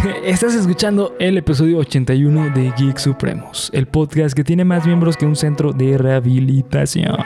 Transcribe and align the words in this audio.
Estás 0.24 0.54
escuchando 0.54 1.14
el 1.18 1.36
episodio 1.38 1.78
81 1.78 2.50
de 2.54 2.72
Geek 2.76 2.98
Supremos, 2.98 3.70
el 3.72 3.86
podcast 3.86 4.34
que 4.34 4.44
tiene 4.44 4.64
más 4.64 4.86
miembros 4.86 5.16
que 5.16 5.26
un 5.26 5.36
centro 5.36 5.72
de 5.72 5.98
rehabilitación. 5.98 7.16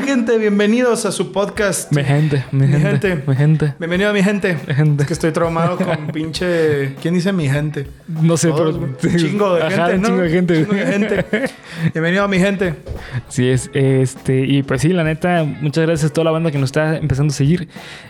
Mi 0.00 0.06
gente. 0.06 0.38
Bienvenidos 0.38 1.04
a 1.04 1.12
su 1.12 1.30
podcast. 1.30 1.92
Mi 1.92 2.02
gente, 2.02 2.42
mi, 2.52 2.66
Mi 2.66 2.72
gente, 2.72 3.08
gente. 3.08 3.24
mi 3.26 3.36
gente. 3.36 3.74
Bienvenido 3.78 4.08
a 4.08 4.12
mi 4.14 4.22
gente. 4.22 4.56
Mi 4.66 4.74
gente. 4.74 5.02
Es 5.02 5.06
que 5.06 5.12
estoy 5.12 5.30
traumado 5.30 5.76
con 5.76 6.06
pinche. 6.12 6.94
¿Quién 7.02 7.12
dice 7.12 7.32
mi 7.32 7.50
gente? 7.50 7.86
No 8.08 8.38
sé, 8.38 8.48
Todos, 8.48 8.78
pero... 9.00 9.18
Chingo 9.18 9.54
de 9.56 9.62
Ajá, 9.62 9.88
gente, 9.88 9.98
¿no? 9.98 10.08
chingo 10.08 10.22
de 10.22 10.30
gente. 10.30 10.54
Chingo 10.64 10.72
de 10.72 10.86
gente. 10.86 11.24
Bienvenido 11.92 12.24
a 12.24 12.28
mi 12.28 12.38
gente. 12.38 12.76
Sí, 13.28 13.48
es, 13.48 13.70
este, 13.74 14.40
y 14.46 14.62
pues 14.62 14.80
sí, 14.80 14.88
la 14.88 15.04
neta, 15.04 15.44
muchas 15.44 15.84
gracias 15.84 16.10
a 16.10 16.14
toda 16.14 16.24
la 16.24 16.30
banda 16.30 16.50
que 16.50 16.58
nos 16.58 16.68
está 16.68 16.96
empezando 16.96 17.32
a 17.32 17.36
seguir. 17.36 17.68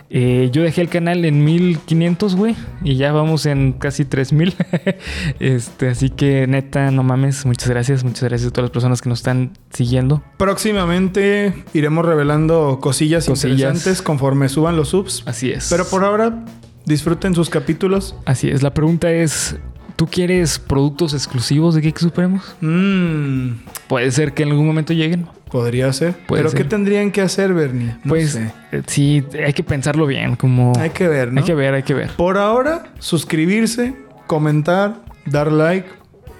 Eh, 0.09 0.49
yo 0.51 0.61
dejé 0.61 0.81
el 0.81 0.89
canal 0.89 1.25
en 1.25 1.43
1500, 1.43 2.35
güey, 2.35 2.55
y 2.83 2.95
ya 2.95 3.11
vamos 3.11 3.45
en 3.45 3.73
casi 3.73 4.05
3000. 4.05 4.53
este, 5.39 5.89
así 5.89 6.09
que 6.09 6.47
neta, 6.47 6.89
no 6.91 7.03
mames, 7.03 7.45
muchas 7.45 7.69
gracias, 7.69 8.03
muchas 8.03 8.23
gracias 8.23 8.49
a 8.49 8.51
todas 8.51 8.63
las 8.69 8.71
personas 8.71 9.01
que 9.01 9.09
nos 9.09 9.19
están 9.19 9.51
siguiendo. 9.71 10.23
Próximamente 10.37 11.53
iremos 11.81 12.05
revelando 12.05 12.79
cosillas, 12.81 13.25
Cosillas. 13.25 13.59
interesantes 13.59 14.01
conforme 14.01 14.49
suban 14.49 14.75
los 14.75 14.89
subs. 14.89 15.23
Así 15.25 15.51
es. 15.51 15.67
Pero 15.69 15.85
por 15.85 16.03
ahora, 16.03 16.45
disfruten 16.85 17.35
sus 17.35 17.49
capítulos. 17.49 18.15
Así 18.25 18.49
es, 18.49 18.63
la 18.63 18.73
pregunta 18.73 19.11
es, 19.11 19.55
¿tú 19.95 20.07
quieres 20.07 20.59
productos 20.59 21.13
exclusivos 21.13 21.75
de 21.75 21.81
Geek 21.81 21.97
Supremos? 21.97 22.55
Mmm. 22.61 23.51
Puede 23.87 24.11
ser 24.11 24.33
que 24.33 24.43
en 24.43 24.49
algún 24.49 24.65
momento 24.67 24.93
lleguen. 24.93 25.27
Podría 25.51 25.91
ser. 25.91 26.13
Puede 26.27 26.43
Pero 26.43 26.49
ser. 26.51 26.57
¿qué 26.59 26.63
tendrían 26.63 27.11
que 27.11 27.19
hacer, 27.21 27.53
Bernie? 27.53 27.97
No 28.05 28.09
pues 28.09 28.31
sé. 28.31 28.53
eh, 28.71 28.83
sí, 28.87 29.21
hay 29.45 29.51
que 29.51 29.63
pensarlo 29.63 30.05
bien, 30.07 30.37
como... 30.37 30.71
Hay 30.79 30.91
que 30.91 31.09
ver, 31.09 31.33
¿no? 31.33 31.41
Hay 31.41 31.45
que 31.45 31.53
ver, 31.55 31.73
hay 31.73 31.83
que 31.83 31.93
ver. 31.93 32.11
Por 32.11 32.37
ahora, 32.37 32.83
suscribirse, 32.99 33.93
comentar, 34.27 35.01
dar 35.25 35.51
like, 35.51 35.89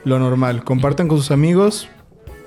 lo 0.06 0.18
normal. 0.18 0.64
Compartan 0.64 1.10
con 1.10 1.18
sus 1.18 1.32
amigos 1.32 1.90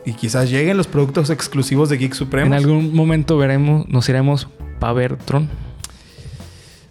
y 0.05 0.13
quizás 0.13 0.51
lleguen 0.51 0.77
los 0.77 0.87
productos 0.87 1.31
exclusivos 1.31 1.89
de 1.89 1.97
Geek 1.99 2.15
Supremos. 2.15 2.47
En 2.49 2.55
algún 2.55 2.95
momento 2.95 3.39
veremos, 3.39 3.89
nos 3.89 4.09
iremos 4.09 4.49
para 4.79 4.93
ver 4.93 5.17
Tron. 5.17 5.49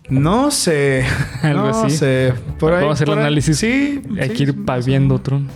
No 0.10 0.52
sé. 0.52 1.06
Algo 1.42 1.70
no 1.70 1.86
así. 1.86 1.98
sé. 1.98 2.34
Por 2.60 2.72
Vamos 2.72 2.84
ahí, 2.84 2.90
a 2.90 2.94
hacer 2.94 3.10
el 3.10 3.20
análisis. 3.20 3.58
Sí. 3.58 4.02
Hay 4.20 4.30
sí, 4.30 4.36
que 4.36 4.44
ir 4.44 4.66
pa' 4.66 4.78
viendo 4.78 5.20
Tron. 5.20 5.48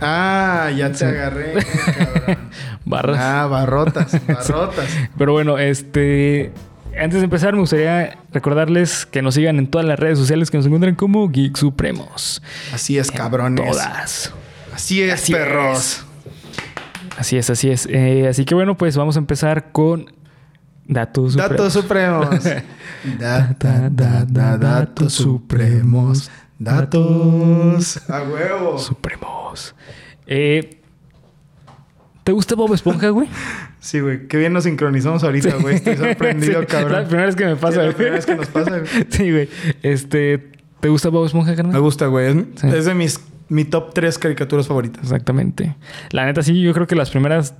Ah, 0.00 0.70
ya 0.76 0.92
te 0.92 1.04
agarré. 1.04 1.54
cabrón. 1.96 2.38
Barras. 2.84 3.18
ah, 3.20 3.46
barrotas, 3.46 4.26
barrotas. 4.26 4.86
Pero 5.16 5.32
bueno, 5.32 5.58
este. 5.58 6.52
Antes 6.98 7.20
de 7.20 7.24
empezar, 7.24 7.54
me 7.54 7.60
gustaría 7.60 8.18
recordarles 8.32 9.06
que 9.06 9.22
nos 9.22 9.34
sigan 9.34 9.58
en 9.58 9.68
todas 9.68 9.86
las 9.86 9.98
redes 9.98 10.18
sociales 10.18 10.50
que 10.50 10.56
nos 10.56 10.66
encuentran 10.66 10.96
como 10.96 11.28
Geek 11.28 11.56
Supremos. 11.56 12.42
Así 12.74 12.98
es, 12.98 13.10
cabrones. 13.12 13.64
Todas. 13.70 14.32
Así 14.74 15.02
es, 15.02 15.14
Así 15.14 15.32
perros. 15.32 15.78
es. 15.78 16.04
Así 17.18 17.36
es, 17.36 17.50
así 17.50 17.70
es. 17.70 17.86
Eh, 17.90 18.28
así 18.28 18.44
que 18.44 18.54
bueno, 18.54 18.76
pues 18.76 18.96
vamos 18.96 19.16
a 19.16 19.18
empezar 19.18 19.72
con 19.72 20.06
Datos 20.86 21.32
Supremos. 21.34 21.50
Datos 21.56 21.72
supremos. 21.72 22.28
Da, 23.18 23.56
da, 23.58 23.88
da, 23.90 24.24
da, 24.28 24.58
datos 24.58 25.12
supremos. 25.14 26.30
Datos. 26.58 28.00
A 28.10 28.22
huevo. 28.22 28.78
Supremos. 28.78 29.74
Eh, 30.26 30.80
¿Te 32.24 32.32
gusta 32.32 32.54
Bob 32.54 32.72
Esponja, 32.74 33.08
güey? 33.10 33.28
Sí, 33.82 33.98
güey. 34.00 34.28
Qué 34.28 34.36
bien 34.36 34.52
nos 34.52 34.64
sincronizamos 34.64 35.24
ahorita, 35.24 35.56
güey. 35.56 35.76
Estoy 35.76 35.96
sorprendido, 35.96 36.60
Sí, 36.60 36.66
cabrón. 36.66 36.92
La 36.92 37.04
primera 37.04 37.24
vez 37.24 37.34
que 37.34 37.46
me 37.46 37.54
Sí, 37.54 37.58
pasa, 37.62 37.76
la 37.78 37.82
güey. 37.84 37.94
primera 37.94 38.16
vez 38.16 38.26
que 38.26 38.34
nos 38.34 38.46
pasa, 38.48 38.70
güey. 38.78 39.06
Sí, 39.08 39.30
güey. 39.30 39.48
Este, 39.82 40.50
¿te 40.80 40.88
gusta 40.90 41.08
Bob 41.08 41.24
Esponja, 41.24 41.56
carnal? 41.56 41.72
Me 41.72 41.80
gusta, 41.80 42.04
güey. 42.08 42.44
Sí. 42.56 42.66
es 42.66 42.84
de 42.84 42.92
mis 42.94 43.18
mi 43.50 43.64
top 43.64 43.92
tres 43.92 44.18
caricaturas 44.18 44.66
favoritas. 44.66 45.02
Exactamente. 45.02 45.76
La 46.12 46.24
neta, 46.24 46.42
sí, 46.42 46.58
yo 46.62 46.72
creo 46.72 46.86
que 46.86 46.94
las 46.94 47.10
primeras 47.10 47.54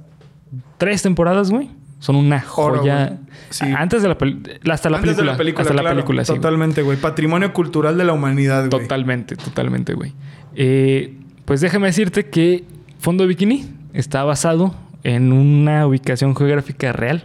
tres 0.78 1.02
temporadas, 1.02 1.50
güey, 1.50 1.69
son 1.98 2.17
una 2.17 2.40
joya. 2.40 3.18
Sí. 3.51 3.67
Antes 3.77 4.00
de 4.02 4.08
la 4.08 4.17
película. 4.17 4.74
Hasta 4.74 4.89
la 4.89 4.96
Antes 4.96 5.11
película. 5.17 5.27
de 5.27 5.33
la 5.33 5.36
película, 5.36 5.62
Hasta 5.62 5.74
la 5.83 5.90
película, 5.90 6.24
sí. 6.24 6.34
Totalmente, 6.34 6.83
güey. 6.83 6.96
Patrimonio 6.96 7.52
cultural 7.52 7.98
de 7.98 8.05
la 8.05 8.12
humanidad, 8.12 8.68
güey. 8.70 8.83
Totalmente, 8.83 9.36
totalmente, 9.36 9.92
güey. 9.95 10.14
Eh, 10.55 11.18
pues 11.45 11.61
déjame 11.61 11.89
decirte 11.89 12.27
que 12.30 12.64
Fondo 13.00 13.27
Bikini 13.27 13.68
está 13.92 14.24
basado 14.24 14.74
en 15.02 15.33
una 15.33 15.86
ubicación 15.86 16.36
geográfica 16.36 16.92
real. 16.92 17.24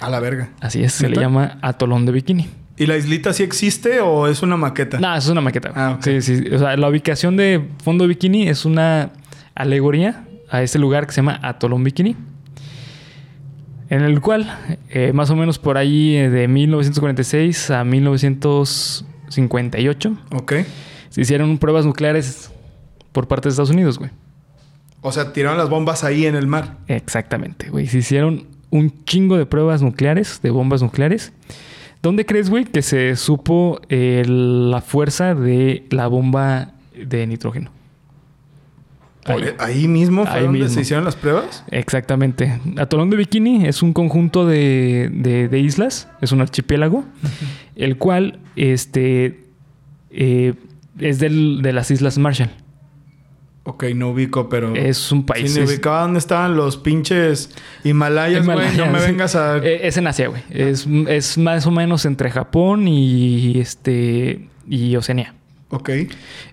A 0.00 0.10
la 0.10 0.18
verga. 0.18 0.50
Así 0.60 0.82
es, 0.82 0.92
se 0.92 1.08
le 1.08 1.16
llama 1.16 1.58
Atolón 1.62 2.06
de 2.06 2.12
Bikini. 2.12 2.48
¿Y 2.76 2.86
la 2.86 2.96
islita 2.96 3.32
sí 3.32 3.42
existe 3.42 4.00
o 4.00 4.26
es 4.28 4.42
una 4.42 4.56
maqueta? 4.56 4.98
No, 4.98 5.14
es 5.14 5.28
una 5.28 5.40
maqueta. 5.40 5.72
Ah, 5.74 5.92
ok. 5.98 6.02
Sí, 6.04 6.22
sí. 6.22 6.44
O 6.54 6.58
sea, 6.58 6.76
la 6.76 6.88
ubicación 6.88 7.36
de 7.36 7.68
Fondo 7.84 8.06
Bikini 8.08 8.48
es 8.48 8.64
una 8.64 9.10
alegoría 9.54 10.24
a 10.50 10.62
ese 10.62 10.78
lugar 10.78 11.06
que 11.06 11.12
se 11.12 11.16
llama 11.20 11.38
Atolón 11.42 11.84
Bikini. 11.84 12.16
En 13.90 14.00
el 14.00 14.20
cual, 14.22 14.50
eh, 14.88 15.12
más 15.12 15.28
o 15.30 15.36
menos 15.36 15.58
por 15.58 15.76
ahí 15.76 16.16
eh, 16.16 16.30
de 16.30 16.48
1946 16.48 17.70
a 17.72 17.84
1958, 17.84 20.16
Ok. 20.32 20.52
se 21.10 21.20
hicieron 21.20 21.58
pruebas 21.58 21.84
nucleares 21.84 22.50
por 23.12 23.28
parte 23.28 23.48
de 23.48 23.50
Estados 23.50 23.70
Unidos, 23.70 23.98
güey. 23.98 24.10
O 25.02 25.12
sea, 25.12 25.32
tiraron 25.32 25.58
las 25.58 25.68
bombas 25.68 26.04
ahí 26.04 26.26
en 26.26 26.36
el 26.36 26.46
mar. 26.46 26.76
Exactamente, 26.86 27.68
güey. 27.68 27.86
Se 27.86 27.98
hicieron 27.98 28.46
un 28.70 29.04
chingo 29.04 29.36
de 29.36 29.44
pruebas 29.46 29.82
nucleares, 29.82 30.40
de 30.42 30.50
bombas 30.50 30.80
nucleares. 30.80 31.32
¿Dónde 32.02 32.26
crees, 32.26 32.50
güey, 32.50 32.64
que 32.64 32.82
se 32.82 33.14
supo 33.16 33.80
eh, 33.88 34.24
la 34.26 34.80
fuerza 34.80 35.34
de 35.34 35.86
la 35.90 36.08
bomba 36.08 36.72
de 36.96 37.26
nitrógeno? 37.26 37.70
Ahí. 39.24 39.44
Ahí, 39.60 39.86
mismo 39.86 40.26
fue 40.26 40.34
Ahí 40.34 40.42
donde 40.46 40.58
mismo. 40.58 40.74
se 40.74 40.80
hicieron 40.80 41.04
las 41.04 41.14
pruebas. 41.14 41.64
Exactamente. 41.70 42.58
Atolón 42.76 43.08
de 43.08 43.16
Bikini 43.16 43.66
es 43.66 43.80
un 43.82 43.92
conjunto 43.92 44.46
de, 44.46 45.10
de- 45.12 45.46
de 45.48 45.58
islas, 45.60 46.08
es 46.20 46.32
un 46.32 46.40
archipiélago, 46.40 47.04
el 47.76 47.96
cual 47.98 48.40
este, 48.56 49.44
eh, 50.10 50.54
es 50.98 51.20
del- 51.20 51.62
de 51.62 51.72
las 51.72 51.92
Islas 51.92 52.18
Marshall. 52.18 52.50
Ok, 53.64 53.84
no 53.94 54.10
ubico, 54.10 54.48
pero... 54.48 54.74
Es 54.74 55.12
un 55.12 55.24
país. 55.24 55.52
Si 55.52 55.60
me 55.60 55.66
ubicaba 55.66 56.02
dónde 56.02 56.18
estaban 56.18 56.56
los 56.56 56.76
pinches 56.76 57.50
Himalayas, 57.84 58.44
güey. 58.44 58.76
No 58.76 58.86
me 58.86 58.98
vengas 59.00 59.36
a... 59.36 59.58
Eh, 59.58 59.86
es 59.86 59.96
en 59.96 60.06
Asia, 60.08 60.28
güey. 60.28 60.42
Es, 60.50 60.86
es 61.08 61.38
más 61.38 61.64
o 61.66 61.70
menos 61.70 62.04
entre 62.04 62.30
Japón 62.30 62.88
y 62.88 63.60
este 63.60 64.48
y 64.68 64.96
Oceanía. 64.96 65.34
Ok. 65.70 65.90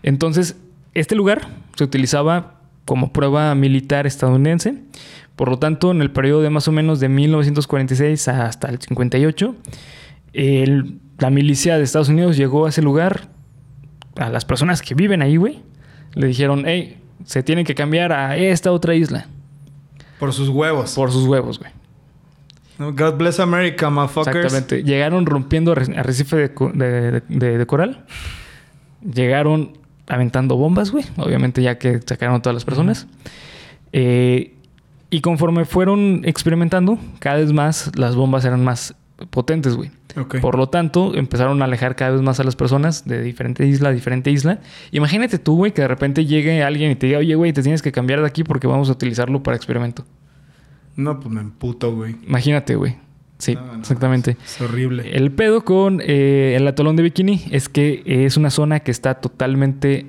Entonces, 0.03 0.56
este 0.94 1.16
lugar 1.16 1.48
se 1.75 1.84
utilizaba 1.84 2.59
como 2.86 3.12
prueba 3.12 3.56
militar 3.56 4.06
estadounidense. 4.06 4.75
Por 5.36 5.50
lo 5.50 5.58
tanto, 5.58 5.90
en 5.92 6.02
el 6.02 6.12
periodo 6.12 6.42
de 6.42 6.50
más 6.52 6.68
o 6.68 6.72
menos 6.72 7.00
de 7.00 7.09
1946 7.09 8.28
hasta 8.28 8.69
el 8.69 8.80
58, 8.80 9.56
el- 10.34 11.00
la 11.18 11.30
milicia 11.30 11.78
de 11.78 11.84
Estados 11.84 12.09
Unidos 12.09 12.38
llegó 12.38 12.66
a 12.66 12.69
ese 12.69 12.81
lugar. 12.81 13.30
A 14.16 14.30
las 14.30 14.46
personas 14.46 14.81
que 14.81 14.96
viven 14.96 15.22
ahí, 15.22 15.38
güey, 15.38 15.62
le 16.14 16.28
dijeron, 16.28 16.64
hey, 16.66 16.97
se 17.25 17.44
tienen 17.44 17.66
que 17.66 17.75
cambiar 17.75 18.12
a 18.14 18.38
esta 18.38 18.72
otra 18.72 18.96
isla 18.96 19.28
Por 20.20 20.34
sus 20.34 20.50
huevos. 20.50 20.94
por 20.96 21.12
sus 21.12 21.25
huevos, 21.25 21.59
güey. 21.59 21.72
God 22.94 23.16
bless 23.18 23.40
America, 23.42 23.90
motherfuckers. 23.90 24.38
Exactamente. 24.46 24.84
Llegaron 24.84 25.25
rompiendo 25.25 25.74
arre- 25.75 25.98
arrecife 25.98 26.38
de, 26.38 26.53
co- 26.53 26.72
de- 26.74 27.22
de- 27.28 27.58
de 27.58 27.66
coral. 27.66 28.06
Llegaron 29.02 29.78
aventando 30.08 30.56
bombas, 30.56 30.92
güey. 30.92 31.06
Obviamente 31.18 31.62
ya 31.62 31.78
que 31.78 32.00
sacaron 32.06 32.36
a 32.36 32.42
todas 32.42 32.53
las 32.53 32.66
personas. 32.66 33.06
Eh, 33.92 34.56
y 35.09 35.22
conforme 35.22 35.66
fueron 35.66 36.22
experimentando, 36.25 37.00
cada 37.19 37.38
vez 37.38 37.52
más 37.52 37.92
las 37.96 38.16
bombas 38.16 38.46
eran 38.46 38.64
más 38.64 38.96
potentes, 39.30 39.75
güey. 39.75 39.91
Por 40.41 40.57
lo 40.57 40.68
tanto, 40.69 41.16
empezaron 41.16 41.62
a 41.62 41.66
alejar 41.66 41.96
cada 41.96 42.12
vez 42.12 42.22
más 42.22 42.40
a 42.40 42.44
las 42.44 42.56
personas 42.56 43.07
de 43.07 43.22
diferente 43.22 43.66
isla 43.66 43.90
a 43.90 43.91
diferente 43.91 44.31
isla. 44.31 44.59
Imagínate 44.91 45.38
tú, 45.39 45.56
güey, 45.56 45.71
que 45.74 45.81
de 45.81 45.88
repente 45.88 46.25
llegue 46.25 46.63
alguien 46.63 46.92
y 46.92 46.95
te 46.95 47.07
diga, 47.07 47.19
oye, 47.19 47.36
güey, 47.36 47.54
te 47.54 47.62
tienes 47.62 47.81
que 47.81 47.92
cambiar 47.92 48.21
de 48.21 48.27
aquí 48.27 48.44
porque 48.44 48.68
vamos 48.68 48.89
a 48.89 48.94
utilizarlo 48.94 49.44
para 49.44 49.56
experimento. 49.56 50.06
No, 50.95 51.19
pues 51.19 51.33
me 51.33 51.42
emputo, 51.42 51.95
güey. 51.95 52.16
Imagínate, 52.27 52.75
güey. 52.75 52.98
Sí, 53.38 53.56
No, 53.56 53.66
no, 53.68 53.80
exactamente. 53.80 54.36
Es 54.44 54.60
horrible. 54.60 55.16
El 55.16 55.31
pedo 55.31 55.63
con 55.63 56.01
eh, 56.04 56.56
el 56.57 56.68
atolón 56.68 56.98
de 56.98 57.04
Bikini 57.04 57.45
es 57.51 57.69
que 57.69 58.04
es 58.06 58.36
una 58.36 58.50
zona 58.50 58.81
que 58.81 58.92
está 58.92 59.15
totalmente 59.15 60.07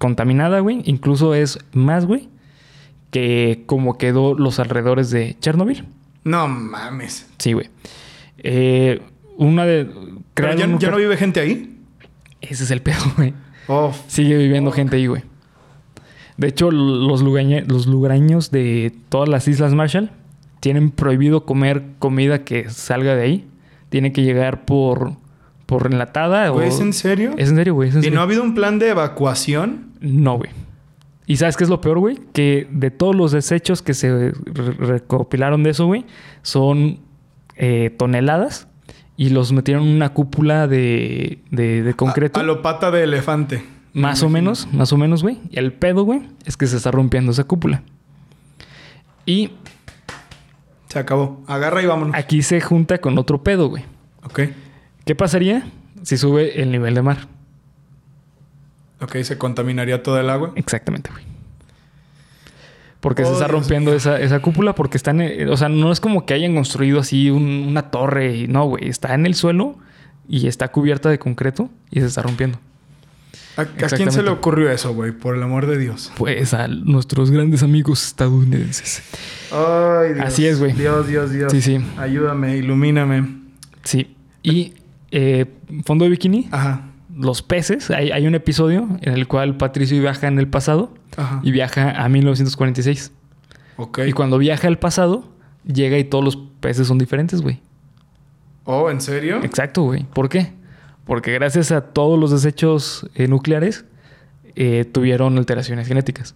contaminada, 0.00 0.58
güey. 0.60 0.82
Incluso 0.86 1.34
es 1.34 1.58
más, 1.72 2.06
güey, 2.06 2.28
que 3.12 3.62
como 3.66 3.98
quedó 3.98 4.34
los 4.34 4.58
alrededores 4.58 5.10
de 5.10 5.36
Chernobyl. 5.38 5.84
No 6.24 6.48
mames. 6.48 7.26
Sí, 7.38 7.52
güey. 7.52 7.68
Eh, 8.38 9.00
una 9.36 9.64
de... 9.64 9.88
¿Pero 10.34 10.54
ya, 10.56 10.66
un- 10.66 10.78
ya 10.78 10.90
no 10.90 10.96
vive 10.96 11.16
gente 11.16 11.40
ahí? 11.40 11.78
Ese 12.40 12.64
es 12.64 12.70
el 12.70 12.82
pedo, 12.82 13.00
güey. 13.16 13.34
Oh, 13.68 13.92
Sigue 14.08 14.36
viviendo 14.36 14.70
gente 14.72 14.96
ahí, 14.96 15.06
güey. 15.06 15.22
De 16.36 16.48
hecho, 16.48 16.70
los, 16.70 17.22
lugañe- 17.22 17.64
los 17.66 17.86
lugareños 17.86 18.50
de 18.50 18.92
todas 19.08 19.28
las 19.28 19.46
Islas 19.48 19.72
Marshall 19.72 20.10
tienen 20.60 20.90
prohibido 20.90 21.44
comer 21.44 21.82
comida 21.98 22.44
que 22.44 22.68
salga 22.70 23.14
de 23.14 23.22
ahí. 23.22 23.48
Tiene 23.88 24.12
que 24.12 24.22
llegar 24.22 24.64
por, 24.64 25.12
por 25.66 25.86
enlatada 25.86 26.48
Güey, 26.48 26.66
o... 26.66 26.68
¿es 26.68 26.80
en 26.80 26.92
serio? 26.92 27.34
Es 27.38 27.50
en 27.50 27.56
serio, 27.56 27.74
güey. 27.74 27.90
¿Y 27.90 27.92
serio. 27.92 28.10
no 28.12 28.20
ha 28.20 28.24
habido 28.24 28.42
un 28.42 28.54
plan 28.54 28.78
de 28.78 28.90
evacuación? 28.90 29.86
No, 30.00 30.36
güey. 30.38 30.50
¿Y 31.26 31.36
sabes 31.36 31.56
qué 31.56 31.64
es 31.64 31.70
lo 31.70 31.80
peor, 31.80 31.98
güey? 31.98 32.18
Que 32.32 32.68
de 32.70 32.90
todos 32.90 33.14
los 33.14 33.32
desechos 33.32 33.80
que 33.82 33.94
se 33.94 34.32
re- 34.32 34.72
recopilaron 34.72 35.62
de 35.62 35.70
eso, 35.70 35.86
güey, 35.86 36.04
son 36.42 37.00
eh, 37.56 37.94
toneladas 37.96 38.68
y 39.16 39.30
los 39.30 39.52
metieron 39.52 39.84
en 39.84 39.94
una 39.96 40.12
cúpula 40.12 40.66
de, 40.66 41.38
de, 41.50 41.82
de 41.82 41.94
concreto. 41.94 42.38
A, 42.38 42.42
a 42.42 42.46
lo 42.46 42.60
pata 42.62 42.90
de 42.90 43.04
elefante. 43.04 43.64
Más 43.94 44.22
o 44.22 44.28
menos, 44.28 44.68
más 44.72 44.92
o 44.92 44.98
menos, 44.98 45.22
güey. 45.22 45.38
Y 45.50 45.58
el 45.58 45.72
pedo, 45.72 46.02
güey, 46.02 46.22
es 46.44 46.56
que 46.56 46.66
se 46.66 46.76
está 46.76 46.90
rompiendo 46.90 47.30
esa 47.32 47.44
cúpula. 47.44 47.82
Y 49.24 49.52
Se 50.88 50.98
acabó. 50.98 51.42
Agarra 51.46 51.80
y 51.82 51.86
vámonos. 51.86 52.14
aquí 52.16 52.42
se 52.42 52.60
junta 52.60 52.98
con 52.98 53.16
otro 53.18 53.42
pedo, 53.42 53.68
güey. 53.68 53.84
Ok. 54.24 54.40
¿Qué 55.06 55.14
pasaría 55.14 55.66
si 56.02 56.16
sube 56.18 56.60
el 56.60 56.70
nivel 56.72 56.94
de 56.94 57.02
mar? 57.02 57.28
Ok, 59.00 59.16
se 59.22 59.36
contaminaría 59.38 60.02
todo 60.02 60.18
el 60.20 60.30
agua. 60.30 60.52
Exactamente, 60.56 61.10
güey. 61.10 61.24
Porque 63.00 63.22
se 63.24 63.28
Oh, 63.30 63.32
está 63.34 63.46
Dios 63.46 63.52
rompiendo 63.60 63.92
esa, 63.94 64.18
esa 64.20 64.40
cúpula 64.40 64.74
porque 64.74 64.96
están... 64.96 65.20
eh, 65.20 65.46
O 65.48 65.56
sea, 65.56 65.68
no 65.68 65.92
es 65.92 66.00
como 66.00 66.24
que 66.24 66.32
hayan 66.34 66.54
construido 66.54 67.00
así 67.00 67.28
un- 67.30 67.66
una 67.68 67.90
torre. 67.90 68.34
Y, 68.36 68.46
no, 68.48 68.64
güey. 68.66 68.88
Está 68.88 69.14
en 69.14 69.26
el 69.26 69.34
suelo 69.34 69.76
y 70.26 70.46
está 70.46 70.68
cubierta 70.68 71.10
de 71.10 71.18
concreto 71.18 71.68
y 71.90 72.00
se 72.00 72.06
está 72.06 72.22
rompiendo. 72.22 72.58
¿A, 73.56 73.62
a 73.62 73.66
quién 73.66 74.10
se 74.10 74.22
le 74.22 74.30
ocurrió 74.30 74.70
eso, 74.70 74.94
güey? 74.94 75.12
Por 75.12 75.36
el 75.36 75.42
amor 75.42 75.66
de 75.66 75.78
Dios. 75.78 76.12
Pues 76.16 76.54
a 76.54 76.66
nuestros 76.66 77.30
grandes 77.30 77.62
amigos 77.62 78.04
estadounidenses. 78.06 79.02
Ay, 79.52 80.14
Dios. 80.14 80.26
Así 80.26 80.46
es, 80.46 80.58
güey. 80.58 80.72
Dios, 80.72 81.06
Dios, 81.06 81.30
Dios. 81.30 81.52
Sí, 81.52 81.60
sí. 81.60 81.78
Ayúdame, 81.98 82.56
ilumíname. 82.56 83.42
Sí. 83.84 84.16
Y 84.42 84.72
eh, 85.12 85.46
fondo 85.84 86.04
de 86.04 86.10
bikini, 86.10 86.48
Ajá. 86.50 86.86
Los 87.16 87.42
peces. 87.42 87.90
Hay, 87.90 88.10
hay 88.10 88.26
un 88.26 88.34
episodio 88.34 88.88
en 89.00 89.14
el 89.14 89.26
cual 89.28 89.56
Patricio 89.56 90.00
viaja 90.00 90.26
en 90.26 90.38
el 90.38 90.48
pasado 90.48 90.92
Ajá. 91.16 91.40
y 91.42 91.50
viaja 91.50 91.90
a 92.02 92.08
1946. 92.08 93.12
Ok. 93.76 94.00
Y 94.06 94.12
cuando 94.12 94.38
viaja 94.38 94.68
al 94.68 94.78
pasado, 94.78 95.28
llega 95.64 95.98
y 95.98 96.04
todos 96.04 96.24
los 96.24 96.36
peces 96.36 96.86
son 96.86 96.98
diferentes, 96.98 97.40
güey. 97.40 97.60
Oh, 98.64 98.90
¿en 98.90 99.00
serio? 99.00 99.42
Exacto, 99.42 99.82
güey. 99.82 100.04
¿Por 100.04 100.28
qué? 100.28 100.52
Porque 101.04 101.32
gracias 101.32 101.70
a 101.70 101.82
todos 101.82 102.18
los 102.18 102.30
desechos 102.30 103.08
eh, 103.14 103.28
nucleares 103.28 103.84
eh, 104.54 104.84
tuvieron 104.90 105.36
alteraciones 105.36 105.86
genéticas. 105.86 106.34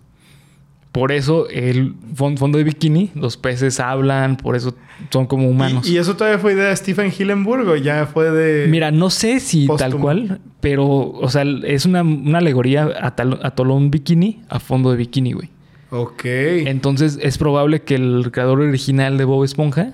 Por 0.99 1.13
eso 1.13 1.49
el 1.49 1.95
fon- 2.17 2.37
fondo 2.37 2.59
de 2.59 2.65
bikini, 2.65 3.11
los 3.15 3.37
peces 3.37 3.79
hablan, 3.81 4.37
por 4.37 4.57
eso 4.57 4.75
son 5.11 5.27
como 5.27 5.49
humanos. 5.49 5.89
¿Y, 5.89 5.93
y 5.95 5.99
eso 5.99 6.17
todavía 6.17 6.39
fue 6.39 6.55
idea 6.55 6.69
de 6.69 6.77
Stephen 6.77 7.13
Hillenburg 7.17 7.69
o 7.69 7.77
ya 7.77 8.07
fue 8.07 8.31
de. 8.31 8.67
Mira, 8.69 8.91
no 8.91 9.11
sé 9.11 9.41
si 9.41 9.67
tal 9.79 9.97
cual, 9.97 10.41
pero, 10.61 10.87
o 10.89 11.29
sea, 11.31 11.45
es 11.65 11.85
una, 11.87 12.03
una 12.03 12.39
alegoría 12.39 12.91
a, 13.01 13.15
tal- 13.15 13.41
a 13.43 13.53
Tolón 13.53 13.91
Bikini 13.91 14.43
a 14.49 14.59
fondo 14.59 14.91
de 14.91 14.97
bikini, 14.97 15.33
güey. 15.33 15.51
Ok. 15.91 16.25
Entonces 16.25 17.19
es 17.23 17.39
probable 17.39 17.83
que 17.83 17.95
el 17.95 18.31
creador 18.33 18.61
original 18.61 19.17
de 19.19 19.25
Bob 19.25 19.45
Esponja 19.45 19.93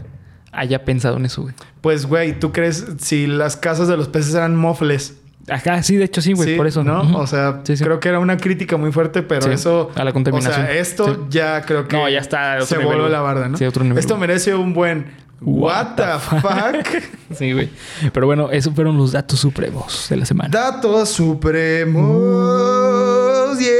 haya 0.52 0.84
pensado 0.84 1.16
en 1.18 1.26
eso, 1.26 1.42
güey. 1.42 1.54
Pues, 1.80 2.06
güey, 2.06 2.38
¿tú 2.38 2.50
crees 2.52 2.86
si 2.98 3.26
las 3.26 3.56
casas 3.56 3.88
de 3.88 3.96
los 3.96 4.08
peces 4.08 4.34
eran 4.34 4.56
mofles? 4.56 5.20
Ajá, 5.48 5.82
sí, 5.82 5.96
de 5.96 6.04
hecho 6.04 6.22
sí, 6.22 6.32
güey, 6.32 6.50
Sí, 6.50 6.56
por 6.56 6.66
eso. 6.66 6.82
¿No? 6.84 7.18
O 7.18 7.26
sea, 7.26 7.60
Sí, 7.64 7.76
sí. 7.76 7.84
creo 7.84 8.00
que 8.00 8.08
era 8.08 8.18
una 8.18 8.36
crítica 8.36 8.76
muy 8.76 8.92
fuerte, 8.92 9.22
pero 9.22 9.50
eso. 9.50 9.90
a 9.94 10.04
la 10.04 10.12
contaminación. 10.12 10.62
O 10.62 10.66
sea, 10.66 10.74
esto 10.74 11.26
ya 11.28 11.60
creo 11.62 11.86
que. 11.86 11.96
No, 11.96 12.08
ya 12.08 12.18
está 12.20 12.54
otro 12.54 12.66
Se 12.66 12.78
nivel, 12.78 12.96
voló 12.96 13.08
la 13.08 13.20
barda, 13.20 13.48
¿no? 13.48 13.58
Sí, 13.58 13.64
otro 13.64 13.84
nivel, 13.84 13.98
Esto 13.98 14.16
merece 14.16 14.54
un 14.54 14.72
buen. 14.72 15.22
What, 15.40 15.96
the 15.96 16.04
fuck? 16.18 16.86
Sí, 17.36 17.52
güey. 17.52 17.68
Pero 18.12 18.26
bueno, 18.26 18.50
esos 18.50 18.72
fueron 18.74 18.96
los 18.96 19.12
datos 19.12 19.40
supremos 19.40 20.06
de 20.08 20.16
la 20.16 20.24
semana. 20.24 20.48
Datos 20.50 21.10
supremos. 21.10 22.04
Yeah. 23.58 23.74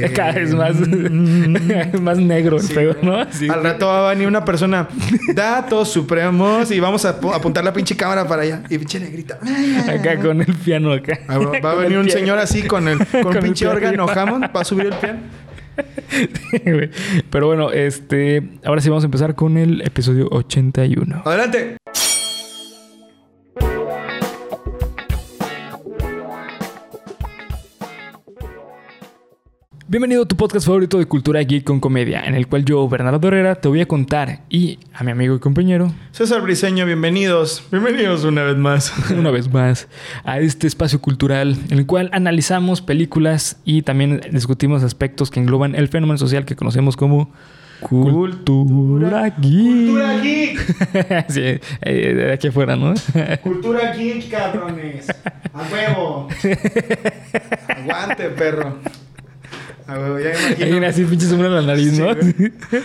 Cada 0.14 0.32
vez 0.32 0.54
más, 0.54 0.74
más 2.00 2.18
negro 2.18 2.56
el 2.56 2.62
Sí. 2.62 2.74
¿no? 3.02 3.30
Sí. 3.32 3.48
Al 3.48 3.62
rato 3.62 3.86
va 3.86 4.08
a 4.10 4.12
venir 4.14 4.28
una 4.28 4.44
persona, 4.44 4.88
datos 5.34 5.88
supremos, 5.90 6.70
y 6.70 6.80
vamos 6.80 7.04
a 7.04 7.20
pu- 7.20 7.34
apuntar 7.34 7.64
la 7.64 7.72
pinche 7.72 7.96
cámara 7.96 8.26
para 8.26 8.42
allá. 8.42 8.62
Y 8.68 8.78
pinche 8.78 9.00
negrita. 9.00 9.38
Acá 9.88 10.18
con 10.20 10.40
el 10.40 10.54
piano 10.54 10.92
acá. 10.92 11.18
Ah, 11.28 11.38
Va 11.38 11.60
va 11.60 11.72
a 11.72 11.74
venir 11.76 11.98
un 11.98 12.04
piano. 12.06 12.20
señor 12.20 12.38
así 12.38 12.62
con 12.62 12.88
el 12.88 12.98
con, 12.98 13.06
Con 13.22 13.26
un 13.28 13.36
el 13.36 13.42
pinche 13.42 13.66
órgano. 13.66 14.06
Hammond. 14.08 14.44
Va 14.54 14.60
a 14.60 14.64
subir 14.64 14.86
el 14.86 14.94
piano. 14.94 15.18
Pero 17.30 17.46
bueno, 17.46 17.70
este... 17.70 18.42
Ahora 18.64 18.80
sí 18.80 18.88
vamos 18.88 19.04
a 19.04 19.06
empezar 19.06 19.34
con 19.34 19.56
el 19.56 19.80
episodio 19.82 20.28
81. 20.30 21.22
Adelante. 21.24 21.76
Bienvenido 29.90 30.24
a 30.24 30.28
tu 30.28 30.36
podcast 30.36 30.66
favorito 30.66 30.98
de 30.98 31.06
cultura 31.06 31.40
geek 31.40 31.64
con 31.64 31.80
comedia, 31.80 32.20
en 32.20 32.34
el 32.34 32.46
cual 32.46 32.62
yo, 32.62 32.86
Bernardo 32.90 33.26
Herrera, 33.26 33.54
te 33.54 33.68
voy 33.68 33.80
a 33.80 33.88
contar 33.88 34.42
y 34.50 34.78
a 34.92 35.02
mi 35.02 35.12
amigo 35.12 35.34
y 35.34 35.38
compañero, 35.38 35.90
César 36.12 36.42
Briseño, 36.42 36.84
bienvenidos. 36.84 37.64
Bienvenidos 37.72 38.22
una 38.24 38.42
vez 38.42 38.58
más. 38.58 38.92
una 39.18 39.30
vez 39.30 39.50
más, 39.50 39.88
a 40.24 40.40
este 40.40 40.66
espacio 40.66 41.00
cultural 41.00 41.56
en 41.70 41.78
el 41.78 41.86
cual 41.86 42.10
analizamos 42.12 42.82
películas 42.82 43.60
y 43.64 43.80
también 43.80 44.20
discutimos 44.30 44.82
aspectos 44.82 45.30
que 45.30 45.40
engloban 45.40 45.74
el 45.74 45.88
fenómeno 45.88 46.18
social 46.18 46.44
que 46.44 46.54
conocemos 46.54 46.94
como 46.94 47.32
cultura 47.80 49.30
geek. 49.38 49.86
Cultura 49.86 50.18
geek. 50.22 51.30
sí, 51.30 51.60
eh, 51.80 52.14
de 52.14 52.32
aquí 52.34 52.48
afuera, 52.48 52.76
¿no? 52.76 52.92
Cultura 53.42 53.94
geek, 53.94 54.28
cabrones. 54.30 55.08
A 55.54 55.62
huevo. 55.72 56.28
Aguante, 57.68 58.24
perro. 58.28 58.76
A 59.88 59.98
huevo, 59.98 60.18
ya 60.18 60.30
me 60.30 60.54
imagino. 60.66 60.86
así 60.86 61.04
pinche 61.04 61.26
sombra 61.26 61.46
en 61.48 61.54
la 61.54 61.62
nariz, 61.62 61.92
Sí, 61.92 62.00
¿no? 62.00 62.14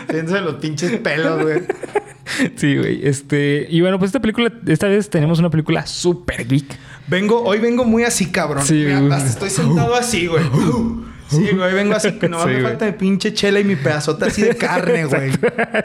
Fíjense 0.08 0.42
los 0.42 0.56
pinches 0.56 0.92
pelos, 1.00 1.42
güey. 1.42 1.62
Sí, 2.56 2.78
güey. 2.78 3.06
Este, 3.06 3.68
y 3.70 3.82
bueno, 3.82 4.00
pues 4.00 4.08
esta 4.10 4.22
película, 4.22 4.52
esta 4.66 4.88
vez 4.88 5.10
tenemos 5.10 5.40
una 5.40 5.50
película 5.50 5.86
súper 5.86 6.48
geek. 6.48 6.66
Vengo, 7.08 7.44
hoy 7.44 7.60
vengo 7.60 7.84
muy 7.84 8.04
así, 8.06 8.32
cabrón. 8.32 8.64
Sí, 8.66 8.76
Mira, 8.86 9.02
güey. 9.02 9.12
hasta 9.12 9.30
estoy 9.30 9.50
sentado 9.50 9.94
así, 9.94 10.28
güey. 10.28 10.44
Sí, 11.28 11.50
güey, 11.54 11.74
vengo 11.74 11.94
así, 11.96 12.10
Sí, 12.12 12.18
me 12.30 12.38
güey. 12.38 12.62
falta 12.62 12.86
de 12.86 12.94
pinche 12.94 13.34
chela 13.34 13.60
y 13.60 13.66
mi 13.66 13.76
pedazota 13.76 14.28
así 14.28 14.42
de 14.42 14.56
carne, 14.56 15.04
güey. 15.06 15.32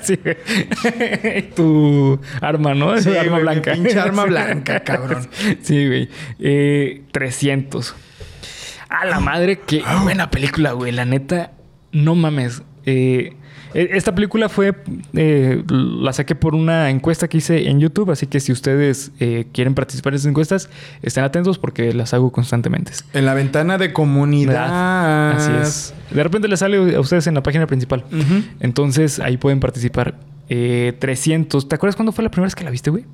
sí, 0.03 0.17
güey. 0.23 1.51
tu 1.57 2.21
arma, 2.41 2.73
¿no? 2.75 2.97
Sí, 3.01 3.09
arma 3.11 3.23
güey, 3.23 3.35
mi 3.35 3.41
blanca. 3.43 3.73
pinche 3.73 3.99
arma 3.99 4.25
blanca, 4.25 4.81
cabrón. 4.85 5.29
Sí, 5.63 5.87
güey. 5.89 6.09
Eh, 6.39 7.03
300. 7.11 7.95
A 8.89 9.05
la 9.07 9.21
madre, 9.21 9.61
qué 9.67 9.83
buena 10.03 10.31
película, 10.31 10.73
güey. 10.73 10.93
La 10.93 11.05
neta, 11.05 11.53
no 11.93 12.15
mames. 12.15 12.63
Eh, 12.87 13.35
e- 13.75 13.89
esta 13.93 14.15
película 14.15 14.49
fue. 14.49 14.75
eh, 15.13 15.63
la 15.69 16.13
saqué 16.15 16.35
por 16.35 16.55
una 16.55 16.89
encuesta 16.89 17.29
que 17.29 17.37
hice 17.39 17.69
en 17.69 17.81
YouTube. 17.81 18.11
Así 18.11 18.27
que 18.27 18.41
si 18.41 18.51
ustedes 18.51 19.13
eh, 19.21 19.47
quieren 19.53 19.75
participar 19.75 20.13
en 20.13 20.17
esas 20.17 20.31
encuestas, 20.31 20.71
estén 21.03 21.23
atentos 21.25 21.59
porque 21.59 21.93
las 21.93 22.15
hago 22.15 22.33
constantemente. 22.33 22.93
En 23.13 23.27
la 23.27 23.35
ventana 23.35 23.77
de 23.77 23.93
comunidad. 23.93 25.33
Así 25.37 25.53
es. 25.61 25.95
De 26.11 26.23
repente 26.23 26.49
les 26.49 26.61
sale 26.61 26.97
a 26.97 27.01
ustedes 27.01 27.27
en 27.27 27.35
la 27.35 27.43
página 27.43 27.67
principal. 27.67 28.05
Entonces 28.61 29.21
ahí 29.21 29.37
pueden 29.37 29.61
participar. 29.61 30.19
Eh, 30.49 30.95
300. 30.99 31.69
¿Te 31.69 31.75
acuerdas 31.75 31.95
cuándo 31.95 32.13
fue 32.13 32.25
la 32.25 32.31
primera 32.31 32.47
vez 32.47 32.55
que 32.55 32.65
la 32.65 32.71
viste, 32.71 32.89
güey? 32.89 33.05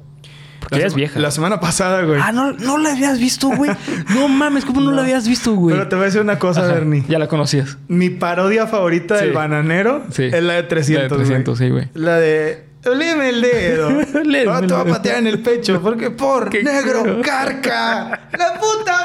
Porque 0.69 0.81
La 0.81 0.87
es 0.87 0.95
vieja. 0.95 1.21
La 1.21 1.31
semana 1.31 1.61
pasada, 1.61 2.03
güey. 2.03 2.21
Ah, 2.23 2.33
no, 2.33 2.53
no 2.53 2.79
la 2.79 2.93
habías 2.93 3.19
visto, 3.19 3.49
güey. 3.49 3.71
No 4.15 4.29
mames, 4.29 4.65
¿cómo 4.65 4.81
no, 4.81 4.91
la 4.93 5.03
habías 5.03 5.29
visto, 5.29 5.55
güey? 5.55 5.75
Pero 5.77 5.89
te 5.89 5.97
voy 5.97 6.03
a 6.05 6.07
decir 6.07 6.21
una 6.21 6.39
cosa, 6.39 6.63
Ajá, 6.65 6.73
Bernie. 6.75 7.05
Ya 7.09 7.19
la 7.19 7.29
conocías. 7.29 7.77
Mi 7.89 8.11
parodia 8.11 8.67
favorita 8.67 9.19
Sí. 9.19 9.25
del 9.27 9.35
bananero 9.35 10.03
Sí. 10.11 10.25
es 10.25 10.43
la 10.43 10.55
de 10.55 10.63
300. 10.65 11.11
La 11.11 11.17
de 11.19 11.25
300, 11.25 11.59
güey. 11.59 11.69
sí, 11.69 11.73
güey. 11.73 11.89
La 11.95 12.17
de. 12.17 12.65
Oleme 12.87 13.31
el 13.31 13.41
dedo. 13.41 13.89
Ahora 13.89 14.59
el 14.59 14.67
te 14.67 14.75
voy 14.75 14.83
a 14.91 14.93
patear 14.95 15.19
en 15.19 15.27
el 15.27 15.39
pecho. 15.41 15.81
Porque 15.81 16.11
por 16.11 16.51
Qué 16.51 16.63
negro 16.63 17.21
carca. 17.23 18.29
¡La 18.39 18.61
puta 18.61 19.04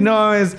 no 0.00 0.34
es. 0.34 0.56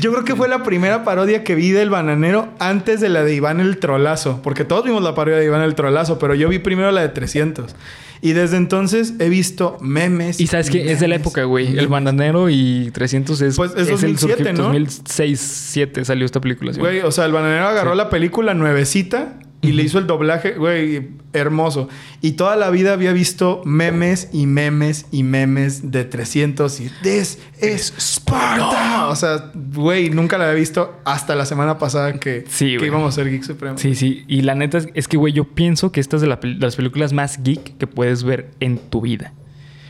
Yo 0.00 0.12
creo 0.12 0.24
que 0.24 0.34
fue 0.36 0.48
la 0.48 0.62
primera 0.62 1.04
parodia 1.04 1.44
que 1.44 1.54
vi 1.54 1.70
del 1.70 1.90
bananero 1.90 2.48
antes 2.58 3.00
de 3.00 3.08
la 3.08 3.22
de 3.24 3.34
Iván 3.34 3.60
el 3.60 3.78
Trolazo. 3.78 4.40
Porque 4.42 4.64
todos 4.64 4.84
vimos 4.84 5.02
la 5.02 5.14
parodia 5.14 5.38
de 5.38 5.44
Iván 5.46 5.62
el 5.62 5.74
Trolazo, 5.74 6.18
pero 6.18 6.34
yo 6.34 6.48
vi 6.48 6.58
primero 6.58 6.90
la 6.92 7.00
de 7.02 7.08
300. 7.08 7.74
Y 8.22 8.32
desde 8.32 8.56
entonces 8.56 9.14
he 9.18 9.28
visto 9.28 9.76
memes. 9.80 10.40
Y 10.40 10.46
sabes 10.46 10.70
que 10.70 10.90
es 10.90 11.00
de 11.00 11.06
la 11.08 11.16
época, 11.16 11.44
güey. 11.44 11.78
El 11.78 11.86
bananero 11.88 12.48
y 12.48 12.90
300 12.92 13.40
es. 13.42 13.56
Pues 13.56 13.72
es 13.72 13.88
el 13.88 13.90
2007, 13.92 14.18
surgimiento- 14.36 14.62
¿no? 14.62 14.64
2006, 14.68 15.04
2007 15.38 16.04
salió 16.04 16.24
esta 16.24 16.40
película. 16.40 16.72
¿sí? 16.72 16.80
Güey, 16.80 17.00
o 17.00 17.12
sea, 17.12 17.26
el 17.26 17.32
bananero 17.32 17.66
agarró 17.68 17.92
Sí. 17.92 17.96
la 17.98 18.08
película 18.10 18.54
nuevecita 18.54 19.34
Y 19.62 19.72
le 19.72 19.82
hizo 19.82 19.98
el 19.98 20.06
doblaje, 20.06 20.52
güey, 20.52 21.08
hermoso. 21.32 21.88
Y 22.20 22.32
toda 22.32 22.56
la 22.56 22.70
vida 22.70 22.92
había 22.92 23.12
visto 23.12 23.62
memes 23.64 24.28
y 24.32 24.46
memes 24.46 25.06
y 25.10 25.22
memes 25.22 25.90
de 25.90 26.04
300 26.04 26.80
y 26.80 26.90
This 27.02 27.38
is 27.60 27.92
Sparta. 27.98 29.08
O 29.08 29.16
sea, 29.16 29.50
güey, 29.54 30.10
nunca 30.10 30.38
la 30.38 30.44
había 30.44 30.60
visto 30.60 31.00
hasta 31.04 31.34
la 31.34 31.46
semana 31.46 31.78
pasada 31.78 32.14
que, 32.20 32.44
Sí, 32.48 32.76
que 32.76 32.86
íbamos 32.86 33.12
a 33.12 33.22
ser 33.22 33.30
Geek 33.30 33.42
Supremo. 33.42 33.78
Sí, 33.78 33.94
sí. 33.94 34.24
Y 34.28 34.42
la 34.42 34.54
neta 34.54 34.78
es, 34.78 34.88
es 34.94 35.08
que, 35.08 35.16
güey, 35.16 35.32
yo 35.32 35.44
pienso 35.44 35.90
que 35.90 36.00
esta 36.00 36.16
es 36.16 36.22
de, 36.22 36.28
la 36.28 36.36
de 36.36 36.54
las 36.54 36.76
películas 36.76 37.12
más 37.12 37.42
geek 37.42 37.76
que 37.78 37.86
puedes 37.86 38.22
ver 38.24 38.50
en 38.60 38.78
tu 38.78 39.00
vida. 39.00 39.32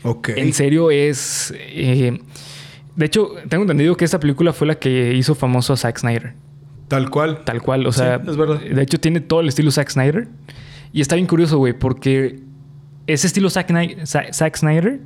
Ok. 0.03 0.29
En 0.29 0.53
serio 0.53 0.91
es... 0.91 1.53
eh, 1.57 2.19
de 2.95 3.05
hecho, 3.05 3.29
tengo 3.47 3.61
entendido 3.63 3.95
que 3.95 4.05
esta 4.05 4.19
película 4.19 4.53
fue 4.53 4.65
la 4.65 4.75
que 4.75 5.13
hizo 5.13 5.35
famoso 5.35 5.73
a 5.73 5.77
Zack 5.77 5.99
Snyder. 5.99 6.33
Tal 6.87 7.09
cual. 7.09 7.43
Tal 7.43 7.61
cual. 7.61 7.85
O 7.85 7.91
sea, 7.91 8.19
Sí, 8.23 8.29
es 8.31 8.37
verdad. 8.37 8.59
de 8.59 8.81
hecho 8.81 8.99
tiene 8.99 9.19
todo 9.19 9.41
el 9.41 9.47
estilo 9.49 9.71
Zack 9.71 9.89
Snyder. 9.89 10.27
Y 10.93 11.01
está 11.01 11.15
bien 11.15 11.27
curioso, 11.27 11.57
güey, 11.57 11.73
porque 11.73 12.39
ese 13.07 13.27
estilo 13.27 13.49
Zack, 13.49 13.69
Sny- 13.69 14.05
Za- 14.05 14.31
Zack 14.33 14.55
Snyder, 14.57 14.99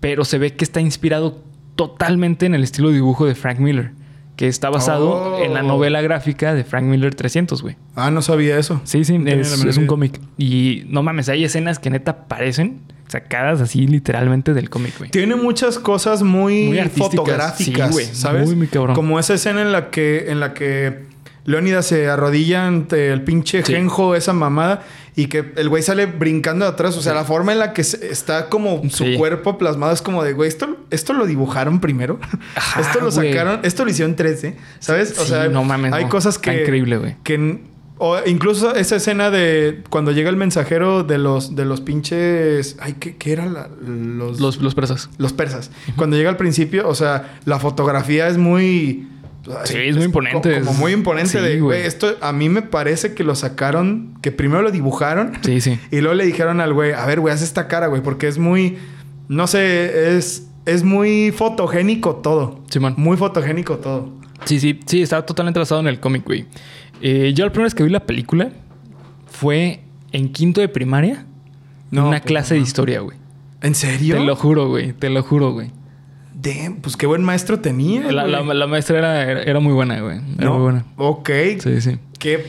pero 0.00 0.24
se 0.24 0.38
ve 0.38 0.54
que 0.54 0.64
está 0.64 0.80
inspirado 0.80 1.42
totalmente 1.74 2.46
en 2.46 2.54
el 2.54 2.62
estilo 2.62 2.88
de 2.88 2.94
dibujo 2.94 3.26
de 3.26 3.34
Frank 3.34 3.58
Miller, 3.58 3.92
que 4.36 4.46
está 4.48 4.70
basado 4.70 5.10
Oh. 5.10 5.42
en 5.44 5.52
la 5.52 5.62
novela 5.62 6.00
gráfica 6.00 6.54
de 6.54 6.64
Frank 6.64 6.84
Miller 6.84 7.14
300, 7.14 7.60
güey. 7.62 7.76
Ah, 7.96 8.10
no 8.10 8.22
sabía 8.22 8.56
eso. 8.58 8.80
Sí, 8.84 9.04
sí, 9.04 9.18
No 9.18 9.30
es, 9.30 9.64
es 9.64 9.76
un 9.76 9.86
cómic. 9.86 10.20
Y 10.38 10.84
no 10.88 11.02
mames, 11.02 11.28
hay 11.28 11.44
escenas 11.44 11.78
que 11.78 11.90
neta 11.90 12.26
parecen 12.28 12.80
sacadas 13.08 13.60
así 13.60 13.86
literalmente 13.86 14.54
del 14.54 14.70
cómic, 14.70 14.94
güey. 14.98 15.10
Tiene 15.10 15.36
muchas 15.36 15.78
cosas 15.78 16.22
muy, 16.22 16.72
fotográficas, 16.96 17.88
Sí, 17.88 17.92
güey. 17.92 18.06
¿sabes? 18.06 18.46
Muy, 18.46 18.56
muy 18.56 18.66
cabrón. 18.68 18.94
Como 18.96 19.18
esa 19.18 19.34
escena 19.34 19.62
en 19.62 19.72
la 19.72 19.90
que 19.90 20.30
en 20.30 20.40
la 20.40 20.54
que 20.54 21.04
Leónidas 21.46 21.86
se 21.86 22.08
arrodilla 22.08 22.66
ante 22.66 23.12
el 23.12 23.22
pinche 23.22 23.64
Sí. 23.64 23.72
genjo, 23.72 24.14
esa 24.14 24.32
mamada, 24.34 24.82
y 25.14 25.28
que 25.28 25.52
el 25.56 25.68
güey 25.70 25.82
sale 25.82 26.04
brincando 26.06 26.64
de 26.66 26.72
atrás. 26.72 26.96
O 26.96 27.00
sea, 27.02 27.14
la 27.14 27.24
forma 27.24 27.52
en 27.52 27.58
la 27.60 27.72
que 27.72 27.80
está 27.82 28.48
como 28.50 28.82
su 28.90 29.04
Sí. 29.04 29.16
cuerpo 29.16 29.56
plasmado 29.56 29.92
es 29.94 30.02
como 30.02 30.22
de, 30.24 30.32
güey, 30.34 30.48
esto, 30.48 30.76
esto 30.90 31.12
lo 31.14 31.24
dibujaron 31.24 31.80
primero. 31.80 32.18
Ajá, 32.54 32.80
esto 32.82 33.00
lo 33.00 33.10
güey. 33.10 33.32
sacaron, 33.32 33.60
esto 33.62 33.84
lo 33.84 33.90
hicieron 33.90 34.14
3D, 34.16 34.56
¿sabes? 34.80 35.18
O 35.18 35.24
sea, 35.24 35.48
no 35.48 35.64
mames, 35.64 35.92
hay 35.92 36.04
no. 36.04 36.10
cosas 36.10 36.34
Está 36.36 36.50
que. 36.52 36.62
increíble, 36.62 36.98
güey. 36.98 37.16
Que 37.22 37.60
o 37.98 38.18
incluso 38.26 38.74
esa 38.74 38.96
escena 38.96 39.30
de 39.30 39.82
cuando 39.88 40.12
llega 40.12 40.28
el 40.28 40.36
mensajero 40.36 41.02
de 41.02 41.16
los, 41.16 41.56
de 41.56 41.64
los 41.64 41.80
pinches. 41.80 42.76
Ay, 42.78 42.96
¿qué, 43.00 43.16
qué 43.16 43.32
era 43.32 43.46
la, 43.46 43.68
los, 43.80 44.38
Los, 44.38 44.58
los 44.60 44.74
persas. 44.74 45.08
los 45.16 45.32
persas. 45.32 45.70
Cuando 45.96 46.14
llega 46.18 46.28
al 46.28 46.36
principio, 46.36 46.86
o 46.86 46.94
sea, 46.94 47.38
la 47.46 47.58
fotografía 47.58 48.28
es 48.28 48.36
muy. 48.36 49.08
Sí, 49.64 49.76
es 49.78 49.96
muy 49.96 50.04
imponente. 50.06 50.60
co- 50.60 50.66
Como, 50.66 50.78
muy 50.78 50.92
imponente 50.92 51.30
Sí, 51.30 51.38
de, 51.38 51.60
güey. 51.60 51.82
esto 51.82 52.16
a 52.20 52.32
mí 52.32 52.48
me 52.48 52.62
parece 52.62 53.14
que 53.14 53.22
lo 53.24 53.34
sacaron, 53.34 54.14
que 54.22 54.32
primero 54.32 54.62
lo 54.62 54.70
dibujaron 54.70 55.32
Sí, 55.42 55.60
sí. 55.60 55.78
y 55.90 56.00
luego 56.00 56.14
le 56.14 56.24
dijeron 56.26 56.60
al 56.60 56.72
güey, 56.72 56.92
a 56.92 57.06
ver, 57.06 57.20
güey, 57.20 57.32
haz 57.34 57.42
esta 57.42 57.68
cara, 57.68 57.86
güey, 57.86 58.02
porque 58.02 58.26
es 58.28 58.38
muy, 58.38 58.78
no 59.28 59.46
sé, 59.46 60.16
es, 60.16 60.48
es 60.64 60.82
muy 60.82 61.32
fotogénico 61.32 62.16
todo. 62.16 62.60
Simón. 62.70 62.94
Muy 62.96 63.16
fotogénico 63.16 63.78
todo. 63.78 64.10
Sí, 64.44 64.58
sí, 64.60 64.80
sí, 64.86 65.02
estaba 65.02 65.24
totalmente 65.24 65.58
basado 65.58 65.80
en 65.80 65.86
el 65.88 66.00
cómic, 66.00 66.24
güey. 66.24 66.46
Eh, 67.00 67.32
yo 67.34 67.44
la 67.44 67.52
primera 67.52 67.66
vez 67.66 67.74
que 67.74 67.82
vi 67.84 67.90
la 67.90 68.04
película 68.06 68.50
fue 69.30 69.80
en 70.12 70.28
quinto 70.32 70.60
de 70.60 70.68
primaria. 70.68 71.24
No, 71.90 72.08
una 72.08 72.18
pues, 72.18 72.22
clase 72.26 72.54
no. 72.54 72.60
de 72.60 72.66
historia, 72.66 73.00
güey. 73.00 73.16
¿En 73.62 73.74
serio? 73.74 74.16
Te 74.16 74.24
lo 74.24 74.36
juro, 74.36 74.68
güey. 74.68 74.92
Te 74.92 75.08
lo 75.10 75.22
juro, 75.22 75.52
güey. 75.52 75.70
Damn, 76.54 76.76
pues 76.76 76.96
qué 76.96 77.06
buen 77.06 77.22
maestro 77.24 77.58
tenía. 77.60 78.10
La, 78.12 78.26
la- 78.26 78.66
maestra 78.66 78.98
era, 78.98 79.22
era, 79.22 79.42
era 79.42 79.60
muy 79.60 79.72
buena, 79.72 80.00
güey. 80.00 80.18
Era 80.38 80.44
No, 80.46 80.54
muy 80.54 80.62
buena. 80.62 80.84
Ok. 80.96 81.30
Sí, 81.60 81.80
sí. 81.80 81.98
Qué 82.18 82.44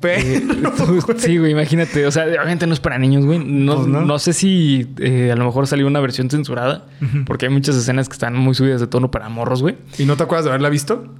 perro. 0.00 0.72
sí, 1.18 1.38
güey, 1.38 1.52
imagínate. 1.52 2.06
O 2.06 2.10
sea, 2.10 2.24
obviamente 2.24 2.66
no 2.66 2.72
es 2.72 2.80
para 2.80 2.98
niños, 2.98 3.24
güey. 3.26 3.38
No, 3.38 3.76
Pues 3.76 3.86
no. 3.88 4.00
no 4.02 4.18
sé 4.18 4.32
si 4.32 4.88
eh, 4.98 5.30
a 5.32 5.36
lo 5.36 5.44
mejor 5.44 5.66
salió 5.66 5.86
una 5.86 6.00
versión 6.00 6.30
censurada. 6.30 6.86
Porque 7.26 7.46
hay 7.46 7.52
muchas 7.52 7.76
escenas 7.76 8.08
que 8.08 8.14
están 8.14 8.34
muy 8.36 8.54
subidas 8.54 8.80
de 8.80 8.86
tono 8.86 9.10
para 9.10 9.28
morros, 9.28 9.62
güey. 9.62 9.76
¿Y 9.98 10.04
no 10.04 10.16
te 10.16 10.22
acuerdas 10.22 10.44
de 10.44 10.50
haberla 10.50 10.68
visto? 10.70 11.14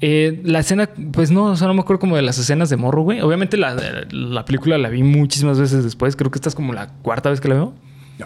Eh, 0.00 0.40
la 0.44 0.60
escena, 0.60 0.88
pues 1.12 1.32
no, 1.32 1.46
o 1.46 1.56
sea, 1.56 1.66
no 1.66 1.74
me 1.74 1.80
acuerdo 1.80 1.98
como 1.98 2.14
de 2.14 2.22
las 2.22 2.38
escenas 2.38 2.70
de 2.70 2.76
morro, 2.76 3.02
güey. 3.02 3.20
Obviamente 3.20 3.56
la, 3.56 3.74
la 4.10 4.44
película 4.44 4.78
la 4.78 4.88
vi 4.90 5.02
muchísimas 5.02 5.58
veces 5.58 5.82
después. 5.82 6.14
Creo 6.14 6.30
que 6.30 6.36
esta 6.38 6.48
es 6.48 6.54
como 6.54 6.72
la 6.72 6.88
cuarta 7.02 7.30
vez 7.30 7.40
que 7.40 7.48
la 7.48 7.54
veo. 7.56 7.74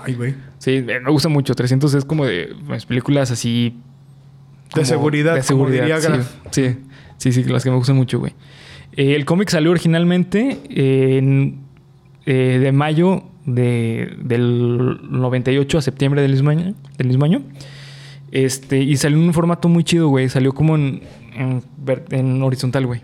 Ay, 0.00 0.14
güey. 0.14 0.34
Sí, 0.58 0.82
me 0.82 1.11
gusta 1.11 1.28
mucho. 1.28 1.54
300 1.54 1.92
es 1.94 2.04
como 2.04 2.25
de 2.25 2.54
pues, 2.66 2.87
películas 2.87 3.30
así... 3.30 3.76
como 4.72 4.84
seguridad, 4.87 5.34
De 5.34 5.40
como 5.40 5.46
seguridad, 5.49 5.82
diría 5.82 6.00
sí, 6.00 6.06
Graf. 6.08 6.32
sí, 6.50 6.76
sí, 7.18 7.32
sí, 7.32 7.44
las 7.44 7.62
que 7.64 7.70
me 7.70 7.76
gustan 7.76 7.96
mucho, 7.96 8.18
güey. 8.18 8.32
Eh, 8.96 9.14
el 9.16 9.25
cómic 9.25 9.49
salió 9.50 9.70
originalmente 9.70 10.58
en, 10.70 11.61
eh, 12.26 12.58
de 12.62 12.72
mayo 12.72 13.25
de- 13.46 14.16
del 14.22 14.99
98 15.11 15.78
a 15.78 15.82
septiembre 15.82 16.22
del 16.22 16.32
mismo 16.32 16.50
año. 16.50 16.75
Del 16.96 17.08
mismo 17.08 17.25
año. 17.25 17.42
Este, 18.30 18.78
y 18.80 18.96
salió 18.96 19.18
en 19.18 19.25
un 19.25 19.34
formato 19.34 19.68
muy 19.68 19.84
chido, 19.84 20.08
güey. 20.08 20.28
Salió 20.28 20.52
como 20.54 20.76
en, 20.76 21.02
en, 21.37 21.62
en 22.11 22.42
horizontal, 22.42 22.87
güey. 22.87 23.02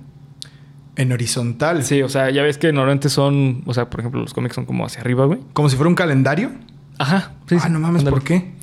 En 0.96 1.12
horizontal. 1.12 1.84
Sí, 1.84 2.02
o 2.02 2.08
sea, 2.08 2.30
ya 2.30 2.42
ves 2.42 2.58
que 2.58 2.72
normalmente 2.72 3.08
son, 3.08 3.62
o 3.66 3.74
sea, 3.74 3.88
por 3.90 4.00
ejemplo, 4.00 4.20
los 4.20 4.32
cómics 4.34 4.54
son 4.54 4.64
como 4.64 4.84
hacia 4.86 5.00
arriba, 5.02 5.26
güey. 5.26 5.38
Como 5.52 5.68
si 5.68 5.76
fuera 5.76 5.88
un 5.88 5.94
calendario. 5.94 6.50
Ajá. 6.98 7.32
Sí, 7.46 7.56
ah, 7.62 7.68
no 7.68 7.78
mames, 7.80 8.00
ándale. 8.00 8.14
¿por 8.16 8.24
qué? 8.24 8.54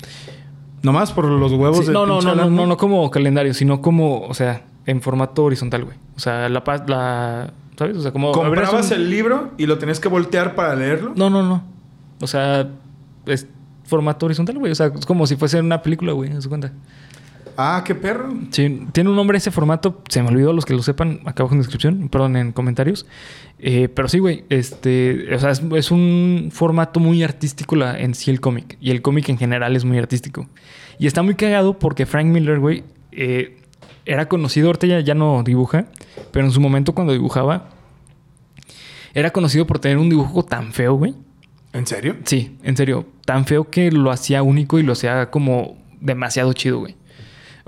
Nomás 0.82 1.12
por 1.12 1.24
los 1.26 1.52
huevos 1.52 1.78
Sí, 1.80 1.84
del 1.86 1.94
no, 1.94 2.06
no, 2.06 2.20
no, 2.20 2.34
no, 2.34 2.50
no, 2.50 2.66
no 2.66 2.76
como 2.76 3.10
calendario, 3.10 3.54
sino 3.54 3.80
como, 3.80 4.20
o 4.22 4.34
sea, 4.34 4.62
en 4.84 5.00
formato 5.02 5.44
horizontal, 5.44 5.84
güey. 5.84 5.96
O 6.16 6.20
sea, 6.20 6.48
la 6.48 6.62
paz, 6.62 6.82
la, 6.86 7.52
¿sabes? 7.76 7.96
O 7.96 8.02
sea, 8.02 8.12
como 8.12 8.32
¿Comprabas 8.32 8.86
un- 8.90 8.92
el 8.96 9.10
libro 9.10 9.50
y 9.58 9.66
lo 9.66 9.78
tenías 9.78 9.98
que 10.00 10.08
voltear 10.08 10.54
para 10.54 10.76
leerlo? 10.76 11.12
No, 11.16 11.28
no, 11.30 11.42
no. 11.42 11.62
O 12.20 12.26
sea, 12.26 12.68
es 13.26 13.46
formato 13.84 14.26
horizontal, 14.26 14.58
güey. 14.58 14.70
O 14.70 14.74
sea, 14.74 14.86
es 14.96 15.06
como 15.06 15.26
si 15.26 15.36
fuese 15.36 15.58
una 15.60 15.82
película, 15.82 16.12
güey, 16.12 16.40
¿se 16.40 16.48
cuenta? 16.48 16.72
Ah, 17.56 17.82
qué 17.84 17.94
perro. 17.94 18.28
Sí, 18.50 18.86
tiene 18.92 19.10
un 19.10 19.16
nombre 19.16 19.38
ese 19.38 19.50
formato. 19.50 20.02
Se 20.08 20.22
me 20.22 20.28
olvidó 20.28 20.52
los 20.52 20.64
que 20.64 20.74
lo 20.74 20.82
sepan 20.82 21.20
acá 21.24 21.42
abajo 21.42 21.54
en 21.54 21.60
descripción, 21.60 22.08
perdón, 22.08 22.36
en 22.36 22.52
comentarios. 22.52 23.06
Eh, 23.58 23.88
pero 23.88 24.08
sí, 24.08 24.18
güey, 24.18 24.44
este, 24.50 25.34
o 25.34 25.38
sea, 25.38 25.50
es, 25.50 25.62
es 25.74 25.90
un 25.90 26.50
formato 26.52 27.00
muy 27.00 27.22
artístico 27.22 27.76
la, 27.76 27.98
en 27.98 28.14
sí 28.14 28.30
el 28.30 28.40
cómic. 28.40 28.76
Y 28.80 28.90
el 28.90 29.02
cómic 29.02 29.28
en 29.28 29.38
general 29.38 29.74
es 29.76 29.84
muy 29.84 29.98
artístico. 29.98 30.48
Y 30.98 31.06
está 31.06 31.22
muy 31.22 31.34
cagado 31.34 31.78
porque 31.78 32.06
Frank 32.06 32.26
Miller, 32.26 32.58
güey, 32.58 32.84
eh, 33.12 33.56
era 34.04 34.28
conocido, 34.28 34.68
ahorita 34.68 34.86
ya, 34.86 35.00
ya 35.00 35.14
no 35.14 35.42
dibuja, 35.42 35.86
pero 36.30 36.46
en 36.46 36.52
su 36.52 36.60
momento 36.60 36.94
cuando 36.94 37.12
dibujaba, 37.12 37.70
era 39.14 39.30
conocido 39.30 39.66
por 39.66 39.78
tener 39.78 39.98
un 39.98 40.08
dibujo 40.08 40.44
tan 40.44 40.72
feo, 40.72 40.94
güey. 40.94 41.14
¿En 41.72 41.86
serio? 41.86 42.16
Sí, 42.24 42.56
en 42.62 42.76
serio, 42.76 43.06
tan 43.24 43.46
feo 43.46 43.68
que 43.70 43.90
lo 43.90 44.10
hacía 44.10 44.42
único 44.42 44.78
y 44.78 44.82
lo 44.82 44.92
hacía 44.92 45.30
como 45.30 45.76
demasiado 46.00 46.52
chido, 46.52 46.78
güey. 46.80 46.96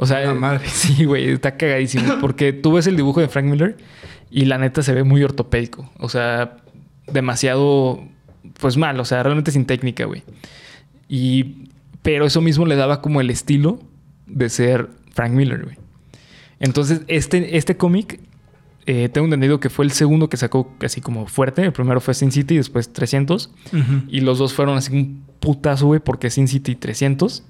O 0.00 0.06
sea, 0.06 0.20
La 0.20 0.34
madre. 0.34 0.66
sí, 0.72 1.04
güey, 1.04 1.28
está 1.28 1.56
cagadísimo. 1.56 2.14
Porque 2.20 2.52
tú 2.52 2.72
ves 2.72 2.86
el 2.86 2.96
dibujo 2.96 3.20
de 3.20 3.28
Frank 3.28 3.46
Miller 3.46 3.76
y 4.30 4.44
la 4.44 4.56
neta 4.56 4.82
se 4.82 4.94
ve 4.94 5.02
muy 5.02 5.22
ortopédico. 5.22 5.90
O 5.98 6.08
sea, 6.08 6.56
demasiado, 7.12 8.04
pues 8.60 8.76
mal, 8.76 8.98
o 9.00 9.04
sea, 9.04 9.22
realmente 9.24 9.50
sin 9.50 9.66
técnica, 9.66 10.04
güey. 10.04 10.22
Y, 11.08 11.68
pero 12.02 12.26
eso 12.26 12.40
mismo 12.40 12.64
le 12.64 12.76
daba 12.76 13.02
como 13.02 13.20
el 13.20 13.28
estilo 13.28 13.80
de 14.26 14.48
ser 14.48 14.88
Frank 15.12 15.32
Miller, 15.32 15.64
güey. 15.64 15.76
Entonces, 16.60 17.02
este, 17.08 17.56
este 17.56 17.76
cómic, 17.76 18.20
eh, 18.86 19.08
tengo 19.08 19.24
entendido 19.26 19.58
que 19.58 19.68
fue 19.68 19.84
el 19.84 19.90
segundo 19.90 20.28
que 20.28 20.36
sacó 20.36 20.72
así 20.80 21.00
como 21.00 21.26
fuerte. 21.26 21.62
El 21.62 21.72
primero 21.72 22.00
fue 22.00 22.14
Sin 22.14 22.30
City 22.30 22.54
y 22.54 22.58
después 22.58 22.92
300. 22.92 23.50
Y 24.08 24.20
los 24.20 24.38
dos 24.38 24.54
fueron 24.54 24.78
así 24.78 24.92
un 24.92 25.24
putazo, 25.40 25.86
güey, 25.86 25.98
porque 25.98 26.30
Sin 26.30 26.46
City 26.46 26.76
300 26.76 27.42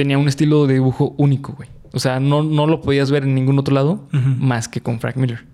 tenía 0.00 0.16
un 0.16 0.28
estilo 0.28 0.66
de 0.66 0.74
dibujo 0.74 1.14
único, 1.18 1.52
güey. 1.52 1.68
O 1.92 1.98
sea, 1.98 2.20
no, 2.20 2.42
no 2.42 2.66
lo 2.66 2.80
podías 2.80 3.10
ver 3.10 3.24
en 3.24 3.34
ningún 3.34 3.58
otro 3.58 3.74
lado 3.74 4.08
más 4.12 4.66
que 4.68 4.80
con 4.80 4.98
Frank 4.98 5.16
Miller. 5.16 5.44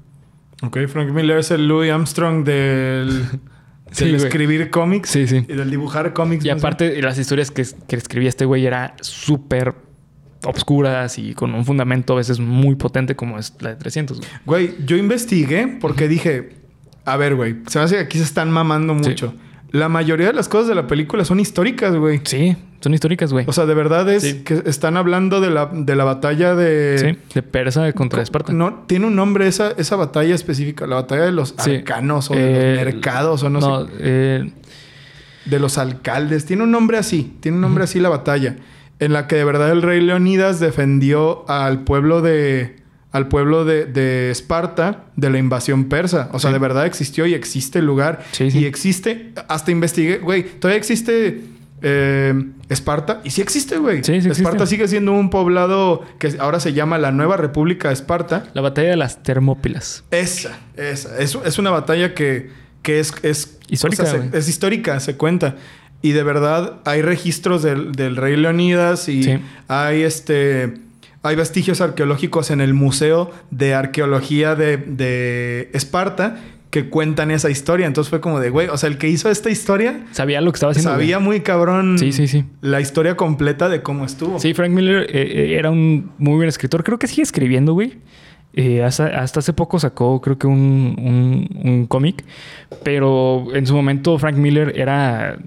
Ok, 0.63 0.79
Frank 0.87 1.11
Miller 1.11 1.39
es 1.39 1.51
el 1.51 1.67
Louis 1.67 1.91
Armstrong 1.91 2.45
del, 2.45 3.25
Sí, 3.91 4.05
del 4.05 4.15
güey. 4.15 4.27
escribir 4.27 4.71
cómics 4.71 5.11
Sí, 5.11 5.27
sí. 5.27 5.37
y 5.49 5.53
del 5.55 5.69
dibujar 5.69 6.13
cómics. 6.13 6.45
Y 6.45 6.51
aparte, 6.51 7.03
las 7.03 7.19
historias 7.19 7.51
que, 7.51 7.65
que 7.89 7.97
escribía 7.97 8.29
este 8.29 8.45
güey 8.45 8.65
eran 8.67 8.93
súper 9.01 9.75
obscuras 10.45 11.19
y 11.19 11.35
con 11.35 11.55
un 11.55 11.65
fundamento 11.65 12.13
a 12.13 12.17
veces 12.17 12.39
muy 12.39 12.77
potente 12.77 13.17
como 13.17 13.39
es 13.39 13.55
la 13.61 13.71
de 13.71 13.77
300, 13.77 14.19
güey. 14.19 14.31
Güey, 14.45 14.75
yo 14.87 14.97
investigué 14.97 15.67
porque 15.81 16.07
dije, 16.07 16.51
a 17.05 17.17
ver, 17.17 17.35
güey, 17.35 17.57
se 17.67 17.79
me 17.79 17.85
hace 17.87 17.97
que 17.97 18.03
aquí 18.03 18.19
se 18.19 18.25
están 18.25 18.51
mamando 18.51 18.95
Sí. 19.03 19.09
mucho. 19.11 19.35
La 19.73 19.89
mayoría 19.89 20.29
de 20.29 20.33
las 20.33 20.49
cosas 20.49 20.69
de 20.69 20.75
la 20.77 20.87
película 20.87 21.25
son 21.25 21.41
históricas, 21.41 21.97
güey. 21.97 22.21
Sí, 22.25 22.57
son 22.81 22.95
históricas, 22.95 23.33
güey. 23.33 23.45
O 23.49 23.53
sea, 23.53 23.67
de 23.67 23.75
verdad 23.75 24.09
es 24.13 24.23
Sí. 24.23 24.43
que 24.45 24.63
están 24.67 24.97
hablando 24.97 25.41
de 25.41 25.51
la, 25.51 25.67
de 25.73 25.97
la 25.97 26.05
batalla 26.05 26.55
de... 26.55 26.99
sí, 26.99 27.19
de 27.35 27.43
Persa 27.43 27.93
contra 27.93 28.23
Esparta. 28.23 28.53
No, 28.53 28.85
tiene 28.87 29.07
un 29.07 29.17
nombre 29.17 29.47
esa, 29.49 29.73
esa 29.77 29.97
batalla 29.97 30.35
específica, 30.35 30.87
la 30.87 30.97
batalla 30.97 31.25
de 31.25 31.33
los 31.33 31.55
Sí. 31.59 31.77
arcanos 31.77 32.31
o 32.31 32.35
de 32.35 32.41
Eh, 32.41 32.75
los 32.77 32.85
mercados 32.95 33.43
o 33.43 33.51
no, 33.51 33.61
sé, 33.87 33.93
eh, 34.01 34.53
de 35.45 35.59
los 35.61 35.79
alcaldes. 35.79 36.45
Tiene 36.45 36.63
un 36.65 36.71
nombre 36.71 36.99
así, 36.99 37.37
tiene 37.41 37.57
un 37.57 37.63
nombre 37.63 37.85
así 37.85 38.01
la 38.01 38.09
batalla, 38.09 38.57
en 38.99 39.13
la 39.13 39.27
que 39.27 39.37
de 39.37 39.45
verdad 39.45 39.71
el 39.73 39.83
rey 39.83 40.01
Leonidas 40.01 40.59
defendió 40.61 41.49
al 41.51 41.85
pueblo 41.85 42.21
de 42.23 42.77
al 43.13 43.29
pueblo 43.29 43.65
de, 43.65 43.87
de 43.87 44.31
Esparta 44.31 45.05
de 45.17 45.31
la 45.31 45.39
invasión 45.39 45.85
persa. 45.87 46.29
O 46.33 46.39
sea, 46.39 46.51
Sí. 46.51 46.53
de 46.53 46.59
verdad 46.59 46.85
existió 46.85 47.25
y 47.25 47.33
existe 47.33 47.79
el 47.79 47.87
lugar. 47.87 48.23
Sí, 48.33 48.51
sí. 48.51 48.59
Y 48.59 48.65
existe, 48.67 49.33
hasta 49.49 49.71
investigué, 49.71 50.19
güey, 50.19 50.43
todavía 50.43 50.77
existe 50.77 51.41
eh, 51.83 52.35
Esparta. 52.69 53.21
Y 53.25 53.31
sí 53.31 53.43
existe, 53.43 53.79
güey. 53.79 54.03
Sí, 54.03 54.21
sí 54.21 54.29
Esparta 54.29 54.65
existe. 54.65 54.67
sigue 54.77 54.89
siendo 54.89 55.13
un 55.13 55.31
poblado 55.31 56.03
que 56.19 56.35
ahora 56.39 56.59
se 56.61 56.73
llama 56.73 56.99
la 56.99 57.13
Nueva 57.13 57.37
República 57.37 57.89
de 57.89 57.95
Esparta. 57.95 58.45
La 58.55 58.63
batalla 58.63 58.91
de 58.91 58.97
las 58.97 59.23
Termópilas. 59.23 60.05
Esa, 60.11 60.59
esa. 60.77 61.19
Es, 61.19 61.37
es 61.45 61.59
una 61.59 61.71
batalla 61.71 62.15
que, 62.15 62.51
que 62.83 63.01
es, 63.01 63.13
es 63.23 63.59
Histórica, 63.69 64.05
o 64.05 64.07
sea, 64.07 64.31
se- 64.31 64.39
es 64.39 64.49
histórica, 64.49 65.01
se 65.01 65.17
cuenta. 65.17 65.57
Y 66.03 66.13
de 66.13 66.23
verdad 66.23 66.81
hay 66.85 67.03
registros 67.03 67.63
del, 67.63 67.93
del 67.93 68.17
rey 68.17 68.37
Leonidas 68.37 69.09
y 69.09 69.23
Sí. 69.25 69.39
hay 69.69 70.03
este. 70.03 70.75
Hay 71.23 71.35
vestigios 71.35 71.81
arqueológicos 71.81 72.53
en 72.53 72.61
el 72.61 72.73
Museo 72.75 73.33
de 73.51 73.75
Arqueología 73.75 74.55
de, 74.55 74.77
de 74.77 75.71
Esparta 75.73 76.37
que 76.83 76.91
cuentan 76.91 77.31
esa 77.31 77.49
historia. 77.49 77.87
Entonces 77.87 78.11
fue 78.11 78.21
como 78.21 78.39
de, 78.41 78.51
güey, 78.51 78.69
o 78.69 78.77
sea, 78.77 78.89
el 78.91 78.99
que 78.99 79.09
hizo 79.09 79.31
esta 79.31 79.49
historia 79.51 80.05
Sabía 80.13 80.41
lo 80.43 80.53
que 80.53 80.57
estaba 80.57 80.73
haciendo. 80.73 80.91
sabía 80.93 81.17
güey. 81.17 81.27
muy 81.27 81.41
cabrón 81.41 81.99
Sí, 81.99 82.13
sí, 82.13 82.27
sí. 82.29 82.45
la 82.61 82.81
historia 82.81 83.17
completa 83.17 83.69
de 83.71 83.83
cómo 83.83 84.05
estuvo. 84.05 84.39
Sí, 84.39 84.53
Frank 84.53 84.71
Miller 84.73 85.05
eh, 85.09 85.23
eh, 85.53 85.57
era 85.59 85.71
un 85.71 86.11
muy 86.19 86.37
buen 86.37 86.49
escritor. 86.49 86.85
Creo 86.85 86.99
que 86.99 87.07
sigue 87.07 87.23
escribiendo, 87.23 87.73
güey. 87.73 87.95
Eh, 88.53 88.83
hasta, 88.83 89.07
hasta 89.21 89.41
hace 89.41 89.53
poco 89.53 89.79
sacó, 89.79 90.21
creo 90.21 90.39
que 90.39 90.47
un, 90.47 90.97
un- 90.99 91.61
un 91.69 91.87
cómic. 91.87 92.25
Pero 92.83 93.47
en 93.55 93.67
su 93.67 93.75
momento, 93.75 94.19
Frank 94.19 94.37
Miller 94.37 94.73
era, 94.79 95.39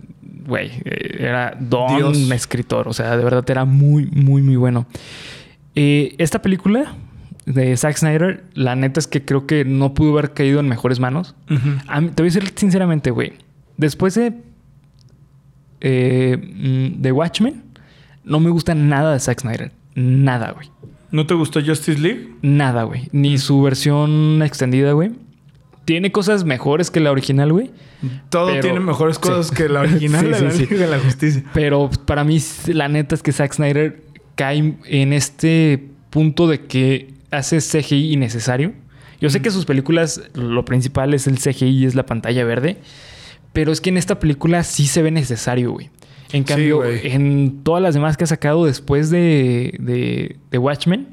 güey, 0.48 0.72
era 0.84 1.56
don 1.60 1.96
Dios. 1.96 2.32
escritor. 2.32 2.88
O 2.88 2.94
sea, 2.94 3.16
de 3.18 3.24
verdad 3.24 3.44
era 3.50 3.66
muy, 3.66 4.08
muy, 4.08 4.42
muy 4.42 4.56
bueno. 4.56 4.86
Eh, 5.76 6.16
esta 6.18 6.42
película 6.42 6.96
de 7.50 7.76
Zack 7.76 7.98
Snyder, 7.98 8.44
la 8.54 8.76
neta 8.76 9.00
es 9.00 9.08
que 9.08 9.26
creo 9.26 9.46
que 9.48 9.66
no 9.66 9.94
pudo 9.94 10.12
haber 10.14 10.34
caído 10.34 10.60
en 10.60 10.70
mejores 10.70 11.00
manos. 11.00 11.36
Ujú. 11.50 11.70
A 11.88 12.00
mí- 12.00 12.10
te 12.10 12.22
voy 12.24 12.30
a 12.30 12.34
decir 12.34 12.54
sinceramente, 12.56 13.12
güey. 13.12 13.34
Después 13.78 14.16
de. 14.16 14.34
eh, 15.82 16.38
mm, 16.38 17.02
de 17.02 17.12
Watchmen, 17.12 17.64
no 18.24 18.40
me 18.40 18.50
gusta 18.50 18.76
nada 18.76 19.14
de 19.14 19.20
Zack 19.20 19.42
Snyder. 19.42 19.72
Nada, 19.96 20.52
güey. 20.52 20.70
¿No 21.12 21.26
te 21.26 21.34
gustó 21.34 21.60
Justice 21.64 22.00
League? 22.00 22.30
Nada, 22.42 22.84
güey. 22.84 23.10
Ni 23.12 23.38
su 23.38 23.62
versión 23.62 24.42
extendida, 24.44 24.92
güey. 24.92 25.12
Tiene 25.86 26.12
cosas 26.12 26.44
mejores 26.44 26.92
que 26.92 27.00
la 27.00 27.12
original, 27.12 27.52
güey. 27.52 27.72
Todo 28.30 28.48
Pero- 28.48 28.62
tiene 28.62 28.80
mejores 28.80 29.16
sí. 29.16 29.22
cosas 29.24 29.50
que 29.52 29.68
la 29.70 29.80
original 29.82 30.22
Sí, 30.36 30.44
de 30.44 30.52
sí, 30.52 30.64
la. 30.66 30.70
Liga 30.72 30.86
de 30.86 30.92
la 30.92 31.00
Justicia. 31.00 31.44
Pero 31.54 31.90
para 32.06 32.24
mí, 32.24 32.38
la 32.68 32.88
neta 32.90 33.16
es 33.16 33.24
que 33.24 33.32
Zack 33.32 33.54
Snyder 33.54 34.04
cae 34.36 34.76
en 34.86 35.14
este 35.14 35.84
punto 36.12 36.48
de 36.48 36.66
que 36.66 37.14
hace 37.32 37.60
CGI 37.60 38.14
innecesario. 38.14 38.74
Yo 39.22 39.30
sé 39.30 39.42
que 39.42 39.52
sus 39.52 39.66
películas, 39.66 40.22
lo 40.34 40.64
principal 40.66 41.14
es 41.14 41.28
el 41.28 41.38
CGI 41.40 41.66
y 41.66 41.86
es 41.86 41.96
la 41.96 42.06
pantalla 42.06 42.44
verde. 42.46 42.78
Pero 43.54 43.72
es 43.72 43.82
que 43.82 43.90
en 43.90 43.98
esta 43.98 44.20
película 44.20 44.64
sí 44.64 44.88
se 44.88 45.02
ve 45.02 45.12
necesario, 45.12 45.72
güey. 45.72 45.90
En 46.32 46.44
cambio, 46.44 46.86
en 46.86 47.64
todas 47.64 47.82
las 47.82 47.96
demás 47.96 48.16
que 48.16 48.24
ha 48.24 48.28
sacado 48.28 48.66
después 48.66 49.10
de, 49.10 49.74
de, 49.80 50.38
de 50.52 50.58
Watchmen, 50.60 51.08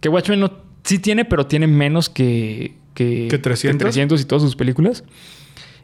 que 0.00 0.08
Watchmen 0.08 0.38
no, 0.38 0.52
sí 0.84 1.00
tiene, 1.00 1.24
pero 1.24 1.46
tiene 1.46 1.66
menos 1.66 2.08
que, 2.08 2.74
que, 2.94 3.26
¿Que 3.28 3.38
300? 3.38 3.78
300 3.78 4.20
y 4.20 4.24
todas 4.24 4.42
sus 4.42 4.54
películas. 4.54 5.02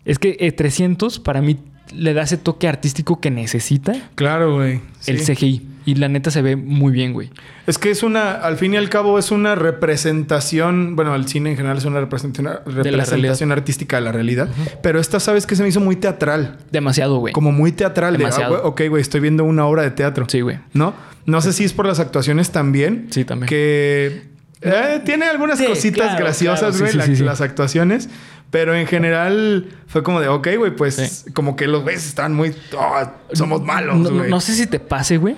Es 0.04 0.18
que 0.20 0.36
eh, 0.38 0.52
300 0.52 1.18
para 1.18 1.42
mí 1.42 1.58
le 1.92 2.14
da 2.14 2.22
ese 2.22 2.36
toque 2.36 2.68
artístico 2.68 3.20
que 3.20 3.30
necesita 3.30 4.10
Claro, 4.14 4.54
güey. 4.54 4.80
el. 5.06 5.18
CGI. 5.20 5.62
Y 5.84 5.96
la 5.96 6.08
neta 6.08 6.30
se 6.30 6.42
ve 6.42 6.56
muy 6.56 6.92
bien, 6.92 7.12
güey. 7.12 7.30
Es 7.66 7.78
que 7.78 7.90
es 7.90 8.02
una, 8.02 8.32
al 8.32 8.56
fin 8.56 8.74
y 8.74 8.76
al 8.76 8.88
cabo, 8.88 9.18
es 9.18 9.30
una 9.30 9.54
representación. 9.54 10.96
Bueno, 10.96 11.14
el 11.14 11.26
cine 11.26 11.50
en 11.50 11.56
general 11.56 11.78
es 11.78 11.84
una 11.84 12.00
representación, 12.00 12.60
representación 12.66 13.52
artística 13.52 13.96
de 13.96 14.02
la 14.02 14.12
realidad. 14.12 14.48
Pero 14.82 15.00
esta, 15.00 15.20
sabes 15.20 15.46
que 15.46 15.56
se 15.56 15.62
me 15.62 15.68
hizo 15.68 15.80
muy 15.80 15.96
teatral. 15.96 16.58
Demasiado, 16.70 17.18
güey. 17.18 17.32
Como 17.32 17.52
muy 17.52 17.72
teatral. 17.72 18.12
De, 18.16 18.24
ah, 18.24 18.28
Demasiado. 18.28 18.50
güey, 18.54 18.62
ok, 18.64 18.82
güey, 18.90 19.02
estoy 19.02 19.20
viendo 19.20 19.44
una 19.44 19.66
obra 19.66 19.82
de 19.82 19.90
teatro. 19.90 20.26
Sí, 20.28 20.40
güey. 20.40 20.58
¿No? 20.72 20.94
No 21.26 21.40
sé 21.40 21.52
si 21.52 21.64
es 21.64 21.72
por 21.72 21.86
las 21.86 22.00
actuaciones 22.00 22.50
también. 22.50 23.06
Sí, 23.10 23.24
también. 23.24 23.48
Que 23.48 24.22
eh, 24.60 25.00
tiene 25.04 25.26
algunas 25.26 25.58
Sí, 25.58 25.66
cositas 25.66 26.08
claro, 26.10 26.24
graciosas, 26.24 26.78
güey, 26.80 26.92
sí, 26.92 27.16
sí. 27.16 27.22
las 27.24 27.40
actuaciones. 27.40 28.08
Pero 28.50 28.74
en 28.74 28.86
general 28.86 29.68
fue 29.86 30.02
como 30.02 30.20
de, 30.20 30.28
ok, 30.28 30.46
güey, 30.58 30.76
pues 30.76 31.24
como 31.32 31.56
que 31.56 31.66
los 31.66 31.82
güeyes 31.84 32.06
están 32.06 32.34
muy. 32.34 32.52
"Oh, 32.76 33.00
somos 33.32 33.62
malos, 33.62 33.96
No, 33.96 34.10
no- 34.10 34.16
güey. 34.18 34.30
no 34.30 34.40
sé 34.40 34.52
si 34.54 34.66
te 34.66 34.78
pase, 34.78 35.16
güey. 35.16 35.36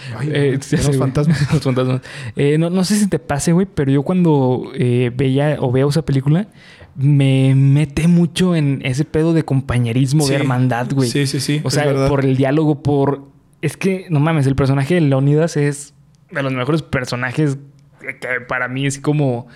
Ay, 0.18 0.30
Eh, 0.32 0.58
los 0.70 0.96
fantasmas. 0.96 1.52
Los 1.52 1.62
fantasmas. 1.62 2.00
Eh, 2.36 2.58
no, 2.58 2.70
no 2.70 2.84
sé 2.84 2.96
si 2.96 3.08
te 3.08 3.18
pase, 3.18 3.52
güey, 3.52 3.66
pero 3.72 3.90
yo 3.92 4.02
cuando 4.02 4.70
eh, 4.74 5.10
veía 5.14 5.56
o 5.60 5.70
veo 5.72 5.88
esa 5.88 6.02
película, 6.02 6.48
me 6.94 7.54
mete 7.54 8.06
mucho 8.08 8.54
en 8.54 8.80
ese 8.84 9.04
pedo 9.04 9.32
de 9.32 9.44
compañerismo, 9.44 10.24
Sí. 10.24 10.30
de 10.30 10.36
hermandad, 10.36 10.88
güey. 10.92 11.08
Sí, 11.08 11.26
sí, 11.26 11.40
sí. 11.40 11.60
O 11.64 11.70
sea, 11.70 11.86
verdad. 11.86 12.08
por 12.08 12.24
el 12.24 12.36
diálogo, 12.36 12.82
por... 12.82 13.30
Es 13.62 13.76
que, 13.76 14.06
no 14.10 14.20
mames, 14.20 14.46
el 14.46 14.56
personaje 14.56 14.94
de 14.94 15.00
Leonidas 15.02 15.56
es 15.56 15.94
de 16.30 16.42
los 16.42 16.52
mejores 16.52 16.82
personajes 16.82 17.56
que 18.00 18.40
para 18.48 18.68
mí 18.68 18.86
es 18.86 18.98
como... 18.98 19.46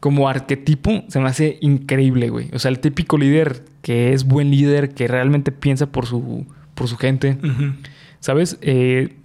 Como 0.00 0.28
arquetipo, 0.28 1.02
se 1.08 1.18
me 1.18 1.26
hace 1.28 1.58
increíble, 1.60 2.28
güey. 2.28 2.50
O 2.52 2.60
sea, 2.60 2.68
el 2.68 2.78
típico 2.78 3.18
líder 3.18 3.64
que 3.82 4.12
es 4.12 4.22
buen 4.22 4.48
líder, 4.52 4.90
que 4.90 5.08
realmente 5.08 5.50
piensa 5.50 5.86
por 5.90 6.06
su, 6.06 6.46
por 6.76 6.86
su 6.86 6.96
gente. 6.96 7.36
¿Sabes? 8.20 8.58
Eh, 8.60 9.16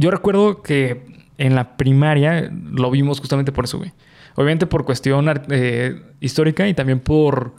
yo 0.00 0.10
recuerdo 0.10 0.62
que 0.62 1.04
en 1.36 1.54
la 1.54 1.76
primaria 1.76 2.50
lo 2.50 2.90
vimos 2.90 3.20
justamente 3.20 3.52
por 3.52 3.64
eso, 3.64 3.78
güey. 3.78 3.92
Obviamente 4.34 4.66
por 4.66 4.84
cuestión 4.84 5.26
eh, 5.50 6.02
histórica 6.20 6.66
y 6.68 6.74
también 6.74 7.00
por 7.00 7.54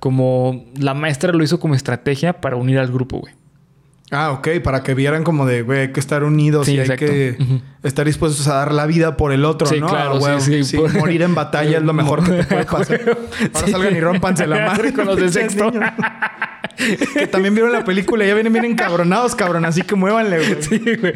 como 0.00 0.66
la 0.76 0.94
maestra 0.94 1.32
lo 1.32 1.42
hizo 1.42 1.60
como 1.60 1.74
estrategia 1.74 2.40
para 2.40 2.56
unir 2.56 2.78
al 2.78 2.92
grupo, 2.92 3.18
güey. 3.18 3.34
Ah, 4.12 4.30
ok, 4.30 4.48
para 4.62 4.84
que 4.84 4.94
vieran 4.94 5.24
como 5.24 5.46
de, 5.46 5.62
güey, 5.62 5.80
hay 5.80 5.92
que 5.92 5.98
estar 5.98 6.22
unidos 6.22 6.66
Sí, 6.66 6.74
y 6.74 6.78
hay 6.78 6.82
exacto. 6.82 7.06
que 7.06 7.36
estar 7.82 8.06
dispuestos 8.06 8.46
a 8.46 8.54
dar 8.54 8.72
la 8.72 8.86
vida 8.86 9.16
por 9.16 9.32
el 9.32 9.44
otro, 9.44 9.66
Sí, 9.66 9.80
¿no? 9.80 9.88
claro, 9.88 10.24
Ah, 10.24 10.38
sí, 10.40 10.62
sí, 10.62 10.64
Sí, 10.64 10.76
por- 10.76 10.94
morir 10.94 11.22
en 11.22 11.34
batalla 11.34 11.78
es 11.78 11.82
lo 11.82 11.92
mejor 11.92 12.22
que 12.22 12.30
te 12.30 12.44
puede 12.44 12.64
pasar. 12.66 13.18
Ahora 13.52 13.68
salgan 13.68 13.96
y 13.96 14.00
rompanse 14.00 14.46
la 14.46 14.64
madre 14.66 14.92
Con 14.92 15.06
los 15.06 15.16
de 15.16 15.28
sexto. 15.30 15.72
que 17.14 17.26
también 17.26 17.54
vieron 17.54 17.72
la 17.72 17.82
película 17.84 18.24
y 18.24 18.28
ya 18.28 18.34
vienen 18.34 18.52
bien 18.52 18.64
encabronados, 18.66 19.34
cabrón. 19.34 19.64
Así 19.64 19.82
que 19.82 19.96
muévanle, 19.96 20.38
güey. 20.38 20.62
Sí, 20.62 20.78
güey. 21.00 21.12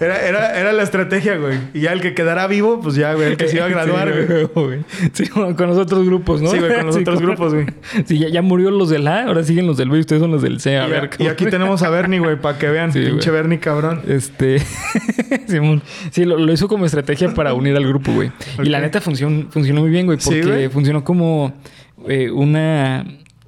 Era, 0.00 0.26
era, 0.26 0.58
era 0.58 0.72
la 0.72 0.82
estrategia, 0.82 1.36
güey. 1.36 1.58
Y 1.74 1.80
ya 1.80 1.92
el 1.92 2.00
que 2.00 2.14
quedara 2.14 2.46
vivo, 2.46 2.80
pues 2.80 2.94
ya, 2.94 3.14
güey, 3.14 3.28
el 3.32 3.36
que 3.36 3.48
se 3.48 3.56
iba 3.56 3.66
a 3.66 3.68
graduar, 3.68 4.08
Sí, 4.12 4.24
güey. 4.54 4.66
güey. 4.66 4.78
Sí, 5.12 5.28
con 5.28 5.66
los 5.68 5.78
otros 5.78 6.04
grupos, 6.06 6.40
¿no? 6.42 6.50
Sí, 6.50 6.58
güey, 6.58 6.74
con 6.76 6.86
los 6.86 6.96
otros 6.96 7.20
grupos, 7.20 7.54
güey. 7.54 7.66
Sí, 8.06 8.18
ya, 8.18 8.28
ya 8.28 8.42
murió 8.42 8.70
los 8.70 8.90
del 8.90 9.06
A, 9.08 9.24
ahora 9.24 9.42
siguen 9.42 9.66
los 9.66 9.76
del 9.76 9.90
B 9.90 9.96
y 9.98 10.00
ustedes 10.00 10.20
son 10.22 10.30
los 10.30 10.42
del 10.42 10.60
C. 10.60 10.78
A 10.78 10.86
Y, 10.86 10.90
ver, 10.90 11.10
y 11.18 11.26
aquí 11.26 11.46
tenemos 11.46 11.82
a 11.82 11.90
Bernie, 11.90 12.18
güey, 12.20 12.36
para 12.40 12.58
que 12.58 12.68
vean. 12.68 12.92
Sí, 12.92 13.00
pinche 13.00 13.30
güey. 13.30 13.42
Bernie, 13.42 13.58
cabrón. 13.58 14.02
Este. 14.06 14.58
Simón. 15.46 15.82
Sí, 16.10 16.24
lo, 16.24 16.38
lo 16.38 16.52
hizo 16.52 16.68
como 16.68 16.86
estrategia 16.86 17.34
para 17.34 17.54
unir 17.54 17.76
al 17.76 17.86
grupo, 17.86 18.12
güey. 18.12 18.30
Y 18.62 18.68
la 18.68 18.80
neta 18.80 19.00
funcionó, 19.00 19.46
funcionó 19.50 19.80
muy 19.82 19.90
bien, 19.90 20.06
güey. 20.06 20.18
Porque 20.22 20.42
güey. 20.42 20.68
funcionó 20.68 21.04
como 21.04 21.54
eh, 22.08 22.30
una, 22.30 23.04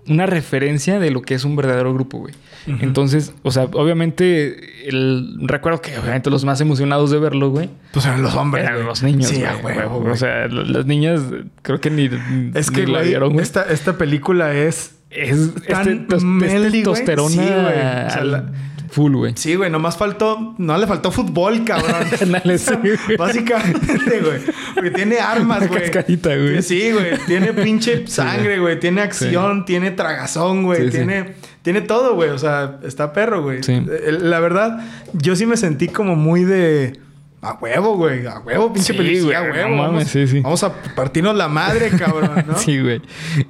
una 0.09 0.27
referencia 0.27 0.99
de 0.99 1.11
lo 1.11 1.23
que 1.23 1.35
es 1.35 1.45
un 1.45 1.57
verdadero 1.57 1.93
grupo, 1.95 2.19
güey. 2.19 2.35
Entonces, 2.67 3.33
o 3.43 3.51
sea, 3.51 3.65
obviamente, 3.65 4.89
el, 4.89 5.37
recuerdo 5.43 5.81
que 5.81 5.97
obviamente 5.99 6.31
los 6.31 6.45
más 6.45 6.61
emocionados 6.61 7.11
de 7.11 7.19
verlo, 7.19 7.51
güey, 7.51 7.71
Pues 7.93 8.05
eran 8.07 8.23
los 8.23 8.35
hombres, 8.35 8.65
eran 8.65 8.75
güey. 8.77 8.87
los 8.87 9.03
niños. 9.03 9.29
Sí, 9.29 9.37
güey, 9.37 9.47
a 9.47 9.57
huevo, 9.57 9.91
güey. 9.91 10.01
güey. 10.03 10.13
O 10.13 10.17
sea, 10.17 10.47
las 10.49 10.85
niñas 10.87 11.23
creo 11.63 11.81
que 11.81 11.91
ni, 11.91 12.11
Es 12.55 12.71
ni 12.71 12.77
que, 12.77 12.87
la 12.87 13.01
vieron, 13.03 13.33
güey. 13.33 13.43
esta, 13.43 13.63
esta 13.65 13.97
película 13.99 14.53
es... 14.55 14.97
Es 15.11 15.55
tan 15.67 15.89
este, 15.89 16.07
tos- 16.07 16.23
meldy, 16.23 16.67
este 16.67 16.71
testosterona 16.79 17.31
Sí, 17.31 18.19
al 18.19 18.53
full, 18.91 19.15
güey. 19.15 19.33
Sí, 19.37 19.55
güey, 19.55 19.71
nomás 19.71 19.97
faltó... 19.97 20.55
No 20.59 20.77
le 20.79 20.87
faltó 20.87 21.11
fútbol, 21.13 21.65
cabrón. 21.65 21.95
Ándale, 22.23 22.59
sí, 22.59 22.75
güey. 22.75 22.97
Básicamente, 23.19 24.21
güey. 24.21 24.41
Porque 24.75 24.91
tiene 24.91 25.19
armas, 25.19 25.69
güey. 25.69 25.81
cascarita, 25.83 26.31
güey. 26.37 26.63
Sí, 26.63 26.91
güey. 26.93 27.19
Tiene 27.27 27.53
pinche 27.53 28.07
sangre, 28.07 28.59
güey. 28.59 28.79
Tiene 28.81 29.01
acción, 29.03 29.65
tiene 29.65 29.91
tragazón, 29.93 30.65
güey. 30.65 30.91
Tiene, 30.91 31.35
tiene 31.63 31.81
todo, 31.83 32.15
güey. 32.15 32.31
O 32.31 32.39
sea, 32.39 32.79
está 32.85 33.13
perro, 33.13 33.43
güey. 33.43 33.63
Sí. 33.63 33.73
El- 33.73 34.31
La 34.31 34.41
verdad, 34.41 34.81
yo 35.13 35.37
sí 35.37 35.47
me 35.47 35.57
sentí 35.57 35.89
como 35.89 36.17
muy 36.17 36.45
de... 36.45 37.01
A 37.43 37.55
huevo, 37.55 37.97
güey. 37.97 38.27
A 38.27 38.39
huevo, 38.41 38.73
pinche 38.73 38.93
Sí, 38.93 38.99
película. 38.99 39.39
A 39.39 39.41
güey, 39.41 39.53
huevo. 39.53 39.69
no 39.71 39.77
mames, 39.77 39.93
vamos, 39.93 40.09
sí, 40.09 40.27
sí. 40.27 40.41
vamos 40.41 40.63
a 40.63 40.75
partirnos 40.95 41.35
la 41.35 41.49
madre, 41.49 41.89
cabrón, 41.99 42.45
¿no? 42.47 42.57
Sí, 42.59 42.79
güey. 42.81 43.01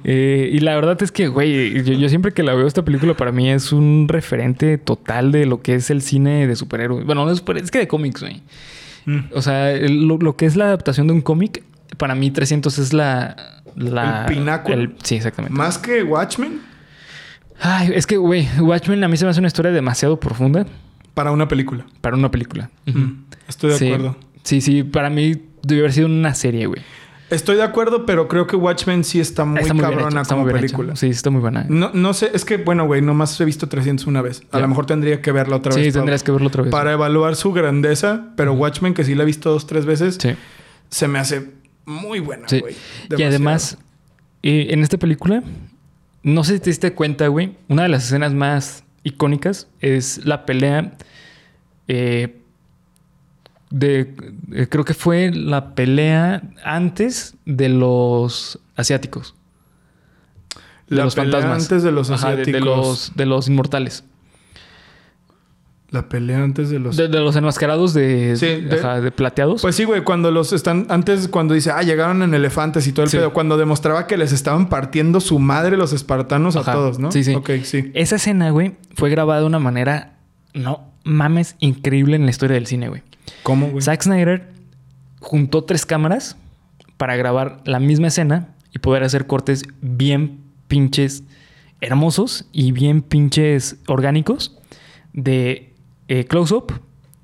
Eh, 0.05 0.49
y 0.53 0.59
la 0.59 0.75
verdad 0.75 1.01
es 1.03 1.11
que, 1.11 1.27
güey, 1.27 1.83
yo, 1.83 1.93
yo 1.93 2.07
siempre 2.07 2.31
que 2.31 2.41
la 2.43 2.53
veo 2.53 2.67
esta 2.67 2.85
película 2.85 3.15
para 3.15 3.31
mí 3.33 3.49
es 3.49 3.73
un 3.73 4.05
referente 4.07 4.77
total 4.77 5.31
de 5.33 5.45
lo 5.45 5.61
que 5.61 5.75
es 5.75 5.89
el 5.89 6.01
cine 6.01 6.47
de 6.47 6.55
superhéroes. 6.55 7.05
Bueno, 7.05 7.25
no 7.25 7.31
es, 7.31 7.39
super- 7.39 7.57
es 7.57 7.69
que 7.69 7.79
de 7.79 7.87
cómics, 7.89 8.21
güey. 8.21 8.41
Mm. 9.05 9.19
O 9.33 9.41
sea, 9.41 9.73
lo, 9.75 10.17
lo 10.19 10.37
que 10.37 10.45
es 10.45 10.55
la 10.55 10.65
adaptación 10.65 11.07
de 11.07 11.13
un 11.13 11.21
cómic, 11.21 11.63
para 11.97 12.15
mí 12.15 12.31
300 12.31 12.77
es 12.79 12.93
la... 12.93 13.35
la 13.75 14.25
El 14.27 14.35
pináculo. 14.35 14.75
el- 14.77 14.95
sí, 15.03 15.15
exactamente. 15.15 15.57
Más 15.57 15.77
que 15.77 16.01
Watchmen. 16.03 16.61
Ay, 17.59 17.91
es 17.93 18.07
que, 18.07 18.15
güey, 18.17 18.47
Watchmen 18.59 19.03
a 19.03 19.07
mí 19.09 19.17
se 19.17 19.25
me 19.25 19.31
hace 19.31 19.39
una 19.41 19.47
historia 19.47 19.71
demasiado 19.71 20.17
profunda. 20.19 20.65
Para 21.13 21.31
una 21.31 21.47
película. 21.47 21.85
Para 22.01 22.15
una 22.15 22.31
película. 22.31 22.69
Estoy 23.47 23.71
de 23.71 23.77
Sí. 23.77 23.87
acuerdo. 23.87 24.15
Sí, 24.43 24.61
sí, 24.61 24.83
para 24.83 25.09
mí 25.09 25.35
debió 25.63 25.83
haber 25.83 25.93
sido 25.93 26.07
una 26.07 26.33
serie, 26.33 26.65
güey. 26.67 26.81
Estoy 27.29 27.55
de 27.55 27.63
acuerdo, 27.63 28.05
pero 28.05 28.27
creo 28.27 28.45
que 28.45 28.57
Watchmen 28.57 29.05
sí 29.05 29.19
está 29.21 29.45
muy 29.45 29.61
Está 29.61 29.73
muy 29.73 29.83
bien 29.85 29.93
cabrona 29.99 30.21
está 30.21 30.35
como 30.35 30.45
muy 30.45 30.53
película. 30.53 30.95
Sí, 30.97 31.07
está 31.07 31.29
muy 31.29 31.39
buena. 31.39 31.65
No, 31.69 31.89
no 31.93 32.13
sé, 32.13 32.29
es 32.33 32.43
que, 32.43 32.57
bueno, 32.57 32.85
güey, 32.85 33.01
nomás 33.01 33.39
he 33.39 33.45
visto 33.45 33.69
300 33.69 34.05
una 34.07 34.21
vez. 34.21 34.43
A 34.51 34.59
lo 34.59 34.67
mejor 34.67 34.85
tendría 34.85 35.21
que 35.21 35.31
verla 35.31 35.55
otra 35.55 35.71
Sí, 35.71 35.79
vez. 35.79 35.93
para- 35.93 36.01
tendrías 36.01 36.23
que 36.23 36.31
verlo 36.31 36.47
otra 36.47 36.63
vez. 36.63 36.71
Para 36.71 36.91
evaluar 36.91 37.37
su 37.37 37.53
grandeza, 37.53 38.25
pero 38.35 38.51
Watchmen, 38.53 38.93
que 38.93 39.05
sí 39.05 39.15
la 39.15 39.23
he 39.23 39.25
visto 39.25 39.49
dos, 39.49 39.65
tres 39.65 39.85
veces, 39.85 40.17
Sí. 40.19 40.31
se 40.89 41.07
me 41.07 41.19
hace 41.19 41.51
muy 41.85 42.19
buena, 42.19 42.49
Sí. 42.49 42.59
güey. 42.59 42.75
Y 43.17 43.23
además, 43.23 43.77
eh, 44.43 44.67
en 44.71 44.81
esta 44.83 44.97
película, 44.97 45.41
no 46.23 46.43
sé 46.43 46.55
si 46.55 46.59
te 46.59 46.69
diste 46.69 46.91
cuenta, 46.93 47.27
güey, 47.27 47.55
una 47.69 47.83
de 47.83 47.89
las 47.89 48.03
escenas 48.05 48.33
más 48.33 48.83
icónicas 49.03 49.67
es 49.79 50.25
la 50.25 50.45
pelea 50.45 50.93
eh, 51.87 52.37
de... 53.69 54.15
eh, 54.53 54.67
creo 54.69 54.85
que 54.85 54.93
fue 54.93 55.31
la 55.31 55.73
pelea 55.75 56.41
antes 56.63 57.35
de 57.45 57.69
los 57.69 58.59
asiáticos. 58.75 59.35
De 60.87 60.97
La 60.97 61.05
los 61.05 61.15
pelea 61.15 61.31
fantasmas. 61.39 61.63
antes 61.63 61.83
de 61.83 61.91
los 61.91 62.09
Ajá, 62.11 62.35
de- 62.35 62.41
asiáticos. 62.41 62.59
de, 62.61 62.65
los, 62.65 63.11
de 63.15 63.25
los 63.25 63.47
inmortales. 63.47 64.03
La 65.91 66.07
pelea 66.07 66.41
antes 66.41 66.69
de 66.69 66.79
los... 66.79 66.95
De, 66.95 67.09
de 67.09 67.19
los 67.19 67.35
enmascarados 67.35 67.93
de, 67.93 68.35
Sí, 68.37 68.45
de- 68.61 68.79
ajá, 68.79 69.01
de 69.01 69.11
plateados. 69.11 69.61
Pues 69.61 69.75
sí, 69.75 69.83
güey, 69.83 70.03
cuando 70.05 70.31
los 70.31 70.53
están... 70.53 70.85
Antes, 70.89 71.27
cuando 71.27 71.53
dice, 71.53 71.69
ah, 71.71 71.81
llegaron 71.83 72.23
en 72.23 72.33
elefantes 72.33 72.87
y 72.87 72.93
todo 72.93 73.03
el 73.03 73.09
Sí. 73.09 73.17
pedo. 73.17 73.33
Cuando 73.33 73.57
demostraba 73.57 74.07
que 74.07 74.15
les 74.17 74.31
estaban 74.31 74.69
partiendo 74.69 75.19
su 75.19 75.37
madre 75.39 75.75
los 75.75 75.91
espartanos 75.91 76.55
Ajá. 76.55 76.71
a 76.71 76.75
todos, 76.75 76.97
¿no? 76.99 77.11
Sí, 77.11 77.25
sí. 77.25 77.35
Ok, 77.35 77.49
sí. 77.63 77.91
Esa 77.93 78.15
escena, 78.15 78.51
güey, 78.51 78.75
fue 78.95 79.09
grabada 79.09 79.41
de 79.41 79.47
una 79.47 79.59
manera, 79.59 80.13
no 80.53 80.87
mames, 81.03 81.55
increíble 81.59 82.15
en 82.15 82.23
la 82.23 82.29
historia 82.31 82.53
del 82.55 82.67
cine, 82.67 82.87
güey. 82.87 83.01
¿Cómo, 83.43 83.67
güey? 83.69 83.81
Zack 83.83 84.01
Snyder 84.03 84.47
juntó 85.19 85.65
tres 85.65 85.85
cámaras 85.85 86.37
para 86.95 87.17
grabar 87.17 87.57
la 87.65 87.79
misma 87.81 88.07
escena 88.07 88.55
y 88.73 88.79
poder 88.79 89.03
hacer 89.03 89.27
cortes 89.27 89.63
bien 89.81 90.39
pinches 90.69 91.23
hermosos 91.81 92.45
y 92.53 92.71
bien 92.71 93.01
pinches 93.01 93.75
orgánicos 93.87 94.57
de 95.13 95.70
eh, 96.11 96.25
close-up, 96.25 96.73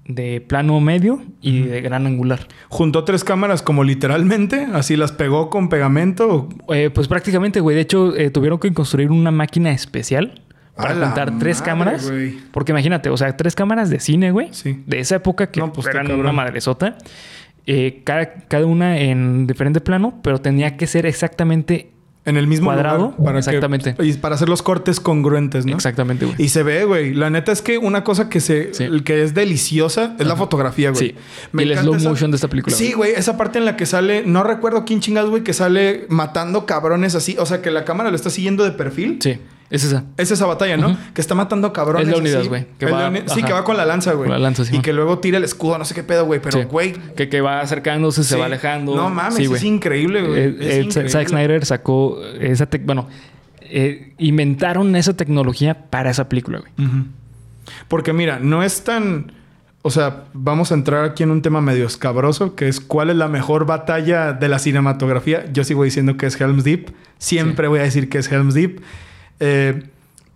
de 0.06 0.40
plano 0.40 0.80
medio 0.80 1.22
y 1.42 1.64
de 1.64 1.82
gran 1.82 2.08
angular. 2.08 2.48
Juntó 2.70 3.04
tres 3.04 3.26
cámaras 3.26 3.62
como 3.62 3.84
literalmente, 3.84 4.66
así 4.74 4.96
las 4.96 5.12
pegó 5.12 5.50
con 5.50 5.68
pegamento. 5.68 6.48
Eh, 6.70 6.90
pues 6.90 7.10
prácticamente, 7.10 7.60
güey. 7.60 7.76
De 7.76 7.82
hecho, 7.82 8.16
eh, 8.16 8.30
tuvieron 8.30 8.60
que 8.60 8.74
construir 8.74 9.12
una 9.12 9.30
máquina 9.30 9.72
especial 9.72 10.42
para 10.78 10.96
juntar 10.96 11.38
tres 11.38 11.60
madre, 11.60 11.70
cámaras. 11.70 12.14
Porque 12.54 12.72
imagínate, 12.72 13.10
o 13.10 13.18
sea, 13.18 13.36
tres 13.36 13.56
cámaras 13.56 13.90
de 13.90 14.00
cine, 14.00 14.32
güey. 14.32 14.48
Sí. 14.52 14.82
De 14.86 15.00
esa 15.00 15.18
época 15.18 15.52
que 15.52 15.60
No, 15.60 15.74
pues, 15.74 15.88
eran 15.88 16.10
una 16.10 16.32
madresota. 16.32 16.98
Eh, 17.66 18.04
cada, 18.06 18.36
cada 18.48 18.66
una 18.66 18.98
en 18.98 19.48
diferente 19.48 19.82
plano, 19.82 20.22
pero 20.24 20.40
tenía 20.40 20.78
que 20.78 20.88
ser 20.88 21.06
exactamente... 21.06 21.92
En 22.28 22.38
el 22.38 22.46
mismo 22.46 22.68
Cuadrado, 22.68 22.98
lugar. 23.18 23.24
Para 23.24 23.40
exactamente. 23.40 23.96
Que, 23.96 24.06
y 24.06 24.14
para 24.14 24.36
hacer 24.36 24.50
los 24.50 24.62
cortes 24.62 25.00
congruentes, 25.00 25.66
¿no? 25.66 25.74
Exactamente, 25.76 26.26
güey. 26.26 26.36
Y 26.38 26.50
se 26.50 26.62
ve, 26.62 26.84
güey. 26.86 27.14
La 27.14 27.30
neta 27.30 27.52
es 27.52 27.62
que 27.62 27.78
una 27.78 28.04
cosa 28.04 28.30
que 28.30 28.40
se 28.42 28.74
Sí. 28.74 28.86
que 29.06 29.24
es 29.24 29.34
deliciosa 29.34 30.16
es 30.20 30.28
la 30.28 30.36
fotografía, 30.36 30.92
güey. 30.92 31.10
Sí. 31.10 31.16
Y 31.58 31.62
el 31.64 31.78
slow 31.78 31.96
motion 32.00 32.30
de 32.30 32.36
esta 32.36 32.50
película, 32.50 32.76
Sí, 32.76 32.94
güey. 32.94 33.14
Esa 33.16 33.38
parte 33.38 33.58
en 33.60 33.66
la 33.66 33.76
que 33.78 33.86
sale... 33.86 34.24
No 34.26 34.44
recuerdo 34.44 34.84
quién 34.86 35.00
chingas, 35.00 35.26
güey, 35.28 35.44
que 35.44 35.54
sale 35.54 36.06
matando 36.10 36.66
cabrones 36.66 37.16
así. 37.16 37.38
O 37.40 37.46
sea, 37.46 37.62
que 37.62 37.72
la 37.72 37.86
cámara 37.86 38.10
lo 38.10 38.16
está 38.16 38.30
siguiendo 38.30 38.64
de 38.66 38.72
perfil. 38.72 39.20
Sí, 39.22 39.40
es 39.70 39.84
esa. 39.84 40.06
Es 40.16 40.32
esa 40.32 40.46
batalla, 40.46 40.78
¿no? 40.78 40.98
Que 41.14 41.20
está 41.20 41.36
matando 41.36 41.74
cabrones. 41.74 42.08
Es 42.08 42.14
Leónidas, 42.14 42.40
así. 42.42 42.48
güey, 42.48 42.66
Sí, 43.28 43.44
que 43.44 43.52
va 43.54 43.64
con 43.64 43.76
la 43.76 43.86
lanza, 43.86 44.14
güey. 44.14 44.30
La 44.30 44.40
lanza, 44.40 44.64
sí, 44.64 44.72
Y 44.72 44.78
man. 44.78 44.82
que 44.82 44.94
luego 44.94 45.20
tira 45.20 45.38
el 45.38 45.44
escudo, 45.44 45.78
no 45.78 45.84
sé 45.86 45.94
qué 45.94 46.04
pedo, 46.04 46.26
güey. 46.26 46.40
Pero, 46.42 46.60
Sí. 46.62 46.66
güey... 46.66 46.94
Que, 47.16 47.28
que 47.28 47.42
va 47.42 47.60
acercándose, 47.60 48.24
se 48.24 48.38
va 48.38 48.46
alejando. 48.46 48.96
No 48.96 49.10
mames, 49.10 49.36
Sí, 49.36 49.44
es 49.44 49.64
increíble, 49.64 50.22
güey. 50.22 50.92
Zack 51.10 51.28
Snyder 51.30 51.66
sacó 51.66 52.22
esa 52.40 52.68
bueno, 52.84 53.08
eh, 53.62 54.14
inventaron 54.18 54.96
esa 54.96 55.16
tecnología 55.16 55.90
para 55.90 56.12
esa 56.12 56.30
película, 56.30 56.60
güey. 56.60 56.72
Porque 57.88 58.14
mira, 58.14 58.40
no 58.40 58.64
es 58.64 58.84
tan... 58.84 59.34
O 59.82 59.90
sea, 59.90 60.26
vamos 60.34 60.72
a 60.72 60.76
entrar 60.76 61.06
aquí 61.06 61.24
en 61.24 61.32
un 61.32 61.42
tema 61.42 61.62
medio 61.62 61.86
escabroso, 61.86 62.56
que 62.56 62.68
es 62.68 62.82
cuál 62.82 63.10
es 63.10 63.16
la 63.16 63.30
mejor 63.30 63.66
batalla 63.66 64.34
de 64.34 64.50
la 64.50 64.60
cinematografía. 64.60 65.46
Yo 65.54 65.64
sigo 65.64 65.84
diciendo 65.84 66.18
que 66.18 66.26
es 66.26 66.40
Helm's 66.40 66.64
Deep. 66.66 66.92
Siempre 67.20 67.68
voy 67.70 67.80
a 67.80 67.84
decir 67.84 68.10
que 68.10 68.18
es 68.18 68.30
Helm's 68.30 68.54
Deep. 68.54 68.82
Eh, 69.40 69.84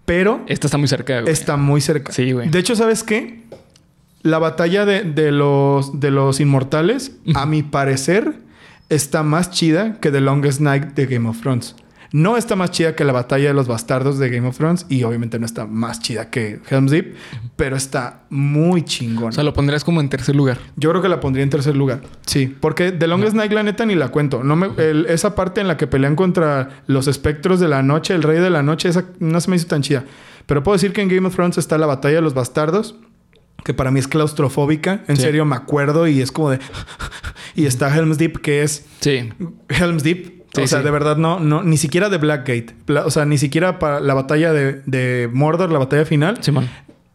pero 0.05 0.43
Esta 0.47 0.67
está 0.67 0.77
muy 0.77 0.87
cerca, 0.87 1.21
güey. 1.21 1.31
está 1.31 1.57
muy 1.57 1.81
cerca. 1.81 2.11
Sí, 2.11 2.31
güey. 2.31 2.49
De 2.49 2.59
hecho, 2.59 2.75
¿sabes 2.75 3.03
qué? 3.03 3.41
La 4.23 4.39
batalla 4.39 4.85
de, 4.85 5.03
de 5.03 5.31
los, 5.31 5.99
de 5.99 6.11
los 6.11 6.39
inmortales, 6.39 7.13
a 7.33 7.45
mi 7.45 7.63
parecer, 7.63 8.33
está 8.89 9.23
más 9.23 9.49
chida 9.51 9.99
que 9.99 10.11
The 10.11 10.21
Longest 10.21 10.59
Night 10.59 10.93
de 10.93 11.05
Game 11.07 11.27
of 11.29 11.41
Thrones. 11.41 11.75
No 12.13 12.35
está 12.35 12.57
más 12.57 12.71
chida 12.71 12.93
que 12.95 13.05
la 13.05 13.13
batalla 13.13 13.47
de 13.47 13.53
los 13.53 13.67
bastardos 13.67 14.19
de 14.19 14.29
Game 14.29 14.45
of 14.47 14.57
Thrones 14.57 14.85
y 14.89 15.03
obviamente 15.03 15.39
no 15.39 15.45
está 15.45 15.65
más 15.65 16.01
chida 16.01 16.29
que 16.29 16.59
Helm's 16.69 16.91
Deep, 16.91 17.15
pero 17.55 17.77
está 17.77 18.23
muy 18.29 18.83
chingón. 18.83 19.29
O 19.29 19.31
sea, 19.31 19.45
lo 19.45 19.53
pondrías 19.53 19.85
como 19.85 20.01
en 20.01 20.09
tercer 20.09 20.35
lugar. 20.35 20.57
Yo 20.75 20.89
creo 20.89 21.01
que 21.01 21.07
la 21.07 21.21
pondría 21.21 21.43
en 21.43 21.49
tercer 21.49 21.75
lugar. 21.77 22.01
Sí, 22.25 22.53
porque 22.59 22.91
The 22.91 23.07
Longest 23.07 23.33
Night 23.35 23.53
la 23.53 23.63
neta 23.63 23.85
ni 23.85 23.95
la 23.95 24.09
cuento. 24.09 24.43
No 24.43 24.57
me, 24.57 24.69
el- 24.77 25.05
esa 25.07 25.35
parte 25.35 25.61
en 25.61 25.69
la 25.69 25.77
que 25.77 25.87
pelean 25.87 26.17
contra 26.17 26.83
los 26.87 27.07
espectros 27.07 27.61
de 27.61 27.69
la 27.69 27.81
noche, 27.81 28.13
el 28.13 28.23
rey 28.23 28.39
de 28.39 28.49
la 28.49 28.61
noche, 28.61 28.89
esa 28.89 29.05
no 29.19 29.39
se 29.39 29.49
me 29.49 29.55
hizo 29.55 29.67
tan 29.67 29.81
chida. 29.81 30.03
Pero 30.47 30.63
puedo 30.63 30.75
decir 30.75 30.91
que 30.91 31.01
en 31.01 31.07
Game 31.07 31.25
of 31.27 31.35
Thrones 31.35 31.57
está 31.57 31.77
la 31.77 31.85
batalla 31.85 32.15
de 32.15 32.21
los 32.21 32.33
bastardos, 32.33 32.95
que 33.63 33.73
para 33.73 33.89
mí 33.89 33.99
es 34.01 34.09
claustrofóbica. 34.09 35.03
En 35.07 35.15
Sí. 35.15 35.21
serio 35.21 35.45
me 35.45 35.55
acuerdo 35.55 36.07
y 36.07 36.19
es 36.21 36.31
como 36.33 36.49
de... 36.49 36.59
y 37.55 37.67
está 37.67 37.95
Helm's 37.95 38.17
Deep, 38.17 38.41
que 38.41 38.63
es 38.63 38.85
Sí. 38.99 39.29
Helm's 39.69 40.03
Deep. 40.03 40.40
Sí, 40.53 40.61
o 40.61 40.67
sea, 40.67 40.79
sí. 40.79 40.85
de 40.85 40.91
verdad 40.91 41.17
no, 41.17 41.39
no, 41.39 41.63
ni 41.63 41.77
siquiera 41.77 42.09
de 42.09 42.17
Blackgate. 42.17 42.75
Bla- 42.87 43.05
O 43.05 43.11
sea, 43.11 43.25
ni 43.25 43.37
siquiera 43.37 43.79
para 43.79 43.99
la 43.99 44.13
batalla 44.13 44.51
de, 44.53 44.81
de 44.85 45.29
Mordor, 45.31 45.71
la 45.71 45.79
batalla 45.79 46.05
final 46.05 46.37
Simón. 46.43 46.69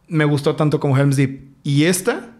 me 0.08 0.24
gustó 0.24 0.56
tanto 0.56 0.80
como 0.80 0.96
Helm's 0.96 1.16
Deep. 1.16 1.40
Y 1.62 1.84
esta, 1.84 2.30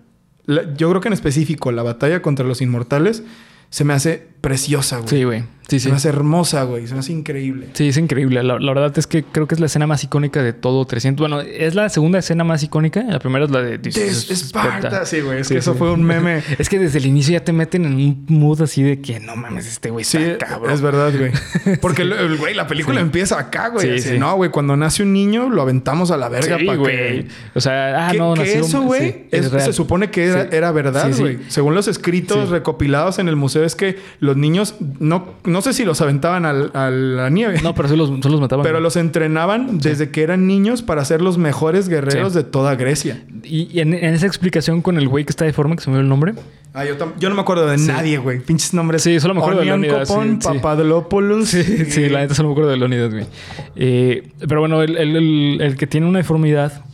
la- 0.47 0.75
yo 0.75 0.89
creo 0.91 1.01
que 1.01 1.09
en 1.09 1.15
específico, 1.15 1.71
la 1.73 1.83
batalla 1.83 2.23
contra 2.23 2.47
los 2.47 2.63
inmortales, 2.63 3.23
se 3.69 3.85
me 3.85 3.93
hace 3.93 4.27
preciosa, 4.41 4.99
güey. 4.99 5.09
Sí, 5.09 5.25
güey. 5.25 5.45
Sí, 5.69 5.81
Se 5.81 5.85
sí. 5.87 5.91
me 5.91 5.97
hace 5.97 6.09
hermosa, 6.11 6.63
güey. 6.63 6.87
Se 6.87 6.95
me 6.95 7.01
hace 7.01 7.13
increíble. 7.13 7.67
Sí, 7.73 7.89
es 7.89 7.97
increíble. 7.97 8.43
La, 8.43 8.59
la 8.61 8.73
verdad 8.73 8.97
es 8.97 9.07
que 9.07 9.25
creo 9.25 9.49
que 9.49 9.55
es 9.57 9.61
la 9.61 9.67
escena 9.67 9.87
más 9.87 10.05
icónica 10.05 10.43
de 10.43 10.53
todo 10.53 10.85
300. 10.85 11.21
Bueno, 11.29 11.41
es 11.41 11.75
la 11.75 11.89
segunda 11.89 12.19
escena 12.21 12.45
más 12.45 12.63
icónica. 12.63 13.03
La 13.03 13.19
primera 13.19 13.45
es 13.47 13.51
la 13.51 13.63
de 13.63 13.81
Esparta. 13.85 15.05
Sí, 15.07 15.21
güey. 15.21 15.41
Es 15.41 15.49
Sí, 15.49 15.55
que 15.55 15.59
eso 15.59 15.75
fue 15.75 15.91
un 15.93 16.03
meme. 16.05 16.43
Es 16.59 16.69
que 16.69 16.79
desde 16.79 16.99
el 16.99 17.07
inicio 17.07 17.33
ya 17.33 17.45
te 17.45 17.53
meten 17.53 17.85
en 17.85 17.95
un 17.95 18.25
mood 18.29 18.63
así 18.63 18.83
de 18.83 19.01
que 19.01 19.21
no 19.21 19.37
mames, 19.37 19.67
este 19.67 19.91
güey 19.91 20.05
Sí, 20.05 20.19
está 20.19 20.47
cabrón. 20.47 20.73
es 20.73 20.81
verdad, 20.81 21.13
güey. 21.17 21.33
Porque, 21.81 22.03
el- 22.03 22.37
güey, 22.39 22.55
la 22.55 22.67
película 22.67 23.01
empieza 23.01 23.39
acá, 23.39 23.69
güey. 23.69 23.87
Sí, 23.87 23.95
Así, 24.07 24.09
sí. 24.15 24.19
No, 24.19 24.35
güey, 24.37 24.51
cuando 24.51 24.77
nace 24.77 25.03
un 25.03 25.13
niño, 25.13 25.49
lo 25.51 25.63
aventamos 25.63 26.11
a 26.11 26.17
la 26.17 26.29
verga 26.29 26.59
Sí, 26.59 26.65
para 26.67 26.79
güey. 26.79 26.97
que... 26.97 27.27
O 27.55 27.61
sea, 27.61 28.09
ah, 28.09 28.13
que, 28.13 28.19
no, 28.19 28.35
que 28.35 28.41
nació- 28.41 28.61
eso, 28.65 28.83
güey, 28.83 29.27
es- 29.31 29.47
se 29.51 29.73
supone 29.73 30.11
que 30.11 30.25
era, 30.25 30.43
era 30.53 30.71
verdad, 30.73 31.11
güey. 31.19 31.39
Según 31.49 31.75
los 31.75 31.89
escritos 31.89 32.49
recopilados 32.51 33.19
en 33.19 33.29
el 33.29 33.37
museo, 33.37 33.65
es 33.65 33.75
que 33.77 33.99
los 34.21 34.37
niños 34.37 34.77
no, 35.01 35.35
no 35.57 35.63
sé 35.63 35.73
si 35.73 35.87
los 35.87 36.03
aventaban 36.03 36.45
al- 36.45 36.71
a 36.75 36.91
la 36.91 37.31
nieve. 37.31 37.61
No, 37.63 37.75
pero 37.75 37.89
sí 37.89 37.97
los, 37.97 38.11
sí 38.11 38.29
los 38.29 38.41
mataban. 38.43 38.63
Pero 38.63 38.79
los 38.81 38.95
entrenaban 38.97 39.79
desde 39.79 40.11
que 40.11 40.23
eran 40.23 40.47
niños 40.47 40.83
para 40.83 41.03
ser 41.07 41.23
los 41.23 41.39
mejores 41.39 41.89
guerreros 41.89 42.35
Sí. 42.35 42.39
de 42.41 42.45
toda 42.45 42.75
Grecia. 42.75 43.25
Y, 43.43 43.69
y 43.73 43.81
en, 43.81 43.95
en 43.95 44.13
esa 44.15 44.27
explicación 44.27 44.83
con 44.83 44.99
el 44.99 45.09
güey 45.09 45.25
que 45.25 45.31
está 45.31 45.47
deforme, 45.47 45.77
que 45.77 45.83
se 45.83 45.89
me 45.89 45.97
dio 45.97 46.03
el 46.03 46.09
nombre. 46.11 46.35
Ah, 46.75 46.85
yo, 46.85 46.95
yo 47.19 47.31
no 47.31 47.35
me 47.35 47.41
acuerdo 47.41 47.67
de 47.67 47.79
nadie, 47.79 48.19
güey. 48.19 48.39
Pinches 48.41 48.75
nombres. 48.75 49.03
Sí, 49.03 49.19
solo 49.19 49.33
me 49.33 49.41
acuerdo 49.41 49.61
de 49.63 49.73
Onion 49.73 49.81
Leónidas, 49.81 50.09
Copón, 50.11 50.39
sí. 50.43 50.47
Papadopoulos. 50.47 51.49
Sí, 51.49 51.63
sí, 51.87 52.09
la 52.11 52.21
neta 52.21 52.35
solo 52.35 52.51
me 52.51 52.53
acuerdo 52.53 52.71
de 52.71 52.77
Leonidas, 52.77 53.13
güey. 53.15 53.25
Eh, 53.77 54.29
pero 54.47 54.61
bueno, 54.61 54.83
el, 54.83 54.97
el- 54.99 55.17
el- 55.17 55.59
el 55.63 55.77
que 55.77 55.87
tiene 55.87 56.07
una 56.07 56.19
deformidad, 56.19 56.85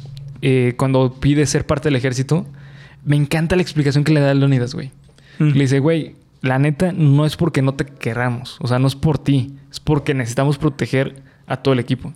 eh, 0.40 0.74
cuando 0.76 1.14
pide 1.18 1.46
ser 1.46 1.66
parte 1.66 1.88
del 1.88 1.96
ejército, 1.96 2.46
me 3.04 3.16
encanta 3.16 3.56
la 3.56 3.62
explicación 3.62 4.04
que 4.04 4.12
le 4.12 4.20
da 4.20 4.32
Leonidas, 4.34 4.72
güey. 4.74 4.92
Mm. 5.40 5.48
Le 5.48 5.60
dice, 5.62 5.80
güey, 5.80 6.14
la 6.42 6.58
neta 6.58 6.92
no 6.92 7.24
es 7.24 7.36
porque 7.36 7.62
no 7.62 7.74
te 7.74 7.86
querramos. 7.86 8.58
O 8.60 8.66
sea, 8.68 8.78
no 8.78 8.86
es 8.88 8.94
por 8.96 9.18
ti. 9.18 9.54
Es 9.70 9.80
porque 9.80 10.12
necesitamos 10.12 10.58
proteger 10.58 11.22
a 11.46 11.56
todo 11.58 11.72
el 11.74 11.80
equipo. 11.80 12.12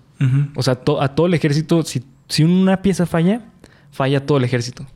O 0.55 0.62
sea, 0.62 0.75
to- 0.77 1.01
a 1.01 1.15
todo 1.15 1.27
el 1.27 1.35
ejército, 1.35 1.83
si, 1.83 2.03
si 2.29 2.43
una 2.45 2.83
pieza 2.83 3.07
falla, 3.07 3.43
falla 3.91 4.25
todo 4.27 4.39
el 4.39 4.45
ejército. 4.45 4.87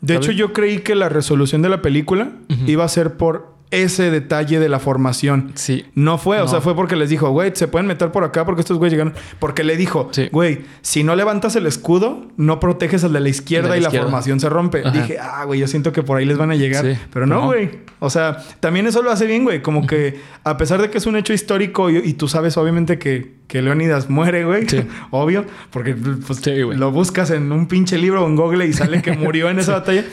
De 0.00 0.14
¿Sabes? 0.14 0.28
hecho, 0.28 0.36
yo 0.36 0.52
creí 0.52 0.78
que 0.80 0.94
la 0.94 1.08
resolución 1.08 1.62
de 1.62 1.68
la 1.68 1.80
película 1.82 2.32
iba 2.66 2.84
a 2.84 2.88
ser 2.88 3.16
por 3.16 3.51
ese 3.72 4.10
detalle 4.10 4.60
de 4.60 4.68
la 4.68 4.78
formación. 4.78 5.50
Sí. 5.54 5.84
No 5.94 6.18
fue, 6.18 6.40
o 6.40 6.46
sea, 6.46 6.60
fue 6.60 6.76
porque 6.76 6.94
les 6.94 7.08
dijo, 7.10 7.30
güey, 7.30 7.50
se 7.54 7.66
pueden 7.66 7.86
meter 7.88 8.12
por 8.12 8.22
acá 8.22 8.44
porque 8.44 8.60
estos 8.60 8.78
güeyes 8.78 8.92
llegaron. 8.92 9.14
Porque 9.40 9.64
le 9.64 9.76
dijo, 9.76 10.08
Sí. 10.12 10.28
güey, 10.30 10.60
si 10.82 11.02
no 11.02 11.16
levantas 11.16 11.56
el 11.56 11.66
escudo, 11.66 12.26
no 12.36 12.60
proteges 12.60 13.02
al 13.02 13.12
de 13.14 13.20
la 13.20 13.28
izquierda 13.30 13.68
El 13.68 13.74
de 13.74 13.80
la 13.80 13.88
y 13.88 13.96
la 13.96 14.02
formación 14.02 14.38
se 14.40 14.48
rompe. 14.48 14.82
Ajá. 14.86 14.90
Dije, 14.90 15.18
ah, 15.18 15.44
güey, 15.46 15.58
yo 15.58 15.66
siento 15.66 15.90
que 15.92 16.02
por 16.02 16.18
ahí 16.18 16.24
les 16.26 16.36
van 16.38 16.50
a 16.50 16.54
llegar. 16.54 16.84
Sí. 16.84 16.98
Pero 17.12 17.26
no, 17.26 17.40
No. 17.40 17.46
güey. 17.46 17.70
O 17.98 18.10
sea, 18.10 18.36
también 18.60 18.86
eso 18.86 19.02
lo 19.02 19.10
hace 19.10 19.26
bien, 19.26 19.44
güey. 19.44 19.62
Como 19.62 19.86
que 19.86 20.20
a 20.44 20.56
pesar 20.58 20.82
de 20.82 20.90
que 20.90 20.98
es 20.98 21.06
un 21.06 21.16
hecho 21.16 21.32
histórico 21.32 21.88
y, 21.88 21.96
y 21.96 22.12
tú 22.12 22.28
sabes, 22.28 22.56
obviamente, 22.58 22.98
que, 22.98 23.36
que 23.46 23.62
Leónidas 23.62 24.10
muere, 24.10 24.44
güey. 24.44 24.68
Sí. 24.68 24.82
Obvio. 25.10 25.46
Porque 25.70 25.94
pues, 25.94 26.40
güey. 26.42 26.76
lo 26.76 26.90
buscas 26.90 27.30
en 27.30 27.50
un 27.52 27.66
pinche 27.68 27.96
libro 27.96 28.22
o 28.24 28.28
en 28.28 28.36
Google 28.36 28.66
y 28.66 28.72
sale 28.74 29.00
que 29.00 29.12
murió 29.12 29.48
en 29.48 29.58
esa 29.60 29.72
batalla. 29.72 30.04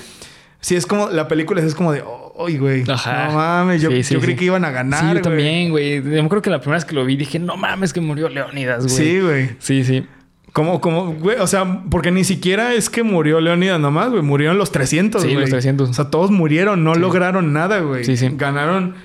Sí, 0.62 0.76
es 0.76 0.86
como, 0.86 1.10
la 1.10 1.28
película 1.28 1.62
es 1.62 1.74
como 1.74 1.92
de, 1.94 2.04
¡ay, 2.46 2.58
güey! 2.58 2.84
Ajá. 2.90 3.28
No 3.28 3.34
mames, 3.36 3.82
yo, 3.82 3.90
Sí, 3.92 4.04
sí, 4.04 4.14
yo 4.16 4.20
creí 4.20 4.34
sí. 4.34 4.40
que 4.40 4.46
iban 4.46 4.66
a 4.66 4.72
ganar. 4.72 5.00
Sí, 5.00 5.06
yo 5.06 5.12
güey. 5.14 5.22
también, 5.24 5.70
güey. 5.72 6.04
Yo 6.04 6.24
acuerdo 6.24 6.42
que 6.42 6.50
la 6.50 6.60
primera 6.60 6.78
vez 6.78 6.86
que 6.86 6.96
lo 6.96 7.06
vi 7.06 7.16
dije, 7.16 7.40
no 7.40 7.56
mames, 7.56 7.94
que 7.94 8.02
murió 8.02 8.28
Leónidas, 8.28 8.86
güey. 8.86 8.96
Sí, 8.98 9.20
güey. 9.22 9.50
Sí, 9.60 9.84
sí. 9.86 10.06
Como, 10.52 10.82
como, 10.82 11.14
güey, 11.14 11.38
o 11.40 11.48
sea, 11.48 11.84
porque 11.90 12.12
ni 12.12 12.24
siquiera 12.24 12.74
es 12.74 12.90
que 12.90 13.04
murió 13.04 13.40
Leónidas 13.40 13.80
nomás, 13.80 14.10
güey. 14.10 14.22
Murieron 14.22 14.58
los 14.58 14.72
300, 14.72 15.22
Sí, 15.22 15.28
güey. 15.30 15.42
los 15.42 15.50
300. 15.50 15.90
O 15.90 15.94
sea, 15.94 16.10
todos 16.10 16.32
murieron, 16.32 16.84
no 16.84 16.96
Sí. 16.96 17.00
lograron 17.00 17.54
nada, 17.54 17.80
güey. 17.80 18.04
Sí, 18.04 18.18
sí. 18.18 18.30
Ganaron, 18.34 18.96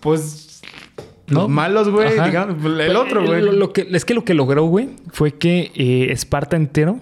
pues, 0.00 0.60
¿No? 1.28 1.42
los 1.42 1.48
malos, 1.48 1.88
güey. 1.88 2.08
El 2.18 2.54
Pues, 2.56 2.94
otro, 2.96 3.24
güey. 3.24 3.40
Lo, 3.40 3.52
lo 3.52 3.72
que, 3.72 3.88
es 3.90 4.04
que 4.04 4.12
lo 4.14 4.24
que 4.24 4.34
logró, 4.34 4.64
güey, 4.64 4.90
fue 5.12 5.32
que 5.32 5.70
eh, 5.74 6.08
Esparta 6.10 6.56
entero 6.56 7.00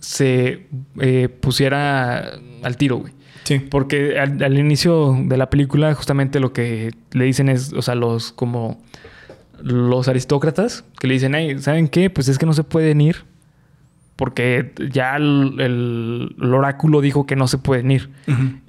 Se 0.00 0.66
eh, 1.00 1.28
pusiera 1.28 2.32
al 2.62 2.76
tiro, 2.76 2.96
güey. 2.98 3.12
Sí. 3.44 3.58
Porque 3.58 4.18
al, 4.18 4.42
al 4.42 4.58
inicio 4.58 5.16
de 5.24 5.36
la 5.36 5.48
película, 5.50 5.94
justamente 5.94 6.38
lo 6.38 6.52
que 6.52 6.92
le 7.12 7.24
dicen 7.24 7.48
es, 7.48 7.72
o 7.72 7.82
sea, 7.82 7.94
los 7.94 8.32
como 8.32 8.80
los 9.62 10.06
aristócratas 10.06 10.84
que 11.00 11.08
le 11.08 11.14
dicen, 11.14 11.34
hey, 11.34 11.56
¿saben 11.58 11.88
qué? 11.88 12.10
Pues 12.10 12.28
es 12.28 12.38
que 12.38 12.46
no 12.46 12.52
se 12.52 12.62
pueden 12.64 13.00
ir. 13.00 13.24
Porque 14.16 14.72
ya 14.92 15.16
el, 15.16 15.54
el- 15.58 16.36
el 16.40 16.54
oráculo 16.54 17.00
dijo 17.00 17.24
que 17.26 17.36
no 17.36 17.46
se 17.48 17.58
pueden 17.58 17.90
ir. 17.90 18.10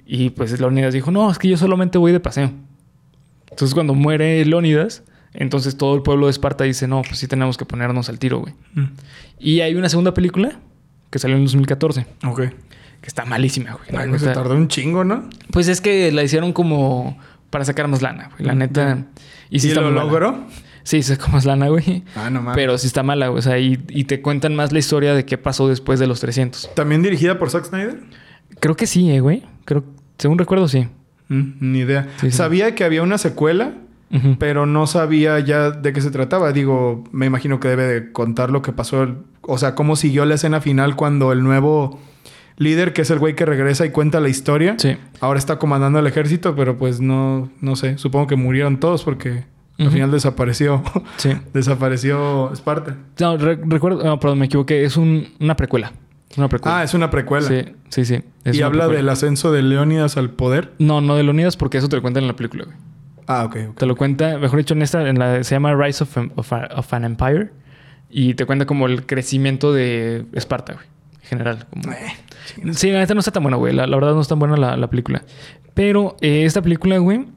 Y 0.06 0.30
pues 0.32 0.60
Leónidas 0.60 0.94
dijo, 0.94 1.12
no, 1.12 1.30
es 1.32 1.40
que 1.40 1.48
yo 1.48 1.58
solamente 1.58 1.98
voy 1.98 2.12
de 2.12 2.20
paseo. 2.20 2.52
Entonces 3.50 3.74
cuando 3.74 3.94
muere 3.96 4.44
Leónidas, 4.46 5.04
entonces 5.34 5.76
todo 5.78 5.96
el 5.96 6.02
pueblo 6.04 6.28
de 6.28 6.32
Esparta 6.32 6.64
dice, 6.64 6.88
no, 6.88 7.02
pues 7.02 7.18
sí 7.20 7.28
tenemos 7.28 7.58
que 7.58 7.66
ponernos 7.66 8.10
al 8.10 8.20
tiro, 8.20 8.40
güey. 8.40 8.54
Y 9.40 9.62
hay 9.62 9.76
una 9.76 9.90
segunda 9.90 10.14
película 10.14 10.60
que 11.10 11.20
salió 11.20 11.38
en 11.38 11.44
2014, 11.44 12.06
Ok. 12.26 12.40
que 12.40 13.08
está 13.08 13.26
malísima, 13.26 13.74
güey. 13.74 13.92
La 13.92 14.02
Ay, 14.02 14.08
güey, 14.10 14.20
se 14.20 14.28
neta. 14.28 14.42
tardó 14.42 14.56
un 14.56 14.68
chingo, 14.68 15.04
¿no? 15.04 15.30
Pues 15.52 15.68
es 15.68 15.82
que 15.82 16.12
la 16.12 16.24
hicieron 16.24 16.54
como 16.54 17.18
para 17.50 17.66
sacar 17.66 17.88
más 17.88 18.02
lana, 18.02 18.30
güey. 18.36 18.46
La 18.48 18.56
neta. 18.56 19.06
Y 19.50 19.60
sí 19.60 19.68
¿Y 19.68 19.70
está 19.72 19.82
lo 19.82 19.90
mala. 19.92 20.04
logró? 20.04 20.46
Sí, 20.84 21.04
sacó 21.04 21.30
más 21.30 21.46
lana, 21.46 21.68
güey. 21.68 22.04
Ah, 22.16 22.30
no 22.30 22.42
mames. 22.42 22.56
Pero 22.56 22.78
sí 22.78 22.88
está 22.88 23.04
mala, 23.04 23.28
güey. 23.28 23.40
O 23.40 23.42
sea, 23.42 23.60
y, 23.60 23.84
y 23.90 24.06
te 24.06 24.22
cuentan 24.22 24.56
más 24.56 24.72
la 24.72 24.80
historia 24.80 25.14
de 25.14 25.26
qué 25.26 25.38
pasó 25.38 25.68
después 25.68 26.00
de 26.00 26.08
los 26.08 26.20
300. 26.20 26.74
¿También 26.76 27.02
dirigida 27.04 27.38
por 27.38 27.50
Zack 27.50 27.66
Snyder? 27.66 28.00
Creo 28.60 28.76
que 28.76 28.88
sí, 28.88 29.10
eh, 29.12 29.20
güey. 29.20 29.44
Creo, 29.66 29.84
según 30.18 30.38
recuerdo, 30.38 30.68
sí. 30.68 30.88
Mm, 31.28 31.52
ni 31.60 31.80
idea. 31.80 32.08
Sí, 32.20 32.32
sí. 32.32 32.38
Sabía 32.38 32.74
que 32.76 32.84
había 32.84 33.04
una 33.04 33.18
secuela, 33.20 33.74
Pero 34.40 34.66
no 34.66 34.88
sabía 34.88 35.40
ya 35.40 35.70
de 35.72 35.94
qué 35.94 36.02
se 36.02 36.10
trataba. 36.12 36.52
Digo, 36.52 37.04
me 37.12 37.28
imagino 37.28 37.60
que 37.60 37.68
debe 37.68 37.84
de 37.84 38.12
contar 38.12 38.50
lo 38.50 38.62
que 38.62 38.72
pasó. 38.72 39.04
el- 39.04 39.18
o 39.42 39.58
sea, 39.58 39.76
cómo 39.76 39.96
siguió 39.96 40.26
la 40.26 40.36
escena 40.36 40.62
final 40.62 40.96
cuando 40.96 41.32
el 41.32 41.44
nuevo 41.44 42.00
líder, 42.58 42.92
que 42.94 43.04
es 43.04 43.10
el 43.12 43.20
güey 43.20 43.36
que 43.36 43.46
regresa 43.46 43.86
y 43.86 43.92
cuenta 43.92 44.20
la 44.20 44.30
historia, 44.30 44.76
Sí. 44.78 44.98
ahora 45.22 45.40
está 45.40 45.58
comandando 45.60 46.00
el 46.00 46.08
ejército, 46.08 46.56
pero 46.56 46.78
pues 46.78 47.00
no, 47.02 47.50
no 47.62 47.76
sé. 47.76 47.98
Supongo 47.98 48.28
que 48.28 48.36
murieron 48.36 48.80
todos 48.80 49.04
porque 49.04 49.46
al 49.78 49.92
final 49.92 50.12
desapareció. 50.12 50.84
Sí. 51.18 51.30
desapareció 51.54 52.52
Esparta. 52.52 52.98
No, 53.20 53.38
re- 53.38 53.60
recuerdo. 53.64 54.04
No, 54.04 54.20
perdón, 54.20 54.40
me 54.40 54.46
equivoqué. 54.48 54.84
Es 54.84 54.98
un- 54.98 55.28
una 55.40 55.56
precuela. 55.56 55.94
Una 56.38 56.50
precuela. 56.50 56.80
Ah, 56.80 56.84
es 56.84 56.94
una 56.94 57.10
precuela. 57.10 57.48
Sí, 57.48 57.62
sí, 57.90 58.06
sí. 58.06 58.22
Es 58.44 58.56
y 58.56 58.62
habla 58.62 58.80
precuela. 58.82 58.98
del 58.98 59.10
ascenso 59.10 59.52
de 59.52 59.62
Leónidas 59.64 60.18
al 60.18 60.30
poder. 60.32 60.74
No, 60.80 61.00
no 61.02 61.16
de 61.16 61.24
Leonidas 61.24 61.56
porque 61.58 61.78
eso 61.78 61.88
te 61.90 61.96
lo 61.96 62.02
cuentan 62.02 62.24
en 62.24 62.28
la 62.28 62.36
película, 62.36 62.66
güey. 62.66 62.76
Ah, 63.32 63.46
ok, 63.46 63.58
ok. 63.70 63.78
Te 63.78 63.86
lo 63.86 63.96
cuenta, 63.96 64.40
mejor 64.40 64.58
dicho, 64.58 64.74
en 64.74 64.82
esta, 64.82 65.08
en 65.08 65.20
la, 65.20 65.44
se 65.44 65.54
llama 65.54 65.76
Rise 65.76 66.04
of, 66.04 66.18
of 66.36 66.52
of 66.52 66.94
an 66.94 67.04
Empire. 67.06 67.52
Y 68.10 68.34
te 68.34 68.46
cuenta 68.48 68.66
como 68.66 68.88
el 68.88 69.06
crecimiento 69.06 69.72
de 69.72 70.26
Esparta, 70.34 70.74
güey. 70.74 70.86
En 71.22 71.28
general. 71.30 71.68
como- 71.70 71.92
Eh, 71.94 72.08
Sí, 72.74 72.90
la 72.92 72.98
neta 73.00 73.14
no 73.14 73.20
está 73.20 73.32
tan 73.32 73.44
buena, 73.44 73.58
güey. 73.58 73.74
La, 73.76 73.86
la 73.86 73.96
verdad 73.96 74.16
no 74.16 74.22
es 74.22 74.28
tan 74.28 74.40
buena 74.40 74.58
la, 74.58 74.76
la 74.78 74.88
película. 74.90 75.22
Pero 75.76 76.18
eh, 76.22 76.46
esta 76.46 76.64
película, 76.64 76.98
güey, 76.98 77.28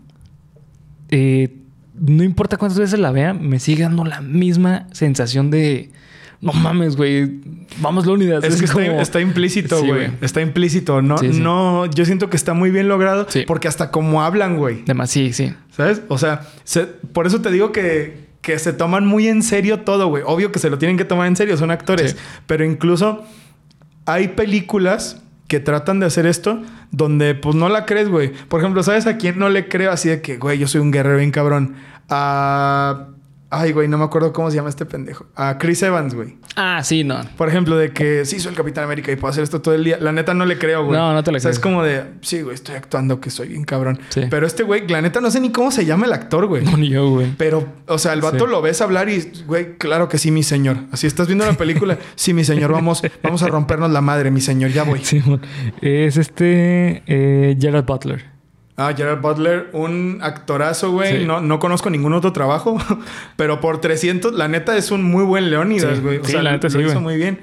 eh, 1.11 1.55
no 1.95 2.23
importa 2.25 2.57
cuántas 2.57 2.79
veces 2.79 2.99
la 2.99 3.11
vea, 3.13 3.35
me 3.35 3.59
sigue 3.59 3.83
dando 3.83 4.05
la 4.05 4.23
misma 4.23 4.87
sensación 4.93 5.51
de... 5.51 5.91
No 6.43 6.53
mames, 6.53 6.97
güey. 6.97 7.41
Vamos, 7.81 8.05
Leonidas. 8.05 8.45
Es 8.45 8.57
que 8.59 8.65
está, 8.67 8.85
como- 8.85 9.01
está 9.01 9.21
implícito, 9.21 9.81
Sí, 9.81 9.87
güey. 9.87 10.11
está 10.21 10.43
implícito. 10.43 11.01
No, 11.01 11.17
Sí, 11.17 11.33
sí. 11.33 11.41
no, 11.41 11.87
yo 11.87 12.05
siento 12.05 12.29
que 12.29 12.37
está 12.37 12.53
muy 12.53 12.71
bien 12.71 12.89
logrado 12.89 13.27
Sí. 13.31 13.45
porque 13.47 13.69
hasta 13.69 13.91
como 13.91 14.23
hablan, 14.23 14.57
güey. 14.59 14.83
Demás, 14.85 15.11
sí, 15.11 15.33
sí. 15.33 15.55
¿Sabes? 15.71 16.03
O 16.09 16.19
sea, 16.19 16.43
se- 16.65 16.85
por 16.87 17.27
eso 17.27 17.41
te 17.41 17.51
digo 17.51 17.73
que, 17.73 18.27
que 18.43 18.59
se 18.59 18.73
toman 18.73 19.07
muy 19.07 19.29
en 19.29 19.43
serio 19.43 19.81
todo, 19.81 20.09
güey. 20.09 20.25
Obvio 20.27 20.51
que 20.53 20.59
se 20.59 20.69
lo 20.69 20.77
tienen 20.79 20.99
que 20.99 21.05
tomar 21.05 21.29
en 21.29 21.37
serio, 21.37 21.57
son 21.57 21.71
actores. 21.71 22.17
Pero 22.49 22.65
incluso 22.65 23.25
hay 24.05 24.29
películas 24.29 25.23
que 25.47 25.61
tratan 25.61 26.01
de 26.01 26.07
hacer 26.07 26.27
esto 26.27 26.61
donde 26.91 27.35
pues 27.37 27.55
no 27.55 27.69
la 27.69 27.87
crees, 27.87 28.09
güey. 28.09 28.33
Por 28.49 28.61
ejemplo, 28.61 28.83
¿sabes 28.83 29.07
a 29.07 29.17
quién 29.17 29.39
no 29.39 29.49
le 29.49 29.69
creo 29.69 29.93
así 29.93 30.09
de 30.09 30.21
que, 30.23 30.39
güey, 30.39 30.59
yo 30.59 30.67
soy 30.67 30.81
un 30.81 30.91
guerrero 30.91 31.19
bien 31.19 31.31
cabrón? 31.31 31.75
A... 32.09 33.07
Ay, 33.55 33.73
güey, 33.73 33.87
no 33.87 33.99
me 33.99 34.05
acuerdo 34.05 34.33
cómo 34.33 34.51
se 34.51 34.57
llama 34.57 34.71
este 34.71 34.87
pendejo. 34.87 35.27
A 35.37 35.59
Chris 35.59 35.83
Evans, 35.83 36.15
güey. 36.15 36.39
Ah, 36.57 36.81
sí, 36.83 37.05
no. 37.05 37.21
Por 37.37 37.51
ejemplo, 37.51 37.77
de 37.77 37.93
que 37.93 38.25
sí 38.25 38.41
soy 38.41 38.53
el 38.53 38.57
Capitán 38.57 38.85
América 38.85 39.13
y 39.13 39.17
puedo 39.17 39.31
hacer 39.31 39.45
esto 39.45 39.61
todo 39.61 39.75
el 39.75 39.85
día. 39.85 39.99
La 40.01 40.11
neta 40.11 40.33
no 40.33 40.47
le 40.47 40.57
creo, 40.57 40.87
güey. 40.87 40.99
No, 40.99 41.13
no 41.13 41.23
te 41.23 41.31
la 41.33 41.37
O 41.37 41.41
sea, 41.41 41.51
es 41.51 41.59
como 41.59 41.83
de, 41.83 42.05
sí, 42.23 42.41
güey, 42.41 42.55
estoy 42.55 42.77
actuando 42.77 43.21
que 43.21 43.29
soy 43.29 43.49
bien 43.49 43.65
cabrón. 43.65 44.01
Sí. 44.09 44.23
Pero 44.31 44.47
este 44.47 44.63
güey, 44.63 44.89
la 44.89 45.03
neta 45.03 45.21
no 45.21 45.31
sé 45.31 45.39
ni 45.39 45.53
cómo 45.53 45.71
se 45.71 45.85
llama 45.85 46.07
el 46.07 46.15
actor, 46.15 46.47
güey. 46.47 46.65
No, 46.65 46.79
ni 46.79 46.89
yo, 46.89 47.11
güey. 47.11 47.35
Pero, 47.37 47.67
o 47.89 47.99
sea, 47.99 48.15
el 48.15 48.23
vato 48.23 48.47
Sí. 48.47 48.51
lo 48.51 48.63
ves 48.63 48.81
hablar 48.81 49.11
y, 49.11 49.31
güey, 49.47 49.77
claro 49.77 50.09
que 50.09 50.17
sí, 50.17 50.31
mi 50.31 50.43
señor. 50.43 50.79
Así 50.91 51.07
estás 51.07 51.27
viendo 51.27 51.45
la 51.45 51.53
película. 51.53 51.99
sí, 52.15 52.33
mi 52.33 52.45
señor, 52.45 52.73
vamos, 52.73 53.03
vamos 53.23 53.43
a 53.43 53.49
rompernos 53.49 53.91
la 53.91 54.01
madre, 54.01 54.31
mi 54.31 54.41
señor, 54.41 54.71
ya 54.71 54.85
voy. 54.85 55.01
Sí, 55.05 55.23
es 55.83 56.17
este 56.17 57.03
eh, 57.07 57.55
Gerard 57.61 57.85
Butler. 57.85 58.32
Ah, 58.77 58.93
Gerard 58.97 59.21
Butler, 59.21 59.69
un 59.75 60.19
actorazo, 60.23 60.93
güey. 60.93 61.19
Sí. 61.21 61.25
No, 61.27 61.41
no 61.41 61.59
conozco 61.59 61.91
ningún 61.91 62.15
otro 62.15 62.33
trabajo, 62.33 62.79
pero 63.37 63.61
por 63.61 63.81
300, 63.81 64.33
la 64.33 64.49
neta 64.49 64.77
es 64.77 64.91
un 64.91 65.03
muy 65.03 65.25
buen 65.25 65.51
Leónidas, 65.51 65.97
Sí. 65.97 66.03
güey. 66.03 66.19
O 66.19 66.25
Sí, 66.25 66.33
sea, 66.33 66.43
la 66.43 66.53
neta 66.53 66.69
lo 66.69 66.79
sí, 66.79 66.81
hizo 66.87 67.01
muy 67.01 67.17
bien. 67.17 67.41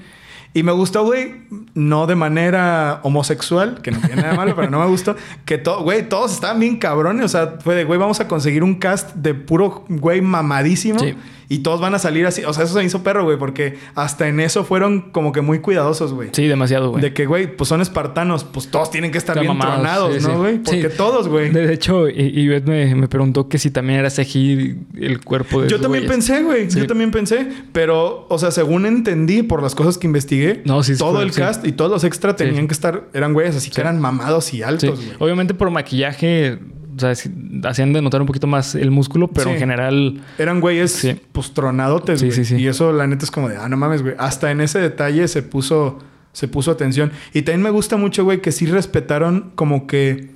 Y 0.54 0.64
me 0.64 0.72
gustó, 0.72 1.04
güey, 1.06 1.44
no 1.76 2.08
de 2.08 2.16
manera 2.16 3.02
homosexual, 3.04 3.82
que 3.84 3.92
no 3.92 4.00
tiene 4.00 4.22
nada 4.24 4.34
malo, 4.34 4.56
pero 4.56 4.70
no 4.70 4.80
me 4.80 4.88
gustó, 4.88 5.16
que 5.46 5.60
todo, 5.60 5.84
güey, 5.84 6.10
todos 6.10 6.34
estaban 6.34 6.60
bien 6.60 6.78
cabrones. 6.78 7.26
O 7.26 7.30
sea, 7.30 7.58
fue 7.64 7.76
de, 7.76 7.84
güey, 7.84 8.00
vamos 8.00 8.20
a 8.20 8.28
conseguir 8.28 8.64
un 8.64 8.76
cast 8.76 9.14
de 9.16 9.36
puro, 9.36 9.86
güey, 9.90 10.22
mamadísimo. 10.22 11.00
Sí. 11.00 11.16
Y 11.52 11.60
todos 11.60 11.82
van 11.82 11.96
a 11.96 12.00
salir 12.00 12.28
así. 12.28 12.44
O 12.46 12.54
sea, 12.54 12.64
eso 12.66 12.76
se 12.76 12.84
hizo 12.84 13.02
perro, 13.02 13.24
güey, 13.24 13.38
porque 13.40 13.76
hasta 13.96 14.28
en 14.28 14.40
eso 14.40 14.64
fueron 14.64 15.10
como 15.12 15.32
que 15.32 15.42
muy 15.42 15.60
cuidadosos, 15.60 16.14
güey. 16.14 16.30
Sí, 16.32 16.46
demasiado, 16.46 16.92
güey. 16.92 17.02
De 17.02 17.12
que, 17.12 17.26
güey, 17.26 17.56
pues 17.58 17.68
son 17.68 17.82
espartanos, 17.82 18.44
pues 18.44 18.70
todos 18.70 18.92
tienen 18.92 19.12
que 19.12 19.18
estar 19.18 19.36
Están 19.36 19.48
bien 19.48 19.58
mamados, 19.58 19.82
tronados, 19.82 20.16
sí, 20.16 20.28
¿no, 20.28 20.34
sí. 20.34 20.38
güey? 20.38 20.58
Porque 20.60 20.90
todos, 20.90 21.28
güey. 21.28 21.50
De 21.50 21.74
hecho, 21.74 22.08
Ivette 22.08 22.68
me, 22.68 22.94
me 22.94 23.08
preguntó 23.08 23.50
que 23.50 23.58
si 23.58 23.72
también 23.72 24.00
era 24.00 24.12
CGI 24.12 24.78
el 25.00 25.22
cuerpo 25.22 25.64
de 25.64 25.70
Yo 25.70 25.82
también 25.82 26.06
güeyes. 26.06 26.28
pensé, 26.28 26.44
güey. 26.44 26.70
Sí. 26.70 26.82
Yo 26.82 26.86
también 26.86 27.10
pensé. 27.10 27.48
Pero, 27.72 28.28
o 28.30 28.38
sea, 28.38 28.52
según 28.52 28.86
entendí 28.86 29.42
por 29.42 29.64
las 29.64 29.74
cosas 29.74 29.98
que 29.98 30.06
investigué, 30.06 30.38
No, 30.65 30.84
sí, 30.84 30.97
todo 30.97 31.21
el 31.21 31.32
cast 31.32 31.65
y 31.65 31.71
todos 31.71 31.91
los 31.91 32.04
extras 32.04 32.36
Sí. 32.38 32.45
tenían 32.45 32.67
que 32.67 32.73
estar, 32.73 33.04
eran 33.13 33.34
güeyes 33.34 33.56
así 33.56 33.69
que 33.69 33.82
eran 33.82 33.99
mamados 33.99 34.54
y 34.54 34.63
altos, 34.63 34.97
güey. 35.04 35.15
Obviamente 35.19 35.54
por 35.54 35.69
maquillaje, 35.71 36.60
o 36.95 36.99
sea, 36.99 37.12
hacían 37.69 37.93
de 37.93 38.02
notar 38.02 38.21
un 38.21 38.28
poquito 38.28 38.47
más 38.47 38.75
el 38.75 38.91
músculo, 38.91 39.28
pero 39.30 39.45
Sí. 39.47 39.54
en 39.54 39.60
general... 39.60 40.21
Eran 40.38 40.60
güeyes, 40.62 40.91
Sí. 40.91 41.15
pues, 41.32 41.54
tronadotes, 41.54 42.19
Sí, 42.19 42.30
güey. 42.30 42.62
Y 42.63 42.67
eso, 42.67 42.91
la 42.91 43.08
neta, 43.08 43.23
es 43.25 43.32
como 43.32 43.47
de, 43.49 43.58
ah, 43.58 43.69
no 43.69 43.78
mames, 43.78 44.02
güey. 44.02 44.15
Hasta 44.17 44.52
en 44.52 44.62
ese 44.62 44.80
detalle 44.80 45.28
se 45.28 45.41
puso, 45.43 45.99
se 46.34 46.47
puso 46.47 46.71
atención. 46.71 47.12
Y 47.34 47.41
también 47.43 47.62
me 47.63 47.69
gusta 47.69 47.95
mucho, 47.97 48.23
güey, 48.23 48.41
que 48.41 48.52
sí 48.52 48.65
respetaron 48.65 49.52
como 49.56 49.88
que 49.88 50.32